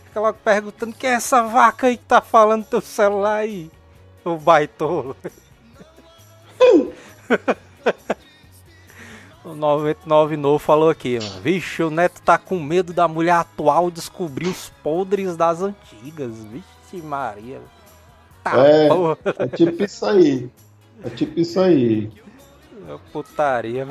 Fica 0.07 0.21
logo 0.21 0.39
perguntando 0.43 0.95
quem 0.95 1.11
é 1.11 1.15
essa 1.15 1.43
vaca 1.43 1.87
aí 1.89 1.97
que 1.99 2.05
tá 2.05 2.21
falando 2.23 2.61
no 2.63 2.67
teu 2.67 2.81
celular 2.81 3.37
aí, 3.37 3.71
o 4.25 4.37
baitolo. 4.37 5.17
O 9.47 9.55
99 9.55 10.37
novo 10.37 10.59
falou 10.59 10.91
aqui, 10.91 11.19
mano. 11.21 11.41
Vixe, 11.41 11.81
o 11.83 11.89
Neto 11.91 12.21
tá 12.21 12.37
com 12.37 12.59
medo 12.59 12.93
da 12.93 13.07
mulher 13.07 13.35
atual 13.35 13.91
descobrir 13.93 14.49
os 14.49 14.71
podres 14.83 15.37
das 15.37 15.63
antigas. 15.63 16.35
Vixe, 16.45 16.97
Maria. 17.05 17.61
Tá, 18.43 18.57
É. 18.59 18.89
porra. 18.89 19.17
É 19.39 19.47
tipo 19.47 19.85
isso 19.85 20.05
aí. 20.05 20.51
É 21.05 21.11
tipo 21.11 21.39
isso 21.39 21.61
aí. 21.61 22.11
É 22.89 22.99
Putaria. 23.13 23.87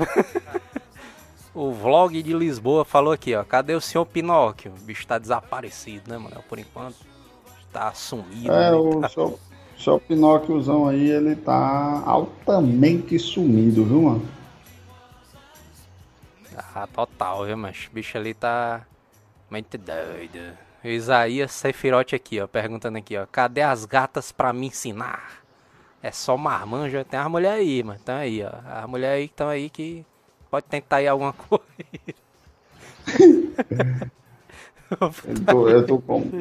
o 1.55 1.71
vlog 1.71 2.21
de 2.21 2.33
Lisboa 2.33 2.83
falou 2.83 3.13
aqui, 3.13 3.33
ó. 3.33 3.43
Cadê 3.45 3.75
o 3.75 3.81
senhor 3.81 4.05
Pinóquio? 4.05 4.73
O 4.77 4.81
bicho 4.85 5.07
tá 5.07 5.17
desaparecido, 5.17 6.09
né, 6.11 6.17
mano? 6.17 6.43
Por 6.49 6.59
enquanto. 6.59 6.97
Tá 7.71 7.93
sumido. 7.93 8.51
É, 8.51 8.71
né? 8.71 8.75
o 8.75 9.07
seu, 9.09 9.39
seu 9.77 9.99
Pinóquiozão 9.99 10.87
aí, 10.87 11.09
ele 11.09 11.35
tá 11.35 12.01
altamente 12.05 13.17
sumido, 13.19 13.85
viu, 13.85 14.01
mano? 14.01 14.25
Ah, 16.57 16.87
total, 16.87 17.45
viu, 17.45 17.57
mas 17.57 17.87
o 17.89 17.93
bicho 17.93 18.17
ali 18.17 18.33
tá 18.33 18.85
muito 19.49 19.77
doido. 19.77 20.57
O 20.83 20.87
Isaías 20.87 21.51
Sefirote 21.51 22.15
aqui, 22.15 22.39
ó, 22.39 22.47
perguntando 22.47 22.97
aqui, 22.97 23.17
ó, 23.17 23.25
cadê 23.25 23.61
as 23.61 23.85
gatas 23.85 24.31
pra 24.31 24.53
me 24.53 24.67
ensinar? 24.67 25.43
É 26.01 26.11
só 26.11 26.37
marmanja, 26.37 27.03
tem 27.03 27.19
as 27.19 27.27
mulheres 27.27 27.59
aí, 27.59 27.83
mano, 27.83 27.99
então 28.01 28.15
aí, 28.15 28.43
ó, 28.43 28.51
as 28.69 28.87
mulheres 28.87 29.17
aí 29.17 29.27
que 29.27 29.33
estão 29.33 29.49
aí 29.49 29.69
que 29.69 30.05
pode 30.49 30.67
tentar 30.67 30.97
aí 30.97 31.07
alguma 31.07 31.33
coisa. 31.33 31.63
Eu 35.27 35.45
tô, 35.45 35.69
eu 35.69 35.85
tô 35.85 35.99
como, 35.99 36.31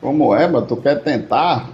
como 0.00 0.34
é, 0.34 0.48
mano? 0.48 0.66
Tu 0.66 0.76
quer 0.78 1.02
tentar? 1.02 1.68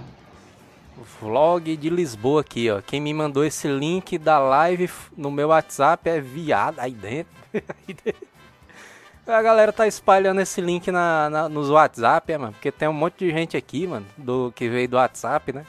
Vlog 1.21 1.75
de 1.77 1.89
Lisboa 1.89 2.41
aqui, 2.41 2.69
ó, 2.69 2.81
quem 2.81 2.99
me 2.99 3.13
mandou 3.13 3.45
esse 3.45 3.67
link 3.67 4.17
da 4.17 4.39
live 4.39 4.89
no 5.15 5.31
meu 5.31 5.47
WhatsApp 5.49 6.09
é 6.09 6.19
viado, 6.19 6.79
aí 6.79 6.91
dentro. 6.91 7.42
A 9.25 9.41
galera 9.41 9.71
tá 9.71 9.87
espalhando 9.87 10.41
esse 10.41 10.59
link 10.59 10.91
na, 10.91 11.29
na- 11.29 11.47
nos 11.49 11.69
WhatsApp, 11.69 12.33
é, 12.33 12.37
mano. 12.37 12.51
Porque 12.53 12.71
tem 12.71 12.89
um 12.89 12.93
monte 12.93 13.19
de 13.19 13.31
gente 13.31 13.55
aqui, 13.55 13.87
mano, 13.87 14.05
do, 14.17 14.51
que 14.53 14.67
veio 14.67 14.89
do 14.89 14.97
WhatsApp, 14.97 15.53
né? 15.53 15.65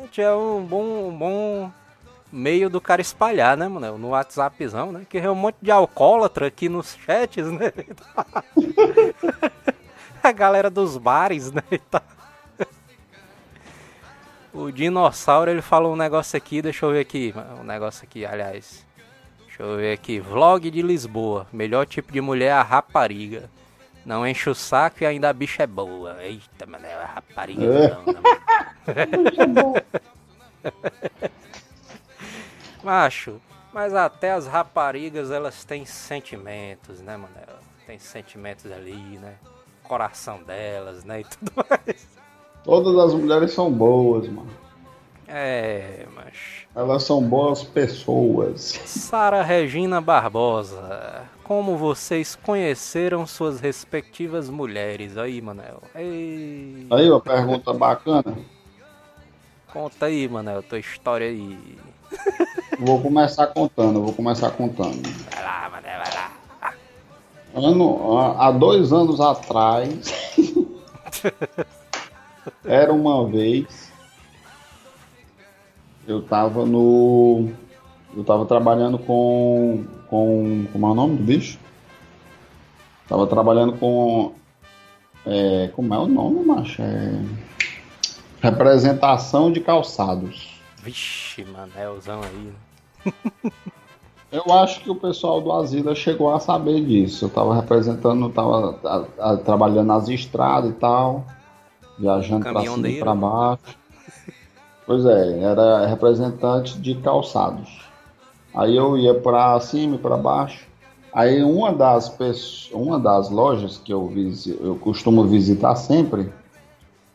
Gente 0.00 0.20
é 0.20 0.30
um 0.34 0.62
bom, 0.62 1.08
um 1.08 1.16
bom 1.16 1.72
meio 2.30 2.68
do 2.68 2.80
cara 2.82 3.00
espalhar, 3.00 3.56
né, 3.56 3.66
mano? 3.68 3.96
No 3.96 4.08
WhatsAppzão, 4.08 4.92
né? 4.92 5.06
Que 5.08 5.16
é 5.16 5.30
um 5.30 5.34
monte 5.34 5.56
de 5.62 5.70
alcoólatra 5.70 6.46
aqui 6.48 6.68
nos 6.68 6.94
chats, 6.94 7.50
né? 7.50 7.72
A 10.22 10.32
galera 10.32 10.68
dos 10.68 10.98
bares, 10.98 11.52
né? 11.52 11.62
O 14.52 14.70
dinossauro 14.70 15.50
ele 15.50 15.62
falou 15.62 15.94
um 15.94 15.96
negócio 15.96 16.36
aqui, 16.36 16.62
deixa 16.62 16.86
eu 16.86 16.92
ver 16.92 17.00
aqui. 17.00 17.34
Um 17.60 17.64
negócio 17.64 18.04
aqui, 18.04 18.24
aliás. 18.24 18.83
Deixa 19.56 19.62
eu 19.62 19.76
ver 19.76 19.92
aqui. 19.92 20.18
Vlog 20.18 20.68
de 20.68 20.82
Lisboa. 20.82 21.46
Melhor 21.52 21.86
tipo 21.86 22.12
de 22.12 22.20
mulher 22.20 22.46
é 22.46 22.52
a 22.52 22.62
rapariga. 22.62 23.48
Não 24.04 24.26
enche 24.26 24.50
o 24.50 24.54
saco 24.54 25.04
e 25.04 25.06
ainda 25.06 25.30
a 25.30 25.32
bicha 25.32 25.62
é 25.62 25.66
boa. 25.66 26.20
Eita, 26.20 26.66
mano, 26.66 26.84
é 26.84 26.94
a 26.94 27.06
rapariga. 27.06 27.62
É. 27.64 27.88
Não, 29.46 29.62
não. 29.62 29.74
Macho, 32.82 33.40
mas 33.72 33.94
até 33.94 34.32
as 34.32 34.48
raparigas 34.48 35.30
elas 35.30 35.64
têm 35.64 35.86
sentimentos, 35.86 37.00
né, 37.00 37.16
mano? 37.16 37.32
Tem 37.86 37.96
sentimentos 38.00 38.70
ali, 38.72 39.18
né? 39.18 39.36
Coração 39.84 40.42
delas, 40.42 41.04
né? 41.04 41.20
E 41.20 41.24
tudo 41.24 41.52
mais. 41.54 42.08
Todas 42.64 42.98
as 42.98 43.14
mulheres 43.14 43.52
são 43.52 43.70
boas, 43.70 44.26
mano. 44.26 44.63
É, 45.26 46.06
mas. 46.14 46.34
Elas 46.74 47.02
são 47.04 47.22
boas 47.22 47.62
pessoas. 47.62 48.60
Sara 48.84 49.42
Regina 49.42 50.00
Barbosa, 50.00 51.22
como 51.42 51.76
vocês 51.76 52.36
conheceram 52.36 53.26
suas 53.26 53.60
respectivas 53.60 54.50
mulheres? 54.50 55.16
Aí, 55.16 55.40
Manel. 55.40 55.82
Ei, 55.94 56.86
Aí, 56.90 57.10
uma 57.10 57.20
pergunta 57.20 57.72
bacana. 57.72 58.36
conta 59.72 60.06
aí, 60.06 60.28
Manel, 60.28 60.62
tua 60.62 60.78
história 60.78 61.28
aí. 61.28 61.78
Vou 62.78 63.00
começar 63.00 63.46
contando, 63.48 64.02
vou 64.02 64.12
começar 64.12 64.50
contando. 64.50 65.00
Vai 65.32 65.42
lá, 65.44 65.70
Manel, 65.70 65.98
vai 66.00 66.14
lá. 66.14 66.32
Ano, 67.56 68.18
há 68.18 68.50
dois 68.50 68.92
anos 68.92 69.20
atrás, 69.20 70.34
era 72.64 72.92
uma 72.92 73.26
vez, 73.28 73.83
eu 76.06 76.22
tava 76.22 76.64
no. 76.66 77.50
Eu 78.16 78.24
tava 78.24 78.44
trabalhando 78.46 78.98
com. 78.98 79.84
com. 80.08 80.66
Como 80.72 80.86
é 80.86 80.90
o 80.90 80.94
nome 80.94 81.16
do 81.16 81.22
bicho? 81.22 81.58
Tava 83.08 83.26
trabalhando 83.26 83.72
com. 83.74 84.32
é, 85.26 85.70
como 85.74 85.94
é 85.94 85.98
o 85.98 86.06
nome, 86.06 86.44
macho? 86.44 86.80
É, 86.82 87.20
representação 88.40 89.50
de 89.50 89.60
calçados. 89.60 90.60
Vixe, 90.82 91.44
Manelzão 91.44 92.20
aí. 92.22 92.52
né? 93.06 93.12
Eu 94.32 94.52
acho 94.52 94.80
que 94.80 94.90
o 94.90 94.96
pessoal 94.96 95.40
do 95.40 95.52
Asila 95.52 95.94
chegou 95.94 96.34
a 96.34 96.40
saber 96.40 96.84
disso. 96.84 97.26
Eu 97.26 97.28
tava 97.30 97.54
representando, 97.54 98.28
tava 98.30 98.80
a- 98.84 99.30
a- 99.32 99.36
trabalhando 99.36 99.86
nas 99.86 100.08
estradas 100.08 100.70
e 100.70 100.74
tal, 100.74 101.24
viajando 101.96 102.42
pra 102.42 102.60
cima 102.62 102.88
e 102.88 102.98
pra 102.98 103.14
baixo. 103.14 103.78
Pois 104.86 105.04
é, 105.06 105.40
era 105.42 105.86
representante 105.86 106.78
de 106.78 106.94
calçados. 106.96 107.82
Aí 108.54 108.76
eu 108.76 108.96
ia 108.98 109.14
pra 109.14 109.58
cima 109.60 109.96
e 109.96 109.98
pra 109.98 110.16
baixo. 110.16 110.66
Aí 111.12 111.42
uma 111.42 111.72
das 111.72 112.08
pessoas, 112.08 112.70
uma 112.72 112.98
das 112.98 113.30
lojas 113.30 113.78
que 113.78 113.92
eu, 113.92 114.06
visi- 114.08 114.58
eu 114.60 114.76
costumo 114.76 115.24
visitar 115.24 115.74
sempre, 115.76 116.30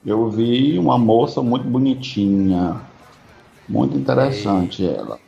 eu 0.05 0.29
vi 0.29 0.79
uma 0.79 0.97
moça 0.97 1.41
muito 1.41 1.67
bonitinha, 1.67 2.81
muito 3.67 3.97
interessante 3.97 4.85
ela. 4.87 5.19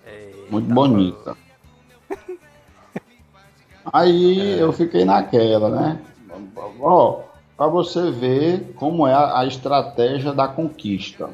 Muito 0.49 0.73
bonita. 0.73 1.37
Aí 3.91 4.59
eu 4.59 4.71
fiquei 4.71 5.03
naquela, 5.05 5.69
né? 5.69 5.99
Ó, 6.79 7.19
para 7.57 7.67
você 7.67 8.09
ver 8.11 8.73
como 8.75 9.05
é 9.07 9.13
a, 9.13 9.39
a 9.39 9.45
estratégia 9.45 10.33
da 10.33 10.47
conquista. 10.47 11.29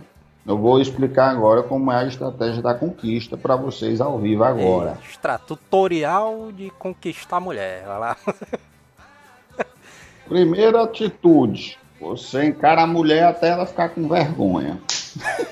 Eu 0.47 0.57
vou 0.57 0.79
explicar 0.79 1.29
agora 1.29 1.61
como 1.61 1.91
é 1.91 1.97
a 1.97 2.07
estratégia 2.07 2.61
da 2.61 2.73
conquista 2.73 3.35
para 3.35 3.57
vocês 3.57 3.99
ao 3.99 4.17
vivo 4.17 4.45
agora. 4.45 4.97
Extra 5.03 5.37
tutorial 5.37 6.53
de 6.53 6.69
conquistar 6.69 7.35
a 7.35 7.41
mulher. 7.41 7.83
Vai 7.85 7.99
lá. 7.99 8.17
Primeira 10.25 10.83
atitude: 10.83 11.77
você 11.99 12.45
encara 12.45 12.83
a 12.83 12.87
mulher 12.87 13.25
até 13.25 13.49
ela 13.49 13.65
ficar 13.65 13.89
com 13.89 14.07
vergonha. 14.07 14.79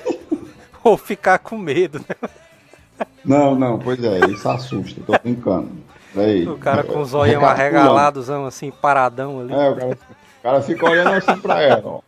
Ou 0.82 0.96
ficar 0.96 1.40
com 1.40 1.58
medo, 1.58 1.98
né? 1.98 2.30
Não, 3.22 3.56
não, 3.56 3.76
pois 3.76 4.02
é, 4.04 4.20
isso 4.30 4.48
assusta, 4.48 5.00
tô 5.04 5.12
brincando. 5.18 5.72
Aí, 6.16 6.48
O 6.48 6.56
cara 6.56 6.84
com 6.84 7.00
os 7.00 7.12
recapitulando. 7.12 7.44
arregalados, 7.44 8.30
assim, 8.30 8.70
paradão 8.70 9.40
ali. 9.40 9.52
É, 9.52 9.68
o 9.68 9.76
cara, 9.76 9.90
o 9.92 10.42
cara 10.42 10.62
fica 10.62 10.88
olhando 10.88 11.10
assim 11.10 11.36
pra 11.40 11.60
ela, 11.60 11.82
ó. 11.84 12.00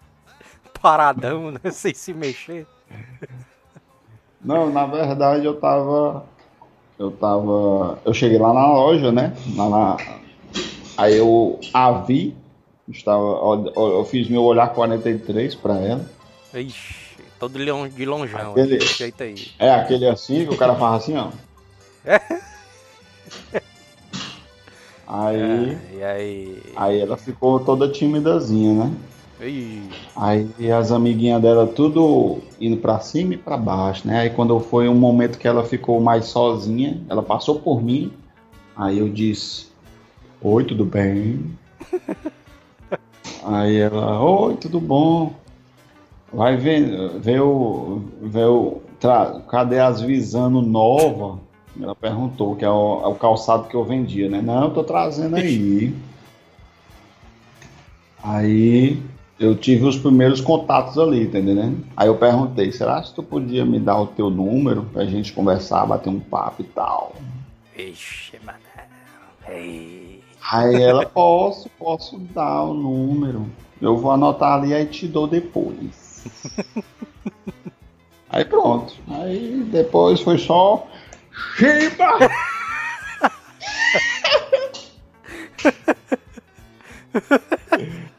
Paradão, 0.80 1.50
né? 1.50 1.70
Sem 1.72 1.92
se 1.92 2.14
mexer. 2.14 2.66
Não, 4.40 4.70
na 4.70 4.86
verdade 4.86 5.44
eu 5.44 5.58
tava. 5.60 6.24
Eu 6.98 7.10
tava. 7.12 7.98
Eu 8.04 8.14
cheguei 8.14 8.38
lá 8.38 8.52
na 8.52 8.66
loja, 8.72 9.12
né? 9.12 9.36
Lá 9.56 9.68
na, 9.68 9.96
aí 10.96 11.16
eu 11.16 11.58
a 11.72 11.92
vi. 11.92 12.36
Estava, 12.88 13.22
eu 13.76 14.02
fiz 14.06 14.28
meu 14.30 14.42
olhar 14.42 14.72
43 14.72 15.54
pra 15.54 15.74
ela. 15.76 16.04
Ixi, 16.54 17.18
todo 17.38 17.58
de 17.58 17.70
lon- 17.70 17.88
de 17.88 18.06
lonjão. 18.06 18.52
Aquele- 18.52 18.80
jeito 18.80 19.22
aí. 19.22 19.34
É 19.58 19.70
aquele 19.70 20.08
assim 20.08 20.46
que 20.46 20.54
o 20.54 20.56
cara 20.56 20.74
faz 20.74 21.02
assim, 21.02 21.16
ó. 21.16 21.28
Aí, 25.10 25.78
E 25.98 26.02
aí. 26.04 26.62
aí 26.76 27.00
ela 27.00 27.16
ficou 27.16 27.58
toda 27.60 27.88
timidazinha, 27.90 28.84
né? 28.84 28.92
Ih, 29.40 29.88
Aí 30.16 30.72
as 30.72 30.90
amiguinhas 30.90 31.40
dela 31.40 31.66
tudo 31.66 32.38
indo 32.60 32.76
pra 32.78 32.98
cima 32.98 33.34
e 33.34 33.36
pra 33.36 33.56
baixo, 33.56 34.06
né? 34.06 34.20
Aí 34.20 34.30
quando 34.30 34.58
foi 34.58 34.88
um 34.88 34.94
momento 34.94 35.38
que 35.38 35.46
ela 35.46 35.64
ficou 35.64 36.00
mais 36.00 36.26
sozinha, 36.26 37.00
ela 37.08 37.22
passou 37.22 37.60
por 37.60 37.80
mim. 37.82 38.12
Aí 38.76 38.98
eu 38.98 39.08
disse: 39.08 39.68
Oi, 40.42 40.64
tudo 40.64 40.84
bem? 40.84 41.56
Aí 43.44 43.76
ela: 43.76 44.20
Oi, 44.20 44.56
tudo 44.56 44.80
bom? 44.80 45.32
Vai 46.32 46.56
ver, 46.56 47.18
ver 47.20 47.40
o. 47.40 48.02
Ver 48.20 48.46
o 48.46 48.82
tra- 48.98 49.40
cadê 49.48 49.78
as 49.78 50.00
Visano 50.00 50.60
nova? 50.60 51.38
Ela 51.80 51.94
perguntou, 51.94 52.56
que 52.56 52.64
é 52.64 52.70
o, 52.70 53.00
é 53.04 53.06
o 53.06 53.14
calçado 53.14 53.68
que 53.68 53.76
eu 53.76 53.84
vendia, 53.84 54.28
né? 54.28 54.42
Não, 54.42 54.64
eu 54.64 54.70
tô 54.70 54.82
trazendo 54.82 55.36
aí. 55.36 55.94
Aí 58.20 59.00
eu 59.38 59.54
tive 59.54 59.84
os 59.84 59.96
primeiros 59.96 60.40
contatos 60.40 60.98
ali, 60.98 61.26
tá 61.28 61.38
entendendo? 61.38 61.86
Aí 61.96 62.08
eu 62.08 62.16
perguntei, 62.16 62.72
será 62.72 63.00
que 63.00 63.14
tu 63.14 63.22
podia 63.22 63.64
me 63.64 63.78
dar 63.78 64.00
o 64.00 64.06
teu 64.08 64.28
número 64.30 64.82
pra 64.92 65.04
gente 65.04 65.32
conversar, 65.32 65.86
bater 65.86 66.10
um 66.10 66.18
papo 66.18 66.62
e 66.62 66.64
tal? 66.66 67.14
Vixe, 67.76 68.38
mano. 68.44 68.58
Ei. 69.48 70.20
Aí 70.50 70.82
ela, 70.82 71.06
posso, 71.06 71.68
posso 71.78 72.18
dar 72.18 72.62
o 72.64 72.74
número. 72.74 73.46
Eu 73.80 73.96
vou 73.96 74.10
anotar 74.10 74.54
ali 74.54 74.72
e 74.72 74.86
te 74.86 75.06
dou 75.06 75.26
depois. 75.26 76.24
Aí 78.30 78.44
pronto. 78.44 78.94
Aí 79.08 79.64
depois 79.70 80.20
foi 80.20 80.36
só. 80.38 80.86
Chiba! 81.56 82.18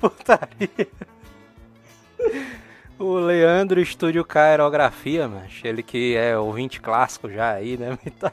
Putaria. 0.00 0.88
O 2.98 3.14
Leandro 3.14 3.80
Estúdio 3.80 4.24
K 4.24 4.40
Aerografia, 4.40 5.26
mas 5.28 5.60
ele 5.64 5.82
que 5.82 6.16
é 6.16 6.38
ouvinte 6.38 6.80
clássico 6.80 7.28
já 7.30 7.52
aí, 7.52 7.76
né? 7.76 7.98
Então- 8.06 8.30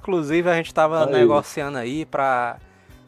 Inclusive 0.00 0.48
a 0.48 0.54
gente 0.54 0.72
tava 0.72 1.04
Aí. 1.06 1.12
negociando 1.12 1.76
aí 1.78 2.06
pra, 2.06 2.58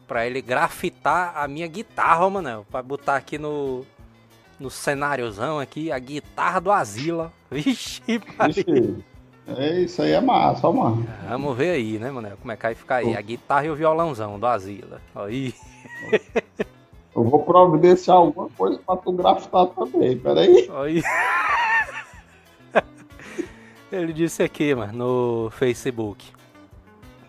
pra 0.07 0.27
ele 0.27 0.41
grafitar 0.41 1.33
a 1.37 1.47
minha 1.47 1.65
guitarra, 1.65 2.29
mano. 2.29 2.65
Pra 2.69 2.83
botar 2.83 3.15
aqui 3.15 3.37
no, 3.37 3.85
no 4.59 4.69
cenáriozão 4.69 5.59
aqui, 5.59 5.91
a 5.91 5.97
guitarra 5.97 6.59
do 6.59 6.71
Asila. 6.71 7.31
Vixe, 7.49 8.01
é, 9.47 9.79
isso 9.79 10.01
aí 10.03 10.11
é 10.11 10.21
massa, 10.21 10.67
ó, 10.67 10.71
mano. 10.73 11.07
Vamos 11.27 11.57
ver 11.57 11.71
aí, 11.71 11.97
né, 11.97 12.11
mano? 12.11 12.37
Como 12.39 12.51
é 12.51 12.55
que 12.55 12.61
vai 12.63 12.75
ficar 12.75 12.97
aí? 12.97 13.15
A 13.15 13.21
guitarra 13.21 13.65
e 13.65 13.69
o 13.71 13.75
violãozão 13.75 14.37
do 14.39 14.45
Asila. 14.45 15.01
Aí. 15.15 15.55
Eu 17.15 17.23
vou 17.23 17.43
providenciar 17.43 18.17
alguma 18.17 18.49
coisa 18.49 18.79
pra 18.85 18.95
tu 18.95 19.11
grafitar 19.11 19.67
também, 19.67 20.17
peraí. 20.17 20.69
Aí. 20.73 21.03
Ele 23.91 24.13
disse 24.13 24.43
aqui, 24.43 24.73
mano, 24.75 24.93
no 24.93 25.49
Facebook. 25.51 26.31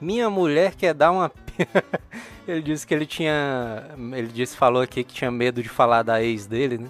Minha 0.00 0.28
mulher 0.28 0.74
quer 0.74 0.92
dar 0.92 1.10
uma. 1.10 1.30
ele 2.46 2.60
disse 2.62 2.86
que 2.86 2.92
ele 2.94 3.06
tinha. 3.06 3.84
Ele 4.14 4.28
disse, 4.28 4.56
falou 4.56 4.82
aqui 4.82 5.02
que 5.02 5.14
tinha 5.14 5.30
medo 5.30 5.62
de 5.62 5.68
falar 5.68 6.02
da 6.02 6.22
ex 6.22 6.46
dele, 6.46 6.78
né? 6.78 6.88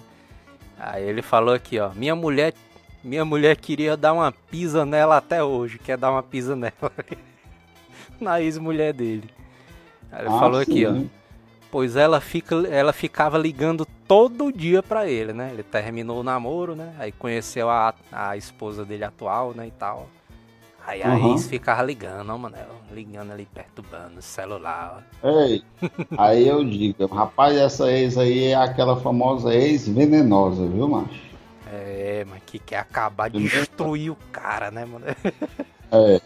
Aí 0.77 1.03
ele 1.03 1.21
falou 1.21 1.53
aqui, 1.53 1.79
ó. 1.79 1.89
Minha 1.93 2.15
mulher. 2.15 2.53
Minha 3.03 3.25
mulher 3.25 3.55
queria 3.57 3.97
dar 3.97 4.13
uma 4.13 4.31
pisa 4.31 4.85
nela 4.85 5.17
até 5.17 5.43
hoje. 5.43 5.79
Quer 5.79 5.97
dar 5.97 6.11
uma 6.11 6.21
pisa 6.21 6.55
nela. 6.55 6.91
Na 8.19 8.39
ex-mulher 8.41 8.93
dele. 8.93 9.29
Aí 10.11 10.21
ele 10.25 10.27
Ah, 10.35 10.39
falou 10.39 10.59
aqui, 10.59 10.85
ó. 10.85 10.93
Pois 11.71 11.95
ela, 11.95 12.19
fica, 12.19 12.55
ela 12.67 12.91
ficava 12.91 13.37
ligando 13.37 13.85
todo 14.07 14.51
dia 14.51 14.83
pra 14.83 15.07
ele, 15.07 15.31
né? 15.31 15.51
Ele 15.53 15.63
terminou 15.63 16.19
o 16.19 16.23
namoro, 16.23 16.75
né? 16.75 16.93
Aí 16.99 17.11
conheceu 17.13 17.69
a, 17.69 17.93
a 18.11 18.35
esposa 18.35 18.83
dele 18.83 19.05
atual, 19.05 19.53
né? 19.55 19.67
E 19.67 19.71
tal. 19.71 20.09
Aí 20.85 21.01
a 21.01 21.09
Uhum. 21.09 21.31
ex 21.31 21.47
ficava 21.47 21.81
ligando, 21.83 22.29
ó, 22.31 22.37
Manel. 22.37 22.67
Ligando 22.91 23.31
ali, 23.31 23.45
perturbando 23.53 24.19
o 24.19 24.21
celular. 24.21 25.05
ó. 25.23 25.29
Ei, 25.29 25.63
aí 26.17 26.47
eu 26.47 26.63
digo, 26.65 27.05
rapaz, 27.05 27.55
essa 27.55 27.89
ex 27.91 28.17
aí 28.17 28.45
é 28.47 28.55
aquela 28.55 28.97
famosa 28.99 29.53
ex 29.53 29.87
venenosa, 29.87 30.67
viu, 30.67 30.87
macho? 30.89 31.21
É, 31.71 32.25
mas 32.29 32.41
que 32.45 32.59
quer 32.59 32.79
acabar 32.79 33.29
de 33.29 33.39
destruir 33.47 34.11
o 34.11 34.17
cara, 34.31 34.69
né, 34.71 34.83
mano? 34.85 35.05
É. 35.91 36.21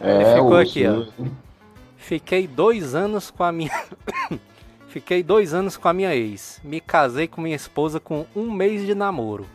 Ele 0.00 0.24
É, 0.24 0.34
ficou 0.34 0.58
osso, 0.58 0.60
aqui, 0.60 0.86
ó. 0.86 1.02
Fiquei 2.02 2.48
dois 2.48 2.96
anos 2.96 3.30
com 3.30 3.44
a 3.44 3.52
minha. 3.52 3.70
Fiquei 4.88 5.22
dois 5.22 5.54
anos 5.54 5.76
com 5.76 5.86
a 5.88 5.92
minha 5.92 6.12
ex. 6.14 6.60
Me 6.64 6.80
casei 6.80 7.28
com 7.28 7.40
minha 7.40 7.54
esposa 7.54 8.00
com 8.00 8.26
um 8.34 8.50
mês 8.50 8.84
de 8.84 8.92
namoro. 8.94 9.46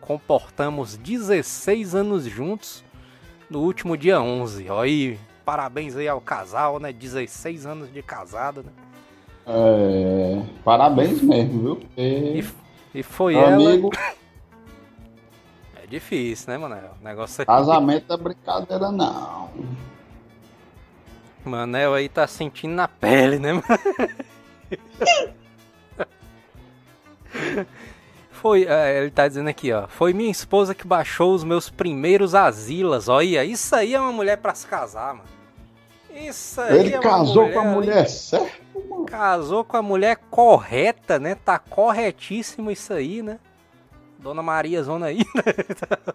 Comportamos 0.00 0.96
16 0.96 1.94
anos 1.94 2.24
juntos 2.24 2.82
no 3.50 3.60
último 3.60 3.96
dia 3.98 4.20
11. 4.20 4.68
Ó 4.70 4.80
aí, 4.80 5.18
parabéns 5.44 5.94
aí 5.94 6.08
ao 6.08 6.22
casal, 6.22 6.80
né? 6.80 6.90
16 6.90 7.66
anos 7.66 7.92
de 7.92 8.02
casado, 8.02 8.62
né? 8.64 8.72
É, 9.46 10.42
parabéns 10.64 11.20
mesmo, 11.20 11.60
viu? 11.60 11.80
E, 11.96 12.42
Porque, 12.42 12.98
e 12.98 13.02
foi 13.02 13.34
meu 13.34 13.44
ela. 13.44 13.54
amigo, 13.56 13.90
É 15.82 15.86
difícil, 15.86 16.50
né, 16.50 16.58
mano? 16.58 16.76
O 17.00 17.04
negócio 17.04 17.42
aí. 17.42 17.46
casamento 17.46 18.10
é 18.12 18.16
brincadeira, 18.16 18.90
não. 18.90 19.50
Manel 21.44 21.94
aí 21.94 22.08
tá 22.08 22.26
sentindo 22.26 22.74
na 22.74 22.86
pele, 22.88 23.38
né, 23.38 23.52
mano? 23.54 23.64
Foi, 28.30 28.64
é, 28.64 29.02
ele 29.02 29.10
tá 29.10 29.28
dizendo 29.28 29.48
aqui, 29.48 29.70
ó. 29.72 29.86
Foi 29.86 30.12
minha 30.14 30.30
esposa 30.30 30.74
que 30.74 30.86
baixou 30.86 31.34
os 31.34 31.44
meus 31.44 31.68
primeiros 31.68 32.34
asilas. 32.34 33.08
Olha, 33.08 33.44
isso 33.44 33.74
aí 33.76 33.94
é 33.94 34.00
uma 34.00 34.12
mulher 34.12 34.38
pra 34.38 34.54
se 34.54 34.66
casar, 34.66 35.14
mano. 35.14 35.28
Isso 36.10 36.60
aí 36.60 36.78
Ele 36.78 36.94
é 36.94 37.00
uma 37.00 37.02
casou 37.10 37.50
com 37.50 37.58
a 37.58 37.62
ali- 37.62 37.70
mulher 37.74 38.08
certa, 38.08 38.56
mano. 38.88 39.04
Casou 39.06 39.62
com 39.64 39.76
a 39.76 39.82
mulher 39.82 40.16
correta, 40.30 41.18
né? 41.18 41.34
Tá 41.34 41.58
corretíssimo 41.58 42.70
isso 42.70 42.92
aí, 42.92 43.22
né? 43.22 43.38
Dona 44.18 44.42
Maria 44.42 44.82
Zona 44.82 45.06
aí, 45.06 45.18
né? 45.18 45.42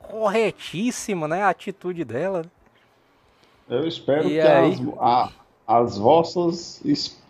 Corretíssimo, 0.00 1.28
né? 1.28 1.42
A 1.42 1.50
atitude 1.50 2.04
dela. 2.04 2.42
né? 2.42 2.48
Eu 3.68 3.86
espero 3.86 4.28
E 4.28 4.32
que 4.32 4.40
aí? 4.40 4.72
as, 4.72 4.80
a- 4.98 5.30
as 5.66 5.98
vossas 5.98 6.82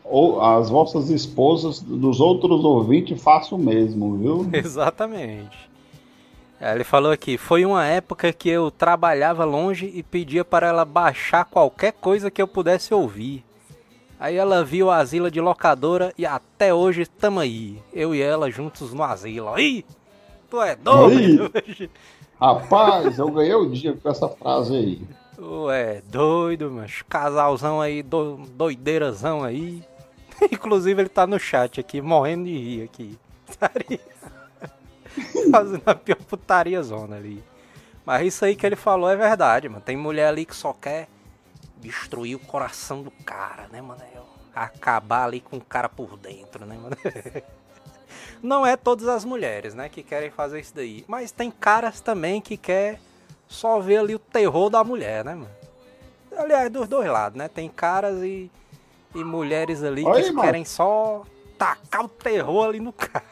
ou 0.05 0.41
as 0.41 0.71
vossas 0.71 1.11
esposas 1.11 1.81
dos 1.81 2.21
outros 2.21 2.65
ouvintes 2.65 3.21
façam 3.23 3.59
o 3.59 3.61
mesmo, 3.61 4.17
viu? 4.17 4.49
Exatamente. 4.55 5.69
Aí 6.61 6.75
Ele 6.75 6.85
falou 6.85 7.13
aqui, 7.13 7.37
foi 7.37 7.65
uma 7.65 7.85
época 7.85 8.33
que 8.33 8.49
eu 8.49 8.71
trabalhava 8.71 9.45
longe 9.45 9.91
e 9.95 10.03
pedia 10.03 10.45
para 10.45 10.67
ela 10.69 10.85
baixar 10.85 11.45
qualquer 11.45 11.93
coisa 11.93 12.31
que 12.31 12.41
eu 12.43 12.49
pudesse 12.49 12.93
ouvir. 12.95 13.45
Aí 14.19 14.35
ela 14.35 14.65
viu 14.65 14.91
a 14.91 14.97
asila 14.97 15.31
de 15.31 15.41
locadora 15.41 16.13
e 16.19 16.27
até 16.27 16.75
hoje 16.75 17.07
tamo 17.07 17.39
aí. 17.39 17.81
Eu 17.93 18.13
e 18.15 18.21
ela 18.21 18.51
juntos 18.51 18.93
no 18.93 19.05
asilo. 19.05 19.55
Aí, 19.55 19.85
tu 20.51 20.61
é 20.61 20.75
doido? 20.75 21.53
Rapaz, 22.41 23.19
eu 23.19 23.31
ganhei 23.31 23.55
o 23.55 23.71
dia 23.71 23.95
com 23.95 24.09
essa 24.09 24.29
frase 24.29 24.75
aí. 24.77 25.01
Tu 25.39 25.71
é 25.71 26.01
doido, 26.01 26.69
mas 26.69 27.01
casalzão 27.03 27.81
aí, 27.81 28.03
do, 28.03 28.39
doideirazão 28.39 29.45
aí. 29.45 29.85
Inclusive 30.51 31.01
ele 31.01 31.09
tá 31.09 31.29
no 31.29 31.39
chat 31.39 31.79
aqui, 31.79 32.01
morrendo 32.01 32.47
de 32.47 32.59
rir 32.59 32.83
aqui. 32.83 33.17
Fazendo 35.53 35.83
a 35.87 35.95
pior 35.95 36.17
putaria 36.17 36.83
zona 36.83 37.15
ali. 37.15 37.41
Mas 38.05 38.27
isso 38.27 38.45
aí 38.45 38.57
que 38.57 38.67
ele 38.67 38.75
falou 38.75 39.09
é 39.09 39.15
verdade, 39.15 39.69
mano. 39.69 39.81
Tem 39.81 39.97
mulher 39.97 40.27
ali 40.27 40.45
que 40.45 40.57
só 40.57 40.73
quer 40.73 41.07
destruir 41.77 42.35
o 42.35 42.41
coração 42.41 43.05
do 43.05 43.13
cara, 43.25 43.69
né, 43.69 43.81
mano? 43.81 44.03
Acabar 44.53 45.27
ali 45.27 45.41
com 45.41 45.59
o 45.59 45.65
cara 45.65 45.89
por 45.89 46.17
dentro, 46.17 46.67
né, 46.67 46.77
mano? 46.77 46.97
Não 48.43 48.67
é 48.67 48.77
todas 48.77 49.07
as 49.07 49.25
mulheres, 49.25 49.73
né, 49.73 49.89
que 49.89 50.03
querem 50.03 50.33
fazer 50.33 50.59
isso 50.59 50.75
daí. 50.75 51.05
Mas 51.07 51.31
tem 51.31 51.49
caras 51.49 52.01
também 52.01 52.41
que 52.41 52.57
quer 52.57 52.99
só 53.49 53.81
ver 53.81 53.99
ali 53.99 54.15
o 54.15 54.19
terror 54.19 54.71
da 54.71 54.85
mulher, 54.85 55.25
né, 55.25 55.35
mano? 55.35 55.49
Aliás, 56.37 56.71
dos 56.71 56.87
dois 56.87 57.09
lados, 57.11 57.37
né? 57.37 57.49
Tem 57.49 57.69
caras 57.69 58.23
e, 58.23 58.51
e 59.15 59.25
mulheres 59.25 59.83
ali 59.83 60.05
Olha 60.05 60.21
que 60.21 60.29
aí, 60.29 60.33
mano. 60.33 60.47
querem 60.47 60.65
só 60.65 61.23
tacar 61.59 62.05
o 62.05 62.09
terror 62.09 62.67
ali 62.69 62.79
no 62.79 62.93
cara. 62.93 63.25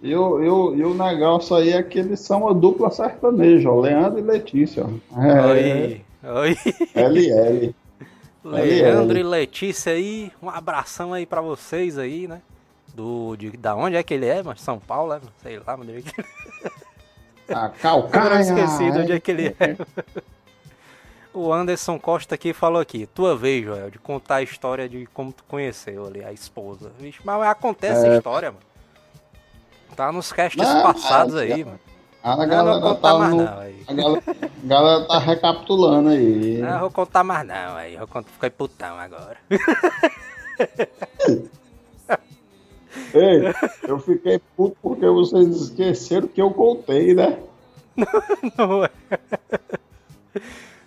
E 0.00 0.14
o, 0.16 0.42
e 0.42 0.48
o, 0.48 0.74
e 0.74 0.84
o 0.84 0.94
negócio 0.94 1.54
aí 1.54 1.70
é 1.70 1.82
que 1.82 1.98
eles 1.98 2.20
são 2.20 2.48
a 2.48 2.52
dupla 2.52 2.90
sertaneja, 2.90 3.70
ó, 3.70 3.80
Leandro 3.80 4.18
e 4.18 4.22
Letícia. 4.22 4.84
ó. 4.84 5.20
É, 5.22 5.46
Oi, 5.46 6.04
oi. 6.24 6.56
LL. 6.94 7.74
Leandro 8.44 9.18
e 9.18 9.22
Letícia 9.22 9.92
aí, 9.92 10.32
um 10.42 10.48
abração 10.48 11.12
aí 11.12 11.24
pra 11.26 11.40
vocês 11.40 11.98
aí, 11.98 12.26
né? 12.26 12.40
Do, 12.94 13.36
de, 13.36 13.50
da 13.56 13.76
onde 13.76 13.96
é 13.96 14.02
que 14.02 14.12
ele 14.14 14.26
é, 14.26 14.42
mano? 14.42 14.58
São 14.58 14.78
Paulo, 14.78 15.12
é? 15.12 15.20
Sei 15.42 15.58
lá, 15.58 15.76
mano. 15.76 15.92
Eu 17.52 17.58
A 17.58 17.68
Calcaia. 17.70 18.40
esqueci 18.40 18.90
de 18.90 18.98
onde 18.98 19.12
é 19.12 19.20
que 19.20 19.30
ele 19.30 19.46
é. 19.48 19.54
é. 19.64 19.76
O 21.34 21.50
Anderson 21.50 21.98
Costa 21.98 22.34
aqui 22.34 22.52
falou 22.52 22.78
aqui, 22.82 23.06
tua 23.06 23.34
vez, 23.34 23.64
Joel, 23.64 23.90
de 23.90 23.98
contar 23.98 24.34
a 24.36 24.42
história 24.42 24.86
de 24.86 25.06
como 25.14 25.32
tu 25.32 25.42
conheceu 25.44 26.06
ali 26.06 26.22
a 26.22 26.30
esposa. 26.30 26.92
Vixe, 26.98 27.20
mas 27.24 27.40
acontece 27.46 28.06
a 28.06 28.16
história, 28.18 28.50
mano. 28.50 28.62
Tá 29.96 30.12
nos 30.12 30.30
castes 30.30 30.62
Não, 30.62 30.82
passados 30.82 31.34
é, 31.36 31.44
aí, 31.44 31.64
mano. 31.64 31.80
A 32.22 32.36
galera 32.44 32.74
não 32.78 32.80
vou 32.82 32.94
tá 32.96 33.12
contar 33.12 33.18
mais 33.18 33.34
no- 33.34 33.44
não 33.44 33.58
aí. 33.60 33.82
A 33.88 33.94
galera, 33.94 34.22
a 34.38 34.66
galera 34.66 35.04
tá 35.06 35.18
recapitulando 35.18 36.08
aí. 36.10 36.58
Não, 36.58 36.80
vou 36.80 36.90
contar 36.90 37.24
mais 37.24 37.46
não 37.48 37.76
aí. 37.76 37.94
Eu 37.94 38.06
conto, 38.06 38.28
fiquei 38.30 38.50
putão 38.50 38.98
agora. 38.98 39.38
Ei, 43.14 43.42
eu 43.88 43.98
fiquei 43.98 44.40
puto 44.56 44.76
porque 44.82 45.06
vocês 45.06 45.48
esqueceram 45.48 46.28
que 46.28 46.40
eu 46.40 46.50
contei, 46.50 47.14
né? 47.14 47.38
Não 48.56 48.84
é. 48.84 48.90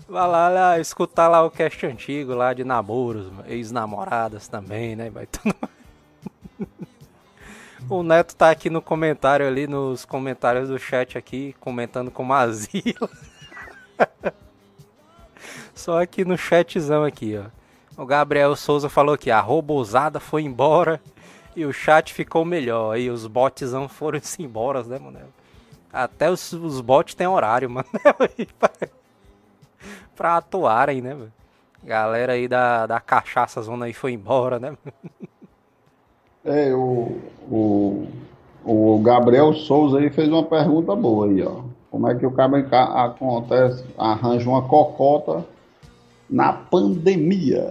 Vai 0.07 0.27
lá, 0.27 0.49
lá, 0.49 0.79
escutar 0.79 1.27
lá 1.27 1.43
o 1.43 1.51
cast 1.51 1.85
antigo 1.85 2.33
lá 2.33 2.53
de 2.53 2.63
namoros, 2.63 3.31
ex-namoradas 3.47 4.47
também, 4.47 4.95
né? 4.95 5.09
Vai 5.09 5.25
tudo. 5.25 5.55
O 7.87 8.01
Neto 8.01 8.35
tá 8.35 8.49
aqui 8.49 8.67
no 8.67 8.81
comentário 8.81 9.47
ali, 9.47 9.67
nos 9.67 10.05
comentários 10.05 10.69
do 10.69 10.79
chat 10.79 11.19
aqui, 11.19 11.55
comentando 11.59 12.09
com 12.09 12.23
Mazila. 12.23 13.07
Só 15.75 16.01
aqui 16.01 16.25
no 16.25 16.35
chatzão 16.35 17.03
aqui, 17.03 17.37
ó. 17.37 17.45
O 18.01 18.03
Gabriel 18.03 18.55
Souza 18.55 18.89
falou 18.89 19.13
aqui, 19.13 19.29
a 19.29 19.39
robozada 19.39 20.19
foi 20.19 20.41
embora 20.41 20.99
e 21.55 21.65
o 21.65 21.73
chat 21.73 22.13
ficou 22.13 22.43
melhor. 22.43 22.91
Aí 22.95 23.09
os 23.09 23.25
botzão 23.27 23.87
foram-se 23.87 24.41
embora, 24.43 24.83
né, 24.83 24.99
mano? 24.99 25.19
Até 25.91 26.29
os, 26.29 26.51
os 26.51 26.81
bots 26.81 27.15
têm 27.15 27.27
horário, 27.27 27.69
mano. 27.71 27.87
pra, 28.59 28.69
pra 30.15 30.37
atuarem, 30.37 31.01
né, 31.01 31.13
mano? 31.13 31.33
Galera 31.83 32.33
aí 32.33 32.47
da, 32.47 32.87
da 32.87 32.99
cachaça 32.99 33.61
zona 33.61 33.85
aí 33.85 33.93
foi 33.93 34.13
embora, 34.13 34.59
né? 34.59 34.75
É, 36.47 36.71
o, 36.75 37.17
o, 37.49 38.07
o 38.63 38.99
Gabriel 38.99 39.51
Souza 39.51 39.97
aí 39.97 40.11
fez 40.11 40.29
uma 40.29 40.43
pergunta 40.43 40.95
boa 40.95 41.25
aí, 41.25 41.41
ó. 41.41 41.63
Como 41.89 42.07
é 42.07 42.13
que 42.13 42.23
o 42.23 42.29
cara 42.29 42.59
acontece, 43.03 43.83
arranja 43.97 44.47
uma 44.47 44.61
cocota 44.61 45.43
na 46.29 46.53
pandemia? 46.53 47.67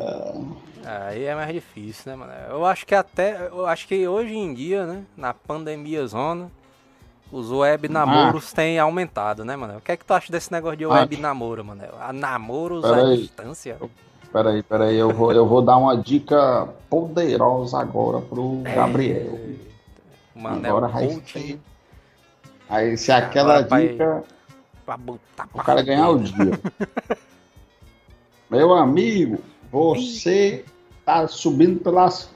Aí 0.85 1.25
é 1.25 1.35
mais 1.35 1.53
difícil, 1.53 2.13
né, 2.13 2.17
mano? 2.17 2.33
Eu 2.51 2.65
acho 2.67 2.87
que 2.87 2.95
até, 2.95 3.49
eu 3.49 3.67
acho 3.67 3.89
que 3.89 4.07
hoje 4.07 4.35
em 4.35 4.53
dia, 4.53 4.85
né, 4.87 5.05
na 5.17 5.33
pandemia 5.33 6.07
zona, 6.07 6.51
os 7.33 7.51
web 7.51 7.89
namoros 7.89 8.53
ah. 8.53 8.57
têm 8.57 8.79
aumentado, 8.79 9.45
né, 9.45 9.57
mano? 9.57 9.79
O 9.79 9.81
que 9.81 9.93
é 9.93 9.97
que 9.97 10.05
tu 10.05 10.13
acha 10.13 10.31
desse 10.31 10.53
negócio 10.53 10.77
de 10.77 10.87
web 10.87 11.17
ah. 11.17 11.21
namoro, 11.21 11.65
mano? 11.65 11.83
A 12.01 12.13
namoros 12.13 12.85
à 12.85 13.15
distância? 13.15 13.79
Peraí, 14.33 14.63
peraí, 14.63 14.97
eu 14.97 15.11
vou, 15.11 15.33
eu 15.33 15.47
vou 15.47 15.63
dar 15.63 15.77
uma 15.77 15.97
dica 15.97 16.69
poderosa 16.91 17.79
agora 17.79 18.21
pro 18.21 18.63
é. 18.65 18.75
Gabriel. 18.75 19.39
Manel 20.35 20.77
agora 20.77 20.93
coaching. 20.93 21.61
Aí 22.69 22.97
se 22.99 23.13
aquela 23.13 23.63
dica. 23.63 24.25
Pra 24.85 24.97
botar 24.97 25.49
o 25.55 25.63
cara 25.63 25.83
ganhar 25.83 26.11
o 26.11 26.19
dia. 26.19 26.61
Meu 28.51 28.75
amigo, 28.75 29.39
você 29.71 30.65
tá 31.05 31.29
subindo 31.29 31.81
pelas, 31.81 32.31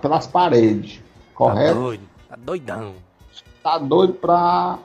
pelas 0.00 0.26
paredes, 0.26 1.02
correto? 1.34 1.74
Tá 1.74 1.80
doido, 1.80 2.02
tá 2.28 2.36
doidão. 2.36 2.94
Tá 3.62 3.78
doido 3.78 4.14
pra 4.14 4.78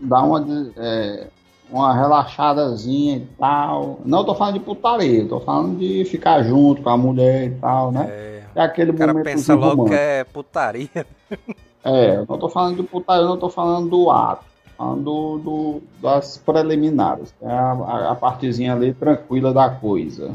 dar 0.00 0.22
uma, 0.22 0.72
é, 0.76 1.26
uma 1.70 1.94
relaxadazinha 1.94 3.16
e 3.16 3.26
tal. 3.38 4.00
Não 4.04 4.24
tô 4.24 4.34
falando 4.34 4.54
de 4.54 4.60
putaria, 4.60 5.26
tô 5.28 5.40
falando 5.40 5.78
de 5.78 6.04
ficar 6.04 6.42
junto 6.42 6.82
com 6.82 6.90
a 6.90 6.96
mulher 6.96 7.46
e 7.46 7.50
tal, 7.56 7.92
né? 7.92 8.06
É, 8.08 8.42
é 8.54 8.62
aquele 8.62 8.90
o 8.90 8.94
cara 8.94 9.12
momento 9.12 9.24
pensa 9.24 9.54
logo 9.54 9.82
romântico. 9.82 9.90
que 9.90 9.94
é 9.94 10.24
putaria. 10.24 11.06
É, 11.82 12.16
eu 12.16 12.26
não 12.26 12.38
tô 12.38 12.48
falando 12.48 12.76
de 12.76 12.82
putaria, 12.82 13.26
não 13.26 13.36
tô 13.36 13.50
falando 13.50 13.90
do 13.90 14.10
ato. 14.10 14.44
Falando 14.76 15.02
do, 15.02 15.38
do 15.38 15.82
das 16.00 16.36
preliminares. 16.38 17.32
É 17.40 17.50
a, 17.50 17.72
a, 17.72 18.10
a 18.12 18.14
partezinha 18.14 18.74
ali 18.74 18.92
tranquila 18.92 19.52
da 19.52 19.68
coisa. 19.68 20.32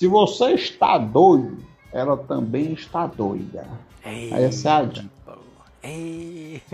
Se 0.00 0.08
você 0.08 0.52
está 0.52 0.96
doido, 0.96 1.58
ela 1.92 2.16
também 2.16 2.72
está 2.72 3.06
doida. 3.06 3.66
Ei, 4.02 4.32
Essa 4.32 4.70
é 4.70 4.72
a 4.72 4.82
dica. 4.82 5.10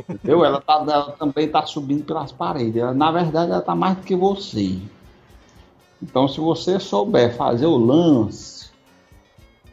Entendeu? 0.08 0.44
Ela, 0.44 0.60
tá, 0.60 0.74
ela 0.74 1.10
também 1.10 1.46
está 1.46 1.66
subindo 1.66 2.04
pelas 2.04 2.30
paredes. 2.30 2.76
Ela, 2.76 2.94
na 2.94 3.10
verdade, 3.10 3.50
ela 3.50 3.58
está 3.58 3.74
mais 3.74 3.96
do 3.96 4.04
que 4.04 4.14
você. 4.14 4.78
Então, 6.00 6.28
se 6.28 6.38
você 6.38 6.78
souber 6.78 7.36
fazer 7.36 7.66
o 7.66 7.76
lance, 7.76 8.70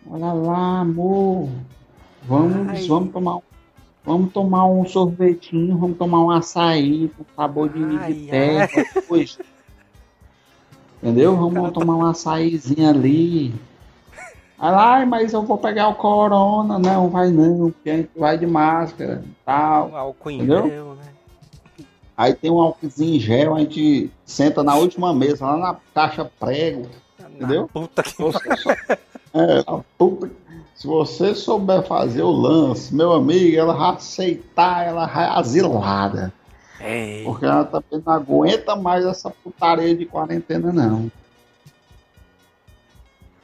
olha 0.10 0.34
lá, 0.34 0.80
amor, 0.80 1.47
vamos, 2.24 2.88
vamos 2.88 3.14
tomar 3.14 3.39
Vamos 4.04 4.34
tomar 4.34 4.66
um 4.66 4.86
sorvetinho, 4.86 5.78
vamos 5.78 5.97
tomar 5.97 6.26
um 6.26 6.32
açaí 6.32 7.10
com 7.16 7.24
sabor 7.36 7.70
de, 7.70 7.84
ai, 7.84 8.14
de 8.14 8.28
terra, 8.28 8.84
depois. 8.95 9.38
Entendeu? 11.04 11.36
Vamos 11.36 11.74
tomar 11.74 11.97
um 11.97 12.06
açaizinho 12.06 12.89
ali. 12.89 13.54
Ai, 14.58 15.06
mas 15.06 15.34
eu 15.34 15.43
vou 15.43 15.58
pegar 15.58 15.89
o 15.89 15.95
corona. 15.95 16.80
Não, 16.80 17.10
vai 17.10 17.30
não, 17.30 17.72
porque 17.72 17.89
a 17.89 17.97
gente 17.97 18.12
vai 18.16 18.38
de 18.38 18.47
máscara 18.47 19.22
e 19.22 19.36
tal. 19.45 19.89
Um 19.89 19.97
álcool 19.97 20.32
em 20.32 20.36
entendeu? 20.38 20.70
gel, 20.70 20.95
né? 20.95 21.04
Aí 22.16 22.34
tem 22.34 22.49
um 22.49 22.62
álcoolzinho 22.62 23.18
em 23.18 23.20
gel, 23.20 23.54
a 23.54 23.60
gente 23.60 24.10
senta 24.24 24.64
na 24.64 24.76
última 24.76 25.14
mesa, 25.14 25.45
lá 25.45 25.58
na 25.58 25.78
caixa 25.93 26.32
prego. 26.39 26.88
Na 27.20 27.30
entendeu? 27.30 27.70
Puta 27.74 28.01
que 28.01 28.14
É, 29.36 29.64
a 29.68 29.80
puta 29.97 30.32
Se 30.74 30.88
você 30.88 31.36
souber 31.36 31.84
fazer 31.84 32.22
o 32.22 32.32
lance, 32.32 32.95
meu 32.95 33.12
amigo, 33.12 33.58
ela 33.58 33.74
vai 33.74 33.95
aceitar, 33.95 34.88
ela 34.88 35.06
vai 35.08 35.26
asilada. 35.26 36.32
Ei. 36.84 37.23
Porque 37.23 37.45
ela 37.45 37.63
também 37.63 38.03
não 38.05 38.13
aguenta 38.13 38.75
mais 38.75 39.05
essa 39.05 39.29
putaria 39.29 39.95
de 39.95 40.05
quarentena, 40.05 40.71
não. 40.71 41.11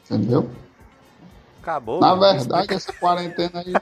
Entendeu? 0.06 0.50
Acabou. 1.62 2.02
Na 2.02 2.16
verdade, 2.16 2.74
essa 2.74 2.92
quarentena 2.94 3.64
aí 3.66 3.74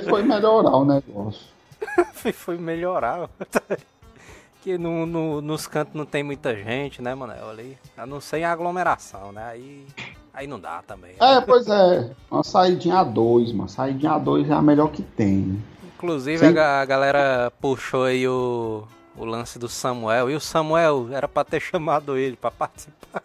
foi 0.00 0.22
melhorar 0.22 0.76
o 0.76 0.84
negócio. 0.84 1.46
foi 2.34 2.58
melhorar. 2.58 3.30
que 4.62 4.76
no, 4.76 5.06
no, 5.06 5.40
nos 5.40 5.66
cantos 5.66 5.94
não 5.94 6.04
tem 6.04 6.22
muita 6.22 6.54
gente, 6.54 7.00
né, 7.00 7.14
Manel? 7.14 7.48
Ali. 7.48 7.78
A 7.96 8.04
não 8.04 8.20
ser 8.20 8.38
em 8.38 8.44
aglomeração, 8.44 9.32
né? 9.32 9.44
Aí, 9.44 9.86
aí 10.34 10.46
não 10.46 10.60
dá 10.60 10.82
também. 10.82 11.14
É, 11.18 11.40
pois 11.40 11.66
é. 11.66 12.10
Uma 12.30 12.42
saidinha 12.42 12.98
a 12.98 13.04
dois, 13.04 13.52
uma 13.52 13.68
saidinha 13.68 14.12
a 14.12 14.18
dois 14.18 14.50
é 14.50 14.52
a 14.52 14.62
melhor 14.62 14.90
que 14.90 15.02
tem. 15.02 15.62
Inclusive 16.00 16.58
a, 16.58 16.80
a, 16.80 16.84
galera 16.86 17.52
puxou 17.60 18.04
aí 18.04 18.26
o, 18.26 18.84
o 19.14 19.22
lance 19.22 19.58
do 19.58 19.68
Samuel. 19.68 20.30
E 20.30 20.34
o 20.34 20.40
Samuel 20.40 21.08
era 21.12 21.28
pra 21.28 21.44
ter 21.44 21.60
chamado 21.60 22.16
ele 22.16 22.36
pra 22.36 22.50
participar. 22.50 23.22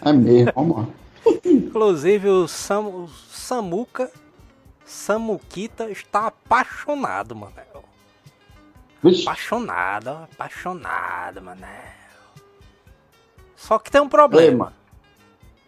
É 0.00 0.12
mesmo, 0.12 0.64
mano. 0.64 0.94
Inclusive 1.44 2.28
o, 2.28 2.46
Sam, 2.46 2.82
o 2.82 3.08
Samuca, 3.08 4.12
Samukita 4.84 5.90
está 5.90 6.28
apaixonado, 6.28 7.34
Manel. 7.34 7.82
Vixe. 9.02 9.22
Apaixonado, 9.22 10.10
apaixonado, 10.10 11.42
Manel. 11.42 11.66
Só 13.56 13.76
que 13.80 13.90
tem 13.90 14.00
um 14.00 14.08
problema. 14.08 14.72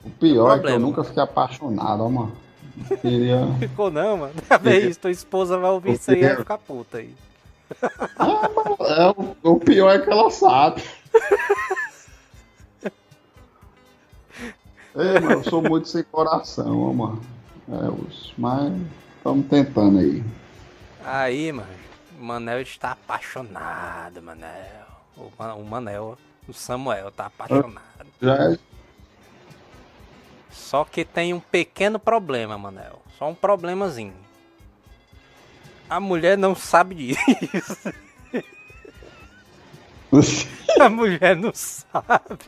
Ei, 0.05 0.11
o 0.11 0.15
pior 0.15 0.59
é 0.59 0.61
que 0.61 0.69
eu 0.69 0.79
nunca 0.79 1.03
fiquei 1.03 1.25
apaixonado, 1.25 2.05
ó, 2.05 2.09
mano. 2.09 2.48
Queria... 3.01 3.47
Ficou 3.59 3.91
não, 3.91 4.17
mano. 4.19 4.35
Talvez 4.49 4.97
tua 4.97 5.11
esposa 5.11 5.59
vai 5.59 5.71
ouvir 5.71 5.93
isso 5.95 6.11
aí 6.11 6.23
e 6.23 6.27
vai 6.27 6.37
ficar 6.37 6.59
puta 6.59 6.99
aí. 6.99 7.15
Ah, 8.19 8.49
mano, 8.49 8.77
é, 8.81 9.15
o, 9.43 9.61
pior 9.61 9.95
é 9.95 9.99
que 9.99 10.11
ela 10.11 10.31
sabe. 10.31 10.83
Ei, 14.97 15.21
mano, 15.21 15.33
eu 15.33 15.45
sou 15.45 15.63
muito 15.63 15.89
sem 15.89 16.03
coração, 16.05 16.93
mano. 16.95 17.23
É, 17.69 17.75
mas 18.37 18.73
estamos 19.17 19.47
tentando 19.47 19.99
aí. 19.99 20.25
Aí, 21.05 21.53
mano, 21.53 21.69
o 22.19 22.25
Manel 22.25 22.61
está 22.63 22.93
apaixonado, 22.93 24.23
Manel. 24.23 24.87
O, 25.17 25.31
o 25.39 25.65
Manel, 25.65 26.17
o 26.49 26.53
Samuel 26.53 27.11
tá 27.11 27.27
apaixonado. 27.27 28.07
Já 28.21 28.35
é. 28.53 28.59
Só 30.51 30.85
que 30.85 31.05
tem 31.05 31.35
um 31.35 31.41
pequeno 31.41 31.99
problema, 31.99 32.57
Manel. 32.59 33.03
Só 33.19 33.29
um 33.29 33.35
problemazinho. 33.35 34.15
A 35.89 35.99
mulher 35.99 36.37
não 36.37 36.55
sabe 36.55 36.95
disso. 36.95 37.21
A 40.81 40.89
mulher 40.89 41.37
não 41.37 41.53
sabe. 41.55 42.39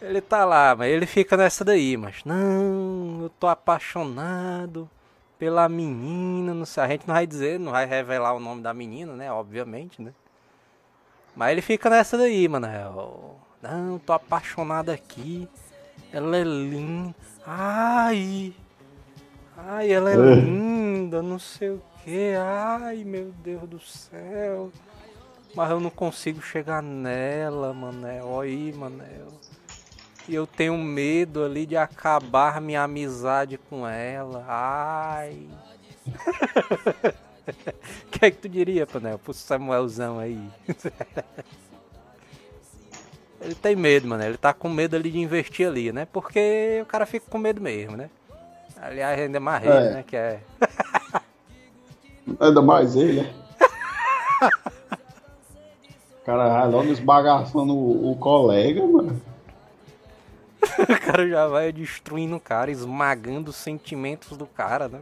Ele 0.00 0.20
tá 0.20 0.44
lá, 0.44 0.74
mas 0.76 0.90
ele 0.90 1.06
fica 1.06 1.36
nessa 1.36 1.64
daí, 1.64 1.96
mas 1.96 2.24
não, 2.24 3.22
eu 3.22 3.30
tô 3.40 3.46
apaixonado 3.46 4.88
pela 5.38 5.68
menina, 5.68 6.54
não 6.54 6.66
sei, 6.66 6.82
a 6.82 6.88
gente 6.88 7.06
não 7.06 7.14
vai 7.14 7.26
dizer, 7.26 7.58
não 7.58 7.72
vai 7.72 7.86
revelar 7.86 8.34
o 8.34 8.40
nome 8.40 8.62
da 8.62 8.72
menina, 8.74 9.14
né, 9.14 9.32
obviamente, 9.32 10.00
né? 10.00 10.12
Mas 11.34 11.52
ele 11.52 11.62
fica 11.62 11.90
nessa 11.90 12.16
daí, 12.16 12.46
mano. 12.48 12.68
Não, 13.60 13.98
tô 13.98 14.12
apaixonado 14.12 14.90
aqui. 14.90 15.48
Ela 16.14 16.36
é 16.36 16.44
linda. 16.44 17.12
Ai. 17.44 18.54
Ai, 19.56 19.92
ela 19.92 20.12
é, 20.12 20.14
é. 20.14 20.16
linda, 20.16 21.20
não 21.20 21.40
sei 21.40 21.70
o 21.70 21.82
que. 22.04 22.34
Ai, 22.38 23.02
meu 23.02 23.32
Deus 23.42 23.68
do 23.68 23.80
céu. 23.80 24.70
Mas 25.56 25.70
eu 25.72 25.80
não 25.80 25.90
consigo 25.90 26.40
chegar 26.40 26.80
nela, 26.80 27.74
Manel. 27.74 28.28
Olha 28.28 28.48
aí, 28.48 28.72
Manel. 28.72 29.26
E 30.28 30.36
eu 30.36 30.46
tenho 30.46 30.78
medo 30.78 31.42
ali 31.44 31.66
de 31.66 31.76
acabar 31.76 32.60
minha 32.60 32.84
amizade 32.84 33.58
com 33.58 33.84
ela. 33.84 34.44
Ai. 34.46 35.48
O 38.06 38.18
que 38.18 38.24
é 38.24 38.30
que 38.30 38.38
tu 38.38 38.48
diria, 38.48 38.86
Panel, 38.86 39.18
pro 39.18 39.34
Samuelzão 39.34 40.18
aí? 40.18 40.40
Ele 43.44 43.54
tem 43.54 43.76
medo, 43.76 44.08
mano. 44.08 44.24
Ele 44.24 44.36
tá 44.38 44.52
com 44.54 44.68
medo 44.68 44.96
ali 44.96 45.10
de 45.10 45.18
investir 45.18 45.68
ali, 45.68 45.92
né? 45.92 46.06
Porque 46.10 46.80
o 46.82 46.86
cara 46.86 47.04
fica 47.06 47.26
com 47.30 47.38
medo 47.38 47.60
mesmo, 47.60 47.96
né? 47.96 48.08
Aliás, 48.80 49.20
ainda 49.20 49.38
mais 49.40 49.64
ele, 49.64 49.74
É. 49.76 49.90
né? 49.92 50.04
Que 50.06 50.16
é. 50.16 50.40
Ainda 52.40 52.62
mais 52.62 52.96
ele, 52.96 53.22
né? 53.22 53.32
O 56.22 56.24
cara 56.24 56.48
vai 56.48 56.68
logo 56.70 56.88
esbagaçando 56.90 57.74
o, 57.74 58.12
o 58.12 58.16
colega, 58.16 58.84
mano. 58.86 59.20
O 60.78 61.00
cara 61.06 61.28
já 61.28 61.46
vai 61.46 61.70
destruindo 61.70 62.36
o 62.36 62.40
cara, 62.40 62.70
esmagando 62.70 63.50
os 63.50 63.56
sentimentos 63.56 64.34
do 64.36 64.46
cara, 64.46 64.88
né? 64.88 64.98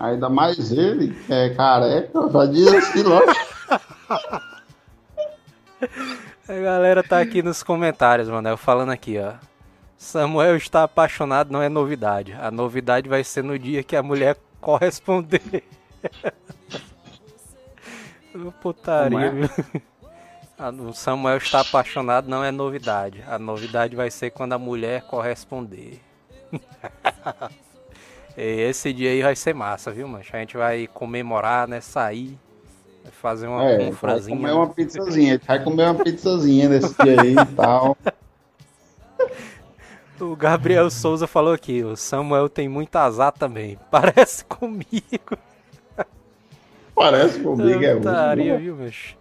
Ainda 0.00 0.28
mais 0.30 0.72
ele, 0.72 1.12
que 1.26 1.32
é 1.32 1.50
careca, 1.50 2.28
já 2.32 2.46
diz 2.46 2.66
assim 2.68 3.02
logo. 3.02 3.26
A 6.52 6.60
galera 6.60 7.02
tá 7.02 7.18
aqui 7.18 7.42
nos 7.42 7.62
comentários, 7.62 8.28
mano. 8.28 8.46
Eu 8.46 8.58
falando 8.58 8.92
aqui, 8.92 9.18
ó. 9.18 9.32
Samuel 9.96 10.54
está 10.54 10.82
apaixonado, 10.82 11.50
não 11.50 11.62
é 11.62 11.68
novidade. 11.70 12.34
A 12.34 12.50
novidade 12.50 13.08
vai 13.08 13.24
ser 13.24 13.42
no 13.42 13.58
dia 13.58 13.82
que 13.82 13.96
a 13.96 14.02
mulher 14.02 14.36
corresponder. 14.60 15.64
Putaria, 18.60 19.18
é? 19.18 19.30
viu? 19.30 19.48
O 20.88 20.92
Samuel 20.92 21.38
está 21.38 21.60
apaixonado 21.60 22.28
não 22.28 22.44
é 22.44 22.52
novidade. 22.52 23.24
A 23.26 23.36
novidade 23.36 23.96
vai 23.96 24.10
ser 24.12 24.30
quando 24.30 24.52
a 24.52 24.58
mulher 24.58 25.02
corresponder. 25.02 26.00
E 28.36 28.42
Esse 28.68 28.92
dia 28.92 29.10
aí 29.10 29.22
vai 29.22 29.34
ser 29.34 29.54
massa, 29.54 29.90
viu, 29.90 30.06
mano? 30.06 30.22
A 30.32 30.38
gente 30.38 30.56
vai 30.56 30.86
comemorar, 30.86 31.66
né? 31.66 31.80
Sair, 31.80 32.38
fazer 33.10 33.46
uma 33.46 33.64
É, 33.64 33.90
vai 33.90 34.20
comer 34.20 34.52
uma 34.52 34.68
pizzazinha, 34.68 35.40
vai 35.46 35.62
comer 35.62 35.84
uma 35.84 35.94
pizzazinha 35.94 36.68
nesse 36.68 36.94
dia 37.02 37.20
aí 37.20 37.32
e 37.32 37.54
tal. 37.56 37.96
O 40.20 40.36
Gabriel 40.36 40.88
Souza 40.88 41.26
falou 41.26 41.52
aqui, 41.52 41.82
o 41.82 41.96
Samuel 41.96 42.48
tem 42.48 42.68
muito 42.68 42.94
azar 42.94 43.32
também. 43.32 43.76
Parece 43.90 44.44
comigo. 44.44 45.36
Parece 46.94 47.40
comigo, 47.40 47.84
é 47.84 47.94
outro. 47.94 48.58
viu, 48.60 48.76
bicho? 48.76 49.16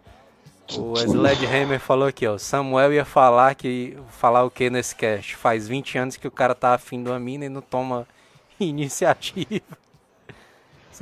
O 0.77 0.95
Sledgehammer 0.95 1.79
falou 1.79 2.07
aqui, 2.07 2.27
ó. 2.27 2.37
Samuel 2.37 2.93
ia 2.93 3.03
falar 3.03 3.55
que. 3.55 3.97
Falar 4.09 4.43
o 4.43 4.51
que 4.51 4.69
nesse 4.69 4.95
cast? 4.95 5.35
Faz 5.35 5.67
20 5.67 5.97
anos 5.97 6.17
que 6.17 6.27
o 6.27 6.31
cara 6.31 6.53
tá 6.53 6.73
afim 6.73 7.03
de 7.03 7.09
uma 7.09 7.19
mina 7.19 7.45
e 7.45 7.49
não 7.49 7.61
toma 7.61 8.07
iniciativa. 8.59 9.80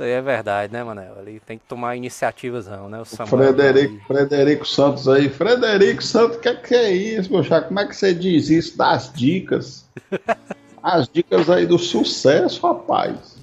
Isso 0.00 0.04
aí 0.06 0.12
é 0.12 0.22
verdade, 0.22 0.72
né, 0.72 0.82
Manel? 0.82 1.14
Ele 1.20 1.38
tem 1.40 1.58
que 1.58 1.64
tomar 1.66 1.94
iniciativas, 1.94 2.66
não, 2.66 2.88
né? 2.88 3.02
O 3.02 3.04
Samuel. 3.04 3.52
Frederico, 3.52 4.06
Frederico 4.06 4.66
Santos 4.66 5.06
aí. 5.06 5.28
Frederico 5.28 6.02
Santos, 6.02 6.38
o 6.38 6.40
que, 6.40 6.54
que 6.54 6.74
é 6.74 6.90
isso, 6.90 7.30
meu 7.30 7.44
chá? 7.44 7.60
Como 7.60 7.78
é 7.78 7.86
que 7.86 7.94
você 7.94 8.14
diz 8.14 8.48
isso 8.48 8.78
das 8.78 9.12
dicas? 9.12 9.86
As 10.82 11.06
dicas 11.06 11.50
aí 11.50 11.66
do 11.66 11.78
sucesso, 11.78 12.66
rapaz. 12.66 13.36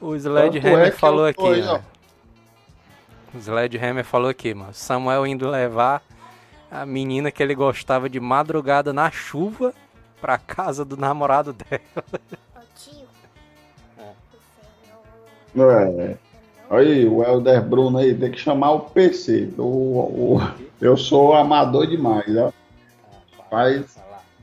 O 0.00 0.16
Sledgehammer 0.16 0.88
é 0.88 0.90
falou 0.92 1.26
aqui, 1.26 1.44
aí, 1.44 1.62
ó. 1.64 1.74
ó. 1.74 1.80
O 3.34 3.38
Sledgehammer 3.38 4.02
falou 4.02 4.30
aqui, 4.30 4.54
mano. 4.54 4.72
Samuel 4.72 5.26
indo 5.26 5.46
levar 5.46 6.02
a 6.70 6.86
menina 6.86 7.30
que 7.30 7.42
ele 7.42 7.54
gostava 7.54 8.08
de 8.08 8.18
madrugada 8.18 8.94
na 8.94 9.10
chuva 9.10 9.74
pra 10.22 10.38
casa 10.38 10.86
do 10.86 10.96
namorado 10.96 11.52
dela. 11.52 11.82
É. 15.56 16.16
Aí, 16.70 17.06
o 17.06 17.22
Helder 17.22 17.62
Bruno 17.62 17.98
aí, 17.98 18.14
tem 18.14 18.30
que 18.30 18.38
chamar 18.38 18.70
o 18.72 18.80
PC. 18.80 19.50
O, 19.58 19.62
o- 20.36 20.40
eu 20.80 20.96
sou 20.96 21.34
amador 21.34 21.86
demais, 21.86 22.34
ó. 22.36 22.50
Mas 23.50 23.84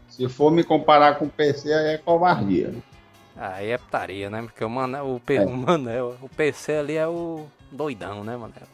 se 0.10 0.28
for 0.30 0.52
me 0.52 0.64
comparar 0.64 1.16
com 1.16 1.26
o 1.26 1.30
PC, 1.30 1.74
aí 1.74 1.96
é 1.96 1.98
covardia. 1.98 2.74
Aí 3.36 3.72
é 3.72 3.78
putaria, 3.78 4.30
né? 4.30 4.42
Porque 4.44 4.64
o 4.64 4.70
Manel, 4.70 5.16
o, 5.16 5.20
P, 5.20 5.36
É. 5.36 5.46
o 5.46 5.50
Manel, 5.50 6.16
o 6.22 6.30
PC 6.30 6.74
ali 6.74 6.96
é 6.98 7.08
o 7.08 7.46
doidão, 7.72 8.24
né, 8.24 8.36
Manel? 8.38 8.68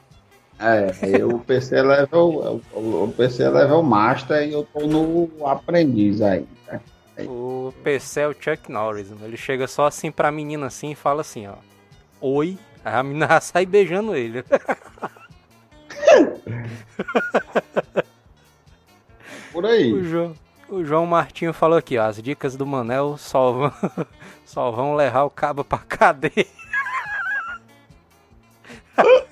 É, 0.57 1.23
o 1.25 1.37
PC 1.39 1.75
é 1.75 1.81
level, 1.81 2.61
o, 2.73 3.03
o 3.03 3.13
PC 3.15 3.43
é 3.43 3.49
level 3.49 3.83
master 3.83 4.47
e 4.47 4.53
eu 4.53 4.63
tô 4.73 4.87
no 4.87 5.29
aprendiz 5.45 6.21
aí. 6.21 6.45
né? 6.67 6.79
O 7.27 7.73
PC 7.83 8.21
é 8.21 8.27
o 8.27 8.33
Chuck 8.33 8.69
Norris, 8.71 9.09
mano. 9.09 9.25
ele 9.25 9.37
chega 9.37 9.67
só 9.67 9.85
assim 9.85 10.11
pra 10.11 10.31
menina 10.31 10.65
assim 10.67 10.91
e 10.91 10.95
fala 10.95 11.21
assim, 11.21 11.45
ó. 11.47 11.53
Oi. 12.21 12.57
Aí 12.83 12.95
a 12.95 13.03
menina 13.03 13.27
já 13.27 13.41
sai 13.41 13.65
beijando 13.65 14.15
ele. 14.15 14.43
Por 19.51 19.65
aí. 19.65 19.93
O 19.93 20.03
João, 20.03 20.35
o 20.69 20.83
João 20.83 21.05
Martinho 21.05 21.53
falou 21.53 21.77
aqui, 21.77 21.97
ó, 21.97 22.05
as 22.05 22.21
dicas 22.21 22.55
do 22.57 22.65
Manel 22.65 23.17
só 23.17 23.51
vão, 23.51 23.73
só 24.45 24.69
vão 24.71 24.95
levar 24.95 25.23
o 25.23 25.29
cabo 25.29 25.63
pra 25.63 25.77
cadeia. 25.79 26.45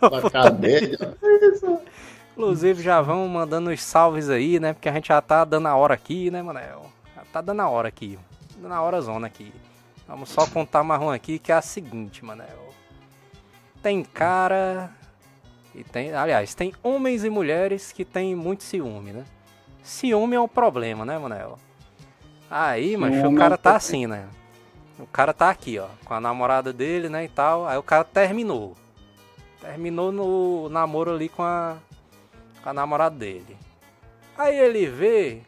Da 0.00 0.30
cadeia. 0.30 1.16
Inclusive 2.32 2.82
já 2.82 3.00
vão 3.00 3.26
mandando 3.28 3.70
os 3.70 3.80
salves 3.82 4.28
aí, 4.28 4.60
né? 4.60 4.72
Porque 4.72 4.88
a 4.88 4.92
gente 4.92 5.08
já 5.08 5.20
tá 5.20 5.44
dando 5.44 5.66
a 5.68 5.76
hora 5.76 5.94
aqui, 5.94 6.30
né, 6.30 6.42
Manel? 6.42 6.90
Já 7.16 7.22
tá 7.32 7.40
dando 7.40 7.60
a 7.60 7.68
hora 7.68 7.88
aqui. 7.88 8.18
Dando 8.58 8.74
a 8.74 8.82
hora 8.82 9.00
zona 9.00 9.26
aqui. 9.26 9.52
Vamos 10.10 10.30
só 10.30 10.44
contar 10.44 10.82
mais 10.82 11.00
um 11.00 11.08
aqui 11.08 11.38
que 11.38 11.52
é 11.52 11.54
a 11.54 11.62
seguinte, 11.62 12.24
Manel. 12.24 12.74
Tem 13.80 14.02
cara. 14.02 14.90
E 15.72 15.84
tem. 15.84 16.12
Aliás, 16.12 16.52
tem 16.52 16.74
homens 16.82 17.22
e 17.22 17.30
mulheres 17.30 17.92
que 17.92 18.04
têm 18.04 18.34
muito 18.34 18.64
ciúme, 18.64 19.12
né? 19.12 19.24
Ciúme 19.84 20.34
é 20.34 20.40
um 20.40 20.48
problema, 20.48 21.04
né, 21.04 21.16
Manel? 21.16 21.56
Aí, 22.50 22.96
mas 22.96 23.24
o 23.24 23.32
é 23.32 23.36
cara 23.36 23.56
tá 23.56 23.76
assim, 23.76 24.08
né? 24.08 24.28
O 24.98 25.06
cara 25.06 25.32
tá 25.32 25.48
aqui, 25.48 25.78
ó, 25.78 25.86
com 26.04 26.12
a 26.12 26.20
namorada 26.20 26.72
dele, 26.72 27.08
né, 27.08 27.24
e 27.24 27.28
tal. 27.28 27.64
Aí 27.68 27.78
o 27.78 27.82
cara 27.82 28.02
terminou. 28.02 28.74
Terminou 29.60 30.10
no 30.10 30.68
namoro 30.70 31.14
ali 31.14 31.28
com 31.28 31.44
a, 31.44 31.76
com 32.60 32.68
a 32.68 32.72
namorada 32.72 33.14
dele. 33.14 33.56
Aí 34.36 34.58
ele 34.58 34.86
vê 34.86 35.42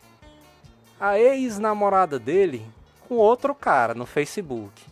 a 1.01 1.19
ex-namorada 1.19 2.17
dele 2.17 2.65
com 3.13 3.19
outro 3.19 3.55
cara 3.55 3.93
no 3.93 4.07
Facebook. 4.07 4.83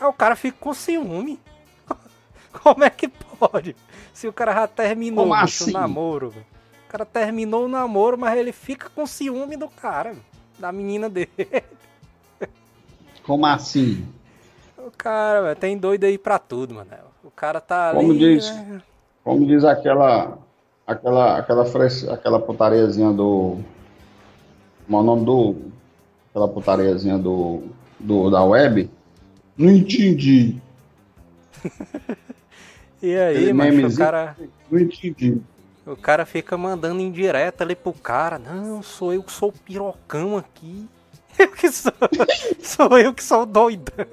Aí 0.00 0.06
o 0.06 0.14
cara 0.14 0.34
fica 0.34 0.56
com 0.58 0.72
ciúme. 0.72 1.38
Como 2.62 2.82
é 2.82 2.88
que 2.88 3.06
pode? 3.06 3.76
Se 4.14 4.26
o 4.26 4.32
cara 4.32 4.54
já 4.54 4.66
terminou 4.66 5.26
Como 5.26 5.38
bicho, 5.38 5.64
assim? 5.64 5.70
o 5.70 5.74
namoro. 5.74 6.28
O 6.28 6.88
cara 6.90 7.04
terminou 7.04 7.66
o 7.66 7.68
namoro, 7.68 8.16
mas 8.16 8.38
ele 8.38 8.50
fica 8.50 8.88
com 8.88 9.06
ciúme 9.06 9.58
do 9.58 9.68
cara, 9.68 10.16
da 10.58 10.72
menina 10.72 11.10
dele. 11.10 11.28
Como 13.24 13.44
assim? 13.44 14.08
O 14.78 14.90
cara, 14.90 15.42
velho, 15.42 15.56
tem 15.56 15.76
doido 15.76 16.04
aí 16.04 16.16
pra 16.16 16.38
tudo, 16.38 16.74
mano. 16.74 16.90
O 17.22 17.30
cara 17.30 17.60
tá 17.60 17.90
ali. 17.90 17.98
Como 18.00 18.16
diz? 18.16 18.50
né? 18.50 18.80
Como 19.22 19.46
diz 19.46 19.64
aquela. 19.64 20.38
Aquela, 20.86 21.38
aquela, 21.38 21.66
fres, 21.66 22.08
aquela 22.08 22.40
putariazinha 22.40 23.12
do. 23.12 23.58
Como 24.86 24.96
é 24.96 25.00
o 25.00 25.04
nome 25.04 25.24
do. 25.26 25.70
Aquela 26.30 26.48
putariazinha 26.48 27.18
do, 27.18 27.62
do. 27.98 28.30
Da 28.30 28.42
web? 28.42 28.90
Não 29.56 29.70
entendi. 29.70 30.56
E 33.02 33.16
aí, 33.16 33.52
mano, 33.52 33.88
o 33.88 33.96
cara. 33.96 34.36
Não 34.70 34.78
entendi. 34.78 35.40
O 35.86 35.96
cara 35.96 36.26
fica 36.26 36.56
mandando 36.58 37.00
indireta 37.00 37.64
ali 37.64 37.74
pro 37.74 37.92
cara. 37.92 38.38
Não, 38.38 38.82
sou 38.82 39.14
eu 39.14 39.22
que 39.22 39.32
sou 39.32 39.48
o 39.48 39.52
pirocão 39.52 40.36
aqui. 40.36 40.86
Eu 41.38 41.50
que 41.52 41.70
sou. 41.70 41.92
sou 42.60 42.98
eu 42.98 43.14
que 43.14 43.24
sou 43.24 43.42
o 43.42 43.46
doidão. 43.46 44.04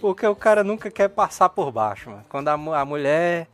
Porque 0.00 0.26
o 0.26 0.34
cara 0.34 0.64
nunca 0.64 0.90
quer 0.90 1.08
passar 1.08 1.48
por 1.50 1.70
baixo, 1.70 2.10
mano. 2.10 2.24
Quando 2.28 2.48
a, 2.48 2.54
a 2.54 2.84
mulher, 2.84 3.46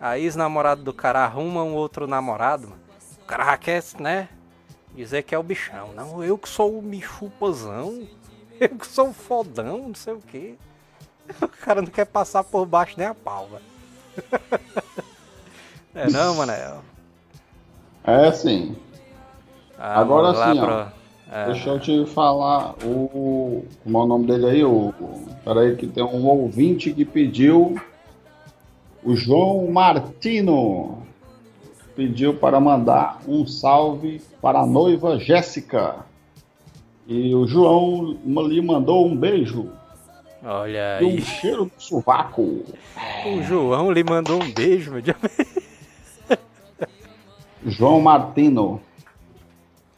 a 0.00 0.18
ex-namorada 0.18 0.82
do 0.82 0.92
cara 0.92 1.20
arruma 1.20 1.62
um 1.62 1.74
outro 1.74 2.08
namorado, 2.08 2.68
mano, 2.68 2.80
o 3.22 3.24
cara 3.24 3.44
já 3.44 3.56
quer, 3.56 3.84
né? 4.00 4.28
Dizer 4.94 5.22
que 5.22 5.34
é 5.34 5.38
o 5.38 5.42
bichão. 5.42 5.92
Não, 5.94 6.22
eu 6.24 6.36
que 6.36 6.48
sou 6.48 6.78
o 6.78 6.82
michupazão. 6.82 8.06
Eu 8.60 8.70
que 8.70 8.88
sou 8.88 9.10
o 9.10 9.12
fodão, 9.14 9.86
não 9.86 9.94
sei 9.94 10.14
o 10.14 10.20
quê. 10.20 10.54
O 11.40 11.46
cara 11.46 11.80
não 11.80 11.88
quer 11.88 12.06
passar 12.06 12.42
por 12.42 12.66
baixo 12.66 12.94
nem 12.98 13.06
a 13.06 13.14
pau, 13.14 13.46
velho. 13.48 13.62
É 15.94 16.10
não, 16.10 16.34
Manel? 16.34 16.82
É 18.04 18.26
assim. 18.26 18.76
Ah, 19.78 20.00
Agora 20.00 20.34
sim, 20.52 20.58
ó. 20.60 20.64
pro- 20.64 20.92
é, 21.32 21.46
Deixa 21.46 21.70
eu 21.70 21.78
te 21.80 22.06
falar 22.06 22.74
o. 22.84 23.64
Como 23.84 23.98
é 23.98 24.00
o 24.02 24.06
nome 24.06 24.26
dele 24.26 24.46
aí? 24.46 24.64
O, 24.64 24.88
o- 24.88 25.26
peraí, 25.44 25.76
que 25.76 25.86
tem 25.86 26.02
um 26.02 26.26
ouvinte 26.26 26.92
que 26.92 27.04
pediu. 27.04 27.80
O 29.04 29.14
João 29.14 29.70
Martino 29.70 31.02
pediu 31.98 32.32
para 32.32 32.60
mandar 32.60 33.20
um 33.26 33.44
salve 33.44 34.22
para 34.40 34.60
a 34.60 34.66
noiva 34.66 35.18
Jéssica. 35.18 35.96
E 37.08 37.34
o 37.34 37.44
João 37.44 38.16
lhe 38.24 38.62
mandou 38.62 39.04
um 39.04 39.16
beijo 39.16 39.72
Olha 40.44 41.00
e 41.00 41.04
um 41.04 41.08
aí. 41.08 41.20
cheiro 41.20 41.64
do 41.64 41.82
sovaco. 41.82 42.64
O 43.26 43.42
João 43.42 43.90
lhe 43.90 44.04
mandou 44.04 44.40
um 44.40 44.52
beijo, 44.52 44.92
meu 44.92 45.02
Deus. 45.02 45.16
João 47.66 48.00
Martino. 48.00 48.80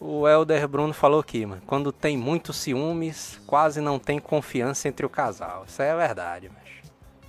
O 0.01 0.27
Elder 0.27 0.67
Bruno 0.67 0.95
falou 0.95 1.21
aqui, 1.21 1.45
mano. 1.45 1.61
Quando 1.67 1.93
tem 1.93 2.17
muitos 2.17 2.57
ciúmes, 2.57 3.39
quase 3.47 3.83
não 3.83 3.99
tem 3.99 4.19
confiança 4.19 4.89
entre 4.89 5.05
o 5.05 5.11
casal. 5.11 5.65
Isso 5.69 5.83
é 5.83 5.95
verdade, 5.95 6.49
mas. 6.49 6.71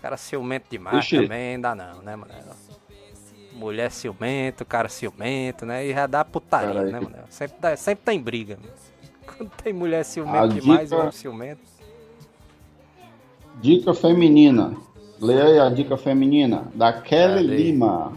Cara 0.02 0.16
ciumento 0.16 0.68
demais 0.70 1.04
Ixi. 1.04 1.24
também 1.24 1.60
dá 1.60 1.76
não, 1.76 2.02
né, 2.02 2.16
mano? 2.16 2.32
Mulher 3.62 3.92
ciumento, 3.92 4.66
cara 4.66 4.90
ciumento, 4.90 5.68
né? 5.68 5.86
E 5.86 5.94
já 5.94 6.08
dá 6.08 6.26
putaria, 6.26 6.82
né, 6.82 7.00
mano? 7.00 7.16
Sempre, 7.30 7.58
dá- 7.60 7.78
sempre 7.78 8.04
tem 8.04 8.20
briga, 8.20 8.58
mano. 8.60 8.74
Quando 9.38 9.52
tem 9.52 9.72
mulher 9.72 10.04
ciumento 10.04 10.36
A 10.36 10.48
demais, 10.48 10.90
dica- 10.90 11.00
homem 11.00 11.12
ciumento. 11.12 11.62
Dica 13.62 13.94
feminina. 13.94 14.76
Leia 15.20 15.44
aí 15.44 15.60
a 15.60 15.70
dica 15.70 15.96
feminina 15.96 16.64
da 16.74 16.92
Kelly 16.92 17.44
Cadê? 17.48 17.56
Lima. 17.56 18.14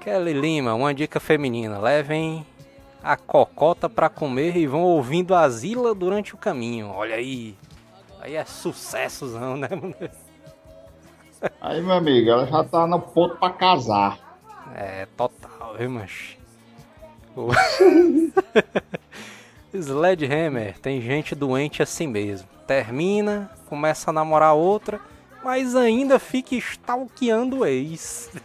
Kelly 0.00 0.32
Lima, 0.32 0.74
uma 0.74 0.92
dica 0.92 1.20
feminina. 1.20 1.78
Levem 1.78 2.44
a 3.00 3.16
cocota 3.16 3.88
pra 3.88 4.08
comer 4.08 4.56
e 4.56 4.66
vão 4.66 4.82
ouvindo 4.82 5.32
a 5.32 5.48
Zila 5.48 5.94
durante 5.94 6.34
o 6.34 6.38
caminho. 6.38 6.88
Olha 6.88 7.14
aí. 7.14 7.54
Aí 8.20 8.34
é 8.34 8.44
sucessozão, 8.44 9.56
né, 9.56 9.68
mano? 9.70 9.94
Aí, 11.60 11.80
meu 11.80 11.92
amigo, 11.94 12.28
ela 12.30 12.46
já 12.46 12.64
tá 12.64 12.84
no 12.86 13.00
ponto 13.00 13.36
pra 13.36 13.50
casar. 13.50 14.18
É, 14.74 15.06
total, 15.16 15.74
viu, 15.78 15.90
mas. 15.90 16.36
O... 17.36 17.48
Sledgehammer, 19.72 20.78
tem 20.78 21.00
gente 21.00 21.34
doente 21.34 21.82
assim 21.82 22.06
mesmo. 22.06 22.48
Termina, 22.66 23.50
começa 23.68 24.10
a 24.10 24.12
namorar 24.12 24.54
outra, 24.54 25.00
mas 25.44 25.76
ainda 25.76 26.18
fica 26.18 26.54
stalkeando 26.56 27.58
o 27.58 27.66
ex. 27.66 28.30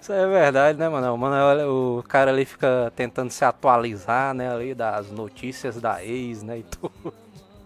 Isso 0.00 0.12
é 0.12 0.26
verdade, 0.26 0.78
né, 0.78 0.86
mano? 0.86 1.16
Mano, 1.16 1.34
olha, 1.34 1.70
o 1.70 2.04
cara 2.06 2.30
ali 2.30 2.44
fica 2.44 2.92
tentando 2.94 3.30
se 3.30 3.42
atualizar, 3.42 4.34
né, 4.34 4.52
ali 4.52 4.74
das 4.74 5.10
notícias 5.10 5.80
da 5.80 6.04
ex, 6.04 6.42
né, 6.42 6.58
e 6.58 6.62
tudo. 6.62 7.14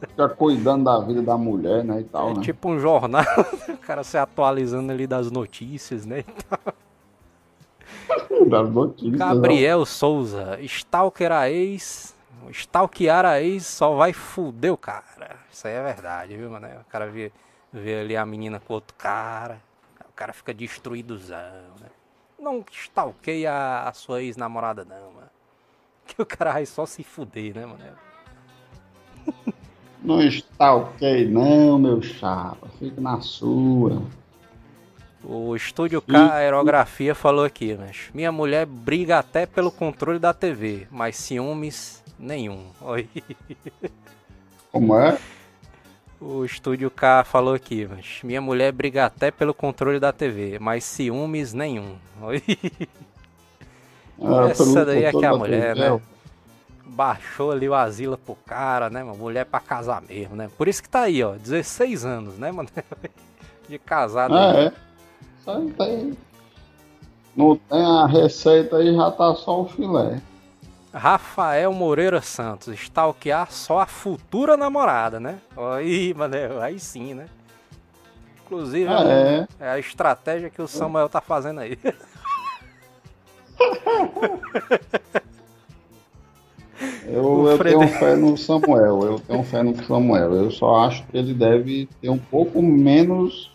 Fica 0.01 0.29
cuidando 0.29 0.85
da 0.85 1.01
vida 1.01 1.21
da 1.21 1.37
mulher, 1.37 1.83
né, 1.83 2.01
e 2.01 2.05
tal, 2.05 2.31
É 2.31 2.35
né? 2.35 2.41
tipo 2.43 2.69
um 2.69 2.79
jornal, 2.79 3.25
o 3.69 3.77
cara 3.79 4.05
se 4.05 4.17
atualizando 4.17 4.93
ali 4.93 5.05
das 5.05 5.33
notícias, 5.33 6.07
né? 6.07 6.19
Notícias, 6.19 6.47
né? 6.65 6.73
Gabriel 9.17 9.85
Souza, 9.85 10.59
stalker 10.63 11.33
a 11.33 11.51
ex, 11.51 12.15
stalkear 12.51 13.25
a 13.25 13.41
ex 13.41 13.67
só 13.67 13.95
vai 13.95 14.13
fuder 14.13 14.73
o 14.73 14.77
cara. 14.77 15.37
Isso 15.53 15.67
aí 15.67 15.75
é 15.75 15.83
verdade, 15.83 16.37
viu, 16.37 16.51
mano? 16.51 16.67
O 16.81 16.85
cara 16.91 17.07
vê, 17.07 17.33
vê 17.73 18.01
ali 18.01 18.17
a 18.17 18.25
menina 18.25 18.61
com 18.61 18.75
outro 18.75 18.95
cara, 18.97 19.61
o 20.09 20.13
cara 20.15 20.33
fica 20.33 20.55
destruídozão, 20.55 21.37
né? 21.81 21.89
Não 22.39 22.65
stalkeia 22.71 23.83
a 23.83 23.93
sua 23.93 24.23
ex-namorada, 24.23 24.85
não, 24.85 25.13
mano. 25.13 25.29
Que 26.07 26.23
o 26.23 26.27
cara 26.27 26.53
vai 26.53 26.65
só 26.65 26.87
se 26.87 27.03
fuder, 27.03 27.55
né, 27.55 27.67
mano? 27.67 27.79
Não 30.03 30.21
ok, 30.59 31.27
não, 31.27 31.79
meu 31.79 32.01
chapa. 32.01 32.69
Fica 32.79 33.01
na 33.01 33.21
sua. 33.21 34.03
O 35.23 35.57
Estúdio 35.57 36.01
K 36.01 36.33
Aerografia 36.33 37.15
falou 37.15 37.45
aqui, 37.45 37.77
mas 37.79 38.09
minha 38.15 38.31
mulher 38.31 38.65
briga 38.65 39.19
até 39.19 39.47
pelo 39.47 39.71
controle 39.71 40.19
da 40.19 40.33
TV, 40.33 40.87
mas 40.91 41.17
ciúmes 41.17 42.03
nenhum. 42.19 42.67
Oi. 42.81 43.09
Como 44.71 44.97
é? 44.97 45.19
O 46.21 46.45
Estúdio 46.45 46.91
K 46.91 47.25
falou 47.25 47.55
aqui, 47.55 47.87
mas 47.89 48.21
minha 48.23 48.41
mulher 48.41 48.73
briga 48.73 49.07
até 49.07 49.31
pelo 49.31 49.53
controle 49.53 49.99
da 50.01 50.13
TV, 50.13 50.59
mas 50.61 50.85
ciúmes 50.85 51.53
nenhum. 51.53 51.97
Oi. 52.23 52.43
Ah, 54.21 54.49
Essa 54.51 54.85
daí 54.85 55.05
é 55.05 55.13
que 55.13 55.25
é 55.25 55.29
a 55.29 55.37
mulher, 55.37 55.75
TV, 55.77 55.91
né? 55.91 56.01
Baixou 56.85 57.53
ali 57.53 57.69
o 57.69 57.75
Asila 57.75 58.19
pro 58.19 58.35
cara, 58.35 58.91
né, 58.91 59.05
mano? 59.05 59.17
Mulher 59.17 59.45
pra 59.45 59.61
casar 59.61 60.03
mesmo, 60.03 60.35
né? 60.35 60.49
Por 60.59 60.67
isso 60.67 60.83
que 60.83 60.89
tá 60.89 61.03
aí, 61.03 61.23
ó, 61.23 61.35
16 61.37 62.05
anos, 62.05 62.39
né, 62.39 62.51
mano? 62.51 62.69
De 63.69 63.79
casado. 63.79 64.35
Ah, 64.35 64.53
aí. 64.53 64.67
é. 64.67 64.88
Aí 65.49 65.71
tem. 65.73 66.19
Não 67.37 67.57
tem 67.57 67.81
a 67.85 68.07
receita 68.07 68.77
aí, 68.77 68.95
já 68.95 69.11
tá 69.11 69.35
só 69.35 69.63
o 69.63 69.69
filé. 69.69 70.21
Rafael 70.93 71.73
Moreira 71.73 72.21
Santos, 72.21 72.75
stalkear 72.75 73.53
só 73.53 73.81
a 73.81 73.87
futura 73.87 74.57
namorada, 74.57 75.21
né? 75.21 75.39
Aí, 75.57 76.13
mano, 76.15 76.35
aí 76.61 76.79
sim, 76.81 77.15
né? 77.15 77.27
Inclusive, 78.45 78.89
Ah, 78.89 79.05
é. 79.05 79.47
é 79.61 79.69
a 79.69 79.79
estratégia 79.79 80.49
que 80.51 80.63
o 80.63 80.67
Samuel 80.67 81.09
tá 81.09 81.21
fazendo 81.21 81.61
aí. 81.61 81.79
Eu, 87.07 87.49
eu 87.49 87.59
tenho 87.59 87.89
fé 87.89 88.15
no 88.15 88.37
Samuel, 88.37 89.03
eu 89.03 89.19
tenho 89.19 89.43
fé 89.43 89.63
no 89.63 89.75
Samuel. 89.85 90.33
Eu 90.35 90.51
só 90.51 90.85
acho 90.85 91.05
que 91.07 91.17
ele 91.17 91.35
deve 91.35 91.89
ter 92.01 92.09
um 92.09 92.19
pouco 92.19 92.63
menos. 92.63 93.51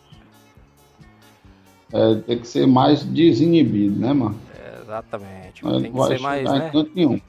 É, 1.93 2.15
tem 2.15 2.39
que 2.39 2.47
ser 2.47 2.65
mais 2.65 3.03
desinibido, 3.03 3.99
né, 3.99 4.13
mano? 4.13 4.39
É, 4.59 4.81
exatamente, 4.81 5.63
Ele 5.65 5.81
tem 5.83 5.91
que 5.93 6.03
ser 6.07 6.19
mais, 6.19 6.49
né? 6.51 6.71
nenhum. 6.95 7.21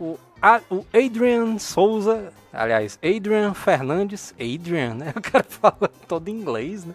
O, 0.00 0.18
a- 0.42 0.60
o 0.70 0.84
Adrian 0.92 1.58
Souza, 1.58 2.32
aliás, 2.52 2.98
Adrian 3.02 3.54
Fernandes, 3.54 4.34
Adrian, 4.38 4.94
né? 4.94 5.12
O 5.16 5.20
cara 5.20 5.44
fala 5.48 5.88
todo 6.08 6.28
em 6.28 6.32
inglês, 6.40 6.84
né? 6.84 6.94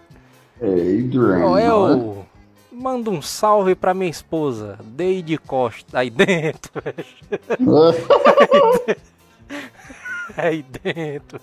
Adrian. 0.61 1.41
Qual 1.41 1.57
é 1.57 1.73
o... 1.73 2.25
Manda 2.71 3.09
um 3.11 3.21
salve 3.21 3.75
pra 3.75 3.93
minha 3.93 4.09
esposa, 4.09 4.79
Deide 4.83 5.37
Costa, 5.37 5.99
aí 5.99 6.09
dentro, 6.09 6.71
aí 10.35 10.65
dentro. 10.83 11.39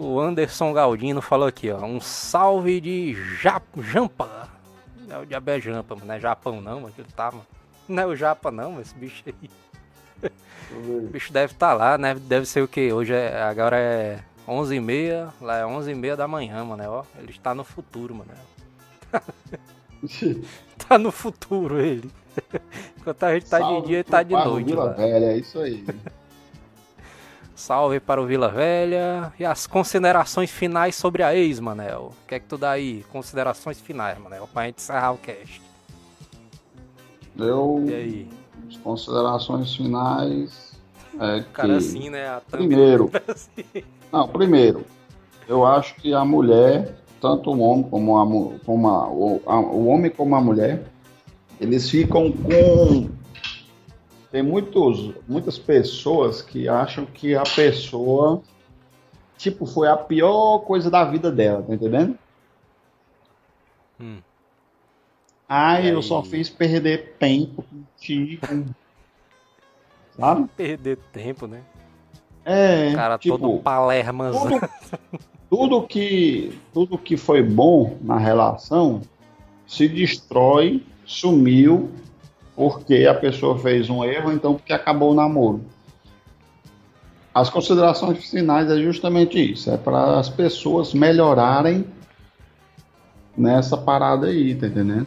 O 0.00 0.20
Anderson 0.20 0.72
Galdino 0.72 1.20
falou 1.20 1.48
aqui, 1.48 1.72
ó, 1.72 1.84
um 1.84 2.00
salve 2.00 2.80
de 2.80 3.14
Jap 3.40 3.64
Jampa. 3.82 4.48
É 5.10 5.18
o 5.18 5.26
diabo 5.26 5.50
é 5.50 5.60
Jampa, 5.60 5.96
não 5.96 6.14
é 6.14 6.20
Japão 6.20 6.60
não, 6.60 6.82
mas 6.82 6.96
ele 6.96 7.08
tá, 7.16 7.32
mano. 7.32 7.46
Não 7.88 8.02
é 8.04 8.06
o 8.06 8.14
Japa 8.14 8.52
não, 8.52 8.72
mas 8.72 8.88
esse 8.88 8.94
bicho 8.94 9.24
aí. 9.26 10.30
O 10.70 11.08
bicho 11.08 11.32
deve 11.32 11.52
estar 11.52 11.72
lá, 11.72 11.98
né? 11.98 12.14
Deve 12.14 12.46
ser 12.46 12.62
o 12.62 12.68
que? 12.68 12.92
Hoje 12.92 13.12
é, 13.12 13.42
agora 13.42 13.76
é 13.76 14.20
11h30, 14.46 15.32
lá 15.40 15.58
é 15.58 15.64
11h30 15.64 16.14
da 16.14 16.28
manhã, 16.28 16.64
mano. 16.64 16.84
Ó, 16.88 17.04
ele 17.18 17.30
está 17.30 17.52
no 17.54 17.64
futuro, 17.64 18.14
mano. 18.14 18.30
Tá 20.86 20.96
no 20.96 21.10
futuro 21.10 21.80
ele. 21.80 22.08
Enquanto 22.96 23.24
a 23.24 23.34
gente 23.34 23.50
tá 23.50 23.58
de 23.58 23.64
Salve 23.64 23.86
dia, 23.88 23.96
ele 23.96 24.04
tá 24.04 24.22
de 24.22 24.32
noite. 24.32 24.66
Vila 24.66 24.84
lá. 24.84 24.92
Velha, 24.92 25.32
é 25.32 25.38
isso 25.38 25.58
aí. 25.58 25.84
Salve 27.62 27.98
para 27.98 28.22
o 28.22 28.24
Vila 28.26 28.48
Velha. 28.48 29.32
E 29.36 29.44
as 29.44 29.66
considerações 29.66 30.48
finais 30.48 30.94
sobre 30.94 31.24
a 31.24 31.34
ex, 31.34 31.58
Manel. 31.58 32.12
O 32.24 32.28
que 32.28 32.36
é 32.36 32.38
que 32.38 32.46
tu 32.46 32.56
dá 32.56 32.70
aí? 32.70 33.04
Considerações 33.10 33.80
finais, 33.80 34.16
Manel, 34.16 34.48
pra 34.52 34.66
gente 34.66 34.78
encerrar 34.78 35.10
o 35.10 35.18
cast. 35.18 35.60
Eu, 37.36 37.84
E 37.88 37.94
aí? 37.94 38.28
as 38.68 38.76
considerações 38.76 39.74
finais 39.74 40.72
é 41.18 41.40
que... 41.40 41.46
Cara, 41.50 41.76
assim, 41.78 42.10
né? 42.10 42.28
A 42.28 42.40
thumb 42.40 42.68
Primeiro, 42.68 43.10
assim. 43.26 43.64
Não, 44.12 44.28
primeiro, 44.28 44.84
eu 45.48 45.66
acho 45.66 45.96
que 45.96 46.14
a 46.14 46.24
mulher, 46.24 46.94
tanto 47.20 47.50
o 47.50 47.58
homem 47.58 47.82
como 47.90 48.18
a, 48.18 48.58
como 48.64 48.88
a- 48.88 49.08
o, 49.10 49.42
a- 49.46 49.60
o 49.60 49.86
homem 49.88 50.10
como 50.12 50.36
a 50.36 50.40
mulher, 50.40 50.84
eles 51.60 51.90
ficam 51.90 52.30
com. 52.30 53.08
Tem 54.30 54.42
muitos, 54.42 55.14
muitas 55.26 55.58
pessoas 55.58 56.42
que 56.42 56.68
acham 56.68 57.06
que 57.06 57.34
a 57.34 57.42
pessoa, 57.44 58.42
tipo, 59.38 59.64
foi 59.64 59.88
a 59.88 59.96
pior 59.96 60.58
coisa 60.60 60.90
da 60.90 61.04
vida 61.04 61.30
dela, 61.32 61.62
tá 61.62 61.74
entendendo? 61.74 62.18
Hum. 64.00 64.18
Ai, 65.48 65.86
E 65.86 65.88
eu 65.88 65.98
aí? 65.98 66.02
só 66.02 66.22
fiz 66.22 66.50
perder 66.50 67.16
tempo 67.18 67.62
contigo. 67.62 68.46
Sabe? 70.16 70.48
Perder 70.56 70.98
tempo, 71.12 71.46
né? 71.46 71.62
É, 72.44 72.92
Cara 72.94 73.18
tipo, 73.18 73.38
todo 73.38 73.62
palermazão. 73.62 74.48
tudo, 74.50 74.68
tudo 75.50 75.86
que 75.86 76.58
tudo 76.72 76.98
que 76.98 77.16
foi 77.16 77.42
bom 77.42 77.96
na 78.00 78.18
relação 78.18 79.00
se 79.66 79.86
destrói, 79.88 80.82
sumiu 81.04 81.90
porque 82.58 83.06
a 83.08 83.14
pessoa 83.14 83.56
fez 83.56 83.88
um 83.88 84.02
erro, 84.04 84.32
então 84.32 84.54
porque 84.54 84.72
acabou 84.72 85.12
o 85.12 85.14
namoro. 85.14 85.64
As 87.32 87.48
considerações 87.48 88.28
finais 88.28 88.68
é 88.68 88.78
justamente 88.82 89.38
isso, 89.52 89.70
é 89.70 89.76
para 89.76 90.18
as 90.18 90.28
pessoas 90.28 90.92
melhorarem 90.92 91.86
nessa 93.36 93.76
parada 93.76 94.26
aí, 94.26 94.56
tá 94.56 94.66
entendendo? 94.66 95.06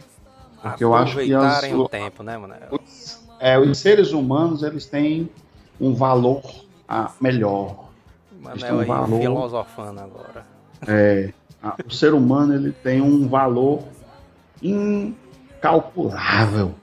Porque 0.62 0.82
eu 0.82 0.94
acho 0.94 1.18
que 1.18 1.34
as, 1.34 1.62
o 1.72 1.86
tempo, 1.86 2.22
né, 2.22 2.38
mano? 2.38 2.54
os, 2.70 3.20
é, 3.38 3.58
os 3.58 3.76
seres 3.76 4.12
humanos 4.12 4.62
eles 4.62 4.86
têm 4.86 5.28
um 5.78 5.94
valor 5.94 6.40
ah, 6.88 7.10
melhor. 7.20 7.90
Manel 8.40 8.76
um 8.76 8.80
aí 8.80 8.86
valor. 8.86 9.20
filosofando 9.20 10.00
agora. 10.00 10.46
É, 10.88 11.32
a- 11.62 11.76
o 11.86 11.90
ser 11.92 12.14
humano 12.14 12.54
ele 12.54 12.72
tem 12.72 13.02
um 13.02 13.28
valor 13.28 13.82
in- 14.62 15.14
incalculável. 15.58 16.74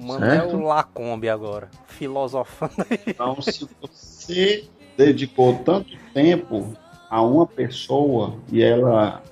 O 0.00 0.06
Manel 0.06 0.30
Certo. 0.50 0.60
Lacombe 0.60 1.28
agora, 1.28 1.68
filosofando 1.88 2.72
aí. 2.90 2.98
Então, 3.08 3.40
se 3.42 3.68
você 3.80 4.64
dedicou 4.96 5.54
tanto 5.64 5.94
tempo 6.14 6.72
a 7.10 7.20
uma 7.22 7.46
pessoa 7.46 8.34
e 8.50 8.62
ela 8.62 9.22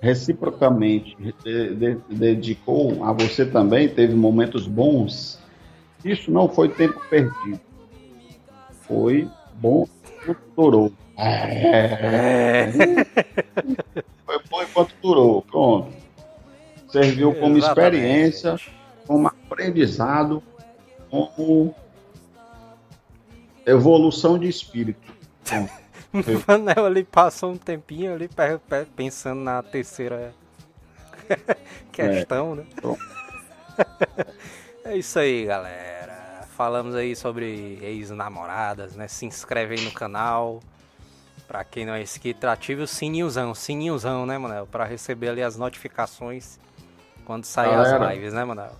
reciprocamente 0.00 1.16
de- 1.44 1.74
de- 1.74 1.98
dedicou 2.10 3.04
a 3.04 3.12
você 3.12 3.44
também, 3.44 3.88
teve 3.88 4.14
momentos 4.14 4.66
bons, 4.66 5.38
isso 6.04 6.30
não 6.30 6.48
foi 6.48 6.68
tempo 6.68 7.00
perdido. 7.10 7.60
Foi 8.86 9.28
bom 9.54 9.86
enquanto 10.22 10.40
durou. 10.56 10.92
É. 11.16 12.68
Foi 14.26 14.38
bom 14.50 14.62
enquanto 14.62 14.94
durou. 15.02 15.42
Pronto. 15.42 15.92
Serviu 16.88 17.34
como 17.34 17.56
Exatamente. 17.56 17.96
experiência, 17.96 18.56
como 19.06 19.28
aprendizado, 19.28 20.42
como 21.10 21.74
evolução 23.66 24.38
de 24.38 24.48
espírito. 24.48 25.12
O 26.14 26.44
Manel 26.46 26.86
ali 26.86 27.02
passou 27.02 27.50
um 27.50 27.56
tempinho 27.56 28.14
ali 28.14 28.28
pe- 28.28 28.56
pe- 28.68 28.84
pensando 28.94 29.40
na 29.40 29.60
terceira 29.64 30.32
questão, 31.90 32.54
né? 32.54 32.64
Pronto. 32.76 33.00
É 34.84 34.96
isso 34.96 35.18
aí, 35.18 35.44
galera. 35.46 36.44
Falamos 36.56 36.94
aí 36.94 37.16
sobre 37.16 37.78
ex-namoradas, 37.82 38.94
né? 38.94 39.08
Se 39.08 39.26
inscreve 39.26 39.74
aí 39.74 39.80
no 39.84 39.90
canal. 39.90 40.60
Pra 41.48 41.64
quem 41.64 41.84
não 41.84 41.94
é 41.94 42.02
inscrito, 42.02 42.46
ative 42.46 42.82
o 42.82 42.86
sininhozão, 42.86 43.52
sininhozão, 43.54 44.24
né, 44.24 44.38
Manel? 44.38 44.66
Pra 44.68 44.84
receber 44.84 45.30
ali 45.30 45.42
as 45.42 45.56
notificações 45.56 46.60
quando 47.24 47.44
sair 47.44 47.74
as 47.74 48.12
lives, 48.12 48.32
né, 48.34 48.44
Manel? 48.44 48.72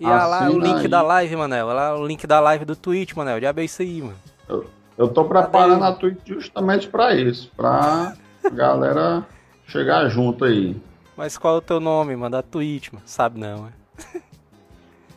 E 0.00 0.06
ah, 0.06 0.26
lá, 0.26 0.50
o 0.50 0.58
link 0.58 0.80
aí. 0.80 0.88
da 0.88 1.02
live, 1.02 1.36
Manel. 1.36 1.66
Lá 1.66 1.96
o 1.96 2.06
link 2.06 2.26
da 2.26 2.38
live 2.40 2.64
do 2.64 2.76
Twitch, 2.76 3.14
Manel. 3.14 3.40
Já 3.40 3.52
é 3.56 3.64
isso 3.64 3.82
aí, 3.82 4.00
mano. 4.00 4.16
Eu, 4.48 4.66
eu 4.96 5.08
tô 5.08 5.24
preparando 5.24 5.84
a 5.84 5.92
Twitch 5.92 6.26
justamente 6.26 6.88
para 6.88 7.14
isso, 7.14 7.50
pra 7.56 8.14
galera 8.52 9.26
chegar 9.66 10.08
junto 10.08 10.44
aí. 10.44 10.76
Mas 11.16 11.36
qual 11.36 11.56
é 11.56 11.58
o 11.58 11.62
teu 11.62 11.80
nome, 11.80 12.14
mano? 12.14 12.30
Da 12.30 12.42
Twitch, 12.42 12.92
mano. 12.92 13.04
Sabe 13.06 13.40
não, 13.40 13.64
né? 13.64 13.72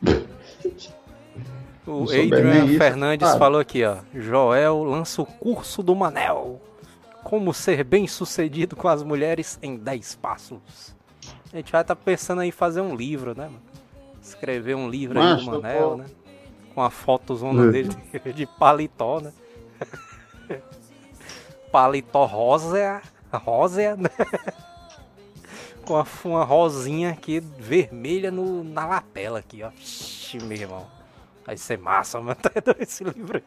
O 1.86 2.04
Adrian 2.04 2.66
isso, 2.66 2.78
Fernandes 2.78 3.36
falou 3.36 3.60
aqui, 3.60 3.84
ó. 3.84 3.98
Joel 4.14 4.84
lança 4.84 5.22
o 5.22 5.26
curso 5.26 5.82
do 5.82 5.96
Manel. 5.96 6.62
Como 7.24 7.54
ser 7.54 7.84
bem 7.84 8.08
sucedido 8.08 8.76
com 8.76 8.88
as 8.88 9.04
mulheres 9.04 9.58
em 9.62 9.76
10 9.76 10.16
passos. 10.16 10.96
A 11.52 11.58
gente 11.58 11.72
vai 11.72 11.82
estar 11.82 11.96
pensando 11.96 12.42
aí 12.42 12.50
em 12.50 12.52
fazer 12.52 12.82
um 12.82 12.96
livro, 12.96 13.36
né, 13.36 13.46
mano? 13.46 13.71
Escrever 14.22 14.76
um 14.76 14.90
livro 14.90 15.20
aí 15.20 15.26
Mas 15.26 15.44
do 15.44 15.50
eu 15.56 15.62
Manel, 15.62 15.98
né? 15.98 16.06
Com 16.76 16.82
a 16.82 16.90
fotozona 16.90 17.64
Uhum. 17.64 17.72
dele 17.72 17.90
de 18.34 18.46
paletó, 18.46 19.20
né? 19.20 19.34
paletó 21.72 22.26
rosa, 22.26 23.02
rosa, 23.34 23.96
né? 23.96 24.10
Com 25.86 25.98
a- 25.98 26.06
uma 26.26 26.44
rosinha 26.44 27.10
aqui 27.12 27.40
vermelha 27.40 28.30
no, 28.30 28.64
na 28.64 28.86
lapela 28.86 29.40
aqui, 29.40 29.64
ó. 29.64 29.72
Ixi, 29.72 30.38
meu 30.44 30.58
irmão. 30.58 30.88
Vai 31.46 31.58
ser 31.58 31.78
massa, 31.80 32.20
mano. 32.22 32.36
Tá 32.36 32.52
esse 32.80 33.04
livro 33.04 33.38
aí. 33.38 33.44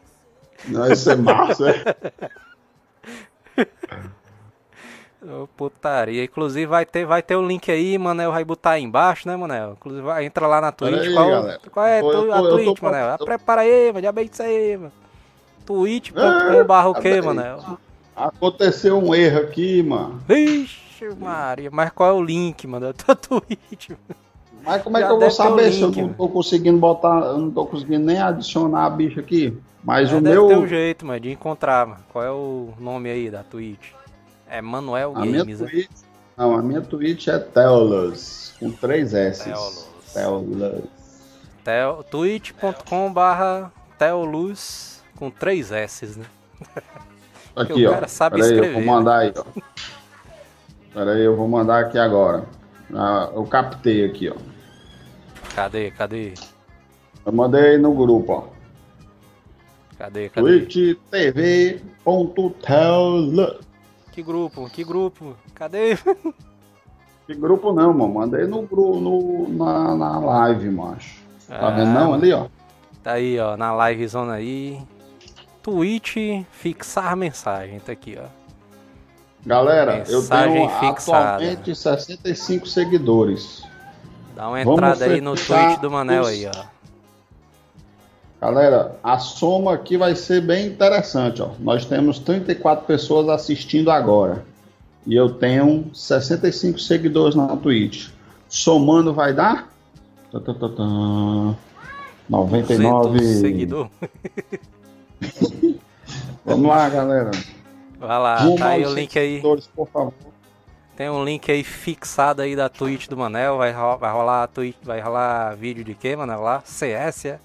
Vai 0.73 0.95
ser 0.95 1.15
massa. 1.17 1.69
é? 1.69 1.85
Ô, 5.27 5.47
putaria. 5.57 6.23
Inclusive 6.23 6.65
vai 6.67 6.85
ter, 6.85 7.05
vai 7.05 7.21
ter 7.23 7.35
o 7.35 7.45
link 7.45 7.71
aí, 7.71 7.97
Manel 7.97 8.31
vai 8.31 8.43
botar 8.43 8.71
aí 8.71 8.83
embaixo, 8.83 9.27
né, 9.27 9.35
Manel? 9.35 9.71
Inclusive 9.73 10.03
vai, 10.03 10.25
entra 10.25 10.45
lá 10.45 10.61
na 10.61 10.71
Twitch. 10.71 10.99
aí, 10.99 11.13
qual, 11.13 11.29
galera. 11.29 11.59
qual 11.71 11.85
é 11.85 11.99
Eu 11.99 12.03
tu- 12.11 12.17
eu 12.25 12.33
a 12.33 12.37
eu 12.39 12.49
Twitch, 12.49 12.81
Manel? 12.81 13.07
Eu- 13.19 13.25
Prepara 13.25 13.61
aí, 13.61 13.91
mano. 13.91 14.03
Já 14.03 14.11
bem 14.11 14.29
isso 14.31 14.43
aí, 14.43 14.77
mano. 14.77 14.91
Twitch.com.br 15.65 16.87
o 16.89 16.95
quê. 17.01 17.21
Manel? 17.21 17.59
Aconteceu 18.15 18.97
um 18.97 19.13
erro 19.15 19.39
aqui, 19.39 19.81
mano. 19.83 20.21
Vixe, 20.27 21.09
Maria. 21.19 21.69
Mas 21.71 21.91
qual 21.91 22.09
é 22.09 22.13
o 22.13 22.21
link, 22.23 22.65
mano? 22.67 22.93
Da 22.93 22.93
Twitch, 23.15 23.89
mano? 23.89 23.99
Mas 24.63 24.81
como 24.81 24.97
é 24.97 25.01
Já 25.01 25.07
que 25.07 25.11
eu 25.13 25.17
vou 25.17 25.19
deve 25.27 25.31
saber 25.35 25.71
se 25.71 25.81
eu 25.81 25.87
link, 25.87 25.97
não 25.97 26.03
mano. 26.05 26.15
tô 26.17 26.29
conseguindo 26.29 26.77
botar, 26.79 27.19
eu 27.25 27.37
não 27.37 27.51
tô 27.51 27.65
conseguindo 27.65 28.05
nem 28.05 28.19
adicionar 28.19 28.85
a 28.85 28.89
bicha 28.89 29.19
aqui? 29.19 29.55
Mas 29.83 30.11
É, 30.11 30.15
o 30.15 30.21
deve 30.21 30.35
meu, 30.35 30.47
ter 30.47 30.57
um 30.57 30.65
jeito, 30.67 31.05
mano, 31.05 31.19
de 31.19 31.31
encontrar, 31.31 31.85
mano. 31.85 32.01
Qual 32.11 32.23
é 32.23 32.31
o 32.31 32.69
nome 32.79 33.09
aí 33.09 33.29
da 33.29 33.43
Twitch? 33.43 33.91
É 34.47 34.61
Manuel 34.61 35.13
a 35.15 35.25
minha 35.25 35.39
Games, 35.43 35.59
né? 35.59 35.67
Twitch, 35.69 35.89
não, 36.37 36.55
a 36.55 36.61
minha 36.61 36.81
Twitch 36.81 37.27
é 37.27 37.39
Telos, 37.39 38.53
com 38.59 38.71
três 38.71 39.13
S. 39.13 39.43
Telos. 39.43 39.87
Telos. 40.13 40.83
Teo- 41.63 42.03
twitch.com 42.03 43.11
barra 43.11 43.71
Teoluz 43.97 45.03
com 45.15 45.31
três 45.31 45.71
S's, 45.71 46.17
né? 46.17 46.25
Aqui, 47.55 47.85
o 47.85 47.89
ó. 47.89 47.93
cara 47.93 48.07
sabe 48.07 48.35
Peraí, 48.35 48.51
eu 48.51 48.55
escrever, 48.55 48.73
vou 48.73 48.81
né? 48.81 48.87
mandar 48.87 49.17
aí, 49.19 49.33
ó. 49.35 49.43
Peraí, 50.93 51.21
eu 51.23 51.35
vou 51.35 51.47
mandar 51.47 51.79
aqui 51.85 51.97
agora. 51.97 52.45
Ah, 52.93 53.29
eu 53.33 53.43
captei 53.45 54.05
aqui, 54.05 54.29
ó. 54.29 54.35
Cadê, 55.55 55.89
cadê? 55.91 56.33
Eu 57.25 57.31
mandei 57.31 57.71
aí 57.71 57.77
no 57.77 57.93
grupo, 57.93 58.31
ó. 58.33 58.43
Cadê, 59.97 60.29
cadê? 60.29 60.59
Twitch 60.65 60.99
TV.tel. 61.09 61.89
Que 64.15 64.23
grupo? 64.23 64.69
Que 64.69 64.83
grupo? 64.83 65.35
Cadê? 65.53 65.97
Que 67.27 67.35
grupo 67.35 67.73
não, 67.73 67.93
mano. 67.93 68.13
Mandei 68.13 68.45
no, 68.47 68.61
no 68.71 69.49
na, 69.49 69.93
na 69.95 70.19
live, 70.19 70.69
macho. 70.69 71.21
Tá 71.47 71.67
Ah, 71.67 71.71
vendo 71.71 71.91
não 71.91 72.13
ali, 72.13 72.31
ó? 72.31 72.47
Tá 73.03 73.11
aí, 73.13 73.37
ó, 73.39 73.57
na 73.57 73.73
live 73.73 74.07
zona 74.07 74.35
aí. 74.35 74.79
Twitch, 75.61 76.15
fixar 76.51 77.15
mensagem, 77.17 77.79
tá 77.79 77.91
aqui, 77.91 78.17
ó. 78.19 78.25
Galera, 79.45 80.03
eu 80.07 80.21
Mensagem 80.21 80.53
tenho 80.67 80.69
fixada. 80.79 81.35
atualmente 81.35 81.75
65 81.75 82.67
seguidores. 82.67 83.63
Dá 84.35 84.47
uma 84.47 84.63
Vamos 84.63 84.79
entrada 84.79 85.05
aí 85.05 85.21
no 85.21 85.35
Twitch 85.35 85.79
do 85.81 85.91
Manel 85.91 86.21
os- 86.23 86.29
aí, 86.29 86.45
ó. 86.47 86.74
Galera, 88.45 88.95
a 89.03 89.17
soma 89.17 89.73
aqui 89.73 89.97
vai 89.97 90.15
ser 90.15 90.39
bem 90.39 90.67
interessante, 90.67 91.41
ó. 91.41 91.49
Nós 91.59 91.83
temos 91.83 92.19
34 92.19 92.85
pessoas 92.85 93.27
assistindo 93.27 93.89
agora. 93.89 94.45
E 95.07 95.15
eu 95.15 95.29
tenho 95.33 95.89
65 95.91 96.77
seguidores 96.79 97.33
na 97.35 97.47
Twitch. 97.57 98.09
Somando 98.47 99.15
vai 99.15 99.33
dar? 99.33 99.67
Tá, 100.31 100.39
tá, 100.39 100.53
tá, 100.53 100.69
tá. 100.69 101.55
99. 102.29 103.17
200 103.17 103.39
seguidor. 103.39 103.89
Vamos 106.45 106.67
lá, 106.67 106.87
galera. 106.87 107.31
Vai 107.97 108.19
lá, 108.19 108.37
Rumo 108.41 108.57
tá 108.59 108.67
aí 108.69 108.85
o 108.85 108.93
link 108.93 109.17
aí. 109.17 109.37
seguidores, 109.37 109.67
por 109.75 109.87
favor. 109.89 110.13
Tem 110.95 111.09
um 111.09 111.23
link 111.25 111.51
aí 111.51 111.63
fixado 111.63 112.43
aí 112.43 112.55
da 112.55 112.69
Twitch 112.69 113.07
do 113.07 113.17
Manel. 113.17 113.57
Vai, 113.57 113.71
ro- 113.71 113.97
vai 113.97 114.11
rolar 114.11 114.47
vai 114.83 115.01
rolar 115.01 115.55
vídeo 115.55 115.83
de 115.83 115.95
quê, 115.95 116.15
Manel? 116.15 116.41
Lá? 116.41 116.61
CS, 116.63 117.25
é? 117.25 117.39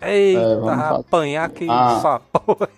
Eita, 0.00 0.40
É, 0.40 0.56
vamos 0.56 0.84
apanhar 0.84 1.48
que 1.50 1.66
Ah. 1.68 2.20
porra. 2.32 2.68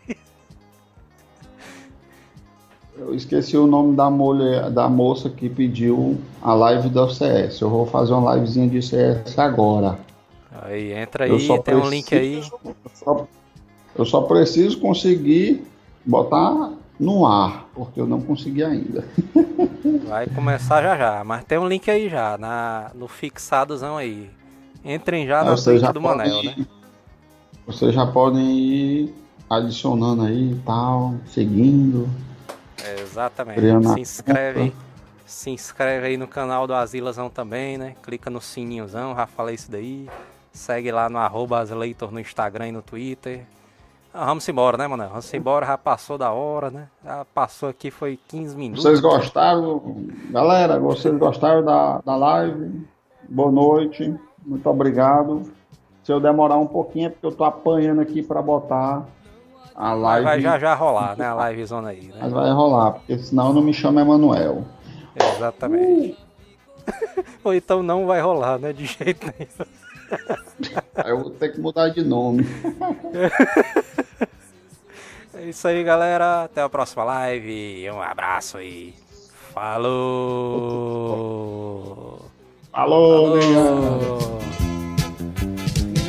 Eu 2.96 3.14
esqueci 3.14 3.56
o 3.56 3.66
nome 3.66 3.94
da 3.96 4.10
mulher, 4.10 4.70
da 4.70 4.88
moça 4.88 5.30
que 5.30 5.48
pediu 5.48 6.18
a 6.42 6.52
live 6.52 6.88
do 6.88 7.08
CS. 7.08 7.60
Eu 7.60 7.70
vou 7.70 7.86
fazer 7.86 8.12
uma 8.12 8.34
livezinha 8.34 8.68
de 8.68 8.82
CS 8.82 9.38
agora. 9.38 9.98
Aí, 10.62 10.92
entra 10.92 11.24
aí, 11.24 11.60
tem 11.62 11.74
um 11.76 11.88
link 11.88 12.12
aí. 12.14 12.36
preciso- 12.36 12.58
eu 12.64 12.74
só- 12.94 13.26
Eu 13.96 14.04
só 14.04 14.20
preciso 14.22 14.78
conseguir 14.80 15.64
botar 16.04 16.70
no 17.00 17.26
ar, 17.26 17.66
porque 17.74 18.00
eu 18.00 18.06
não 18.06 18.20
consegui 18.20 18.62
ainda. 18.62 19.04
Vai 20.08 20.26
começar 20.28 20.82
já 20.82 20.96
já, 20.96 21.24
mas 21.24 21.42
tem 21.44 21.58
um 21.58 21.66
link 21.66 21.90
aí 21.90 22.08
já, 22.08 22.36
na, 22.38 22.90
no 22.94 23.08
fixadozão 23.08 23.96
aí. 23.96 24.30
Entrem 24.84 25.26
já 25.26 25.42
na 25.42 25.50
Vocês 25.52 25.76
Twitch 25.80 25.86
já 25.86 25.92
do 25.92 26.00
Manel, 26.00 26.42
né? 26.44 26.54
Vocês 27.68 27.94
já 27.94 28.06
podem 28.06 28.50
ir 28.50 29.14
adicionando 29.48 30.22
aí 30.22 30.52
e 30.52 30.58
tal, 30.64 31.16
seguindo. 31.26 32.08
Exatamente. 33.02 33.60
Se 33.92 34.00
inscreve, 34.00 34.70
conta. 34.70 34.76
se 35.26 35.50
inscreve 35.50 36.06
aí 36.06 36.16
no 36.16 36.26
canal 36.26 36.66
do 36.66 36.72
Asilazão 36.72 37.28
também, 37.28 37.76
né? 37.76 37.94
Clica 38.02 38.30
no 38.30 38.40
sininhozão, 38.40 39.14
já 39.14 39.26
falei 39.26 39.54
isso 39.54 39.70
daí. 39.70 40.08
Segue 40.50 40.90
lá 40.90 41.10
no 41.10 41.18
arroba 41.18 41.60
Asleitor 41.60 42.10
no 42.10 42.18
Instagram 42.18 42.68
e 42.68 42.72
no 42.72 42.80
Twitter. 42.80 43.44
Ah, 44.14 44.24
vamos 44.24 44.48
embora, 44.48 44.78
né, 44.78 44.86
mano? 44.86 45.06
Vamos 45.06 45.34
embora, 45.34 45.66
já 45.66 45.76
passou 45.76 46.16
da 46.16 46.32
hora, 46.32 46.70
né? 46.70 46.88
Já 47.04 47.26
passou 47.34 47.68
aqui, 47.68 47.90
foi 47.90 48.18
15 48.28 48.56
minutos. 48.56 48.82
Vocês 48.82 48.98
gostaram? 48.98 50.08
Galera, 50.30 50.80
vocês 50.80 51.14
gostaram 51.18 51.62
da, 51.62 52.00
da 52.00 52.16
live? 52.16 52.80
Boa 53.28 53.52
noite, 53.52 54.16
muito 54.46 54.66
obrigado. 54.70 55.57
Se 56.08 56.12
eu 56.12 56.18
demorar 56.18 56.56
um 56.56 56.66
pouquinho 56.66 57.08
é 57.08 57.10
porque 57.10 57.26
eu 57.26 57.32
tô 57.32 57.44
apanhando 57.44 58.00
aqui 58.00 58.22
para 58.22 58.40
botar 58.40 59.06
a 59.76 59.92
live. 59.92 60.24
vai 60.24 60.40
já 60.40 60.58
já 60.58 60.74
rolar, 60.74 61.14
né? 61.18 61.26
A 61.26 61.50
livezona 61.50 61.90
aí, 61.90 62.06
né? 62.06 62.16
Mas 62.22 62.32
vai 62.32 62.50
rolar, 62.50 62.92
porque 62.92 63.18
senão 63.18 63.52
não 63.52 63.60
me 63.60 63.74
chama 63.74 64.00
Emanuel. 64.00 64.64
Exatamente. 65.14 66.16
Ou 67.44 67.52
então 67.52 67.82
não 67.82 68.06
vai 68.06 68.22
rolar, 68.22 68.58
né? 68.58 68.72
De 68.72 68.86
jeito 68.86 69.26
nenhum. 69.38 69.70
Aí 70.94 71.10
eu 71.10 71.18
vou 71.20 71.28
ter 71.28 71.50
que 71.50 71.60
mudar 71.60 71.90
de 71.90 72.02
nome. 72.02 72.46
É 75.34 75.44
isso 75.44 75.68
aí, 75.68 75.84
galera. 75.84 76.44
Até 76.44 76.62
a 76.62 76.68
próxima 76.68 77.04
live. 77.04 77.88
Um 77.92 78.02
abraço 78.02 78.56
aí. 78.56 78.92
Falou! 79.52 80.98
Ganhando. 82.72 84.00
Falou. 84.10 84.67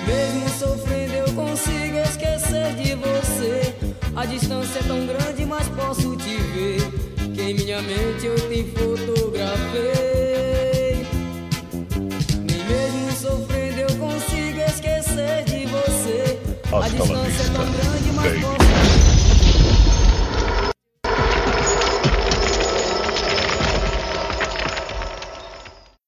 Mesmo 0.09 0.49
sofrendo 0.57 1.13
eu 1.13 1.33
consigo 1.33 1.97
esquecer 1.99 2.73
de 2.73 2.95
você. 2.95 3.75
A 4.15 4.25
distância 4.25 4.79
é 4.79 4.83
tão 4.83 5.05
grande, 5.05 5.45
mas 5.45 5.67
posso 5.69 6.15
te 6.15 6.35
ver. 6.35 6.81
Que 7.35 7.41
em 7.41 7.53
minha 7.53 7.79
mente 7.83 8.25
eu 8.25 8.35
te 8.35 8.63
fotografei. 8.71 9.85
Nem 12.49 12.63
mesmo 12.65 13.11
sofrendo 13.21 13.81
eu 13.81 13.95
consigo 13.97 14.59
esquecer 14.61 15.43
de 15.45 15.67
você. 15.67 16.39
A 16.71 16.79
la 16.79 16.87
distância 16.87 17.43
é 17.43 17.49
tão 17.53 17.71
grande, 17.71 18.11
mas 18.15 18.41
posso 18.41 18.68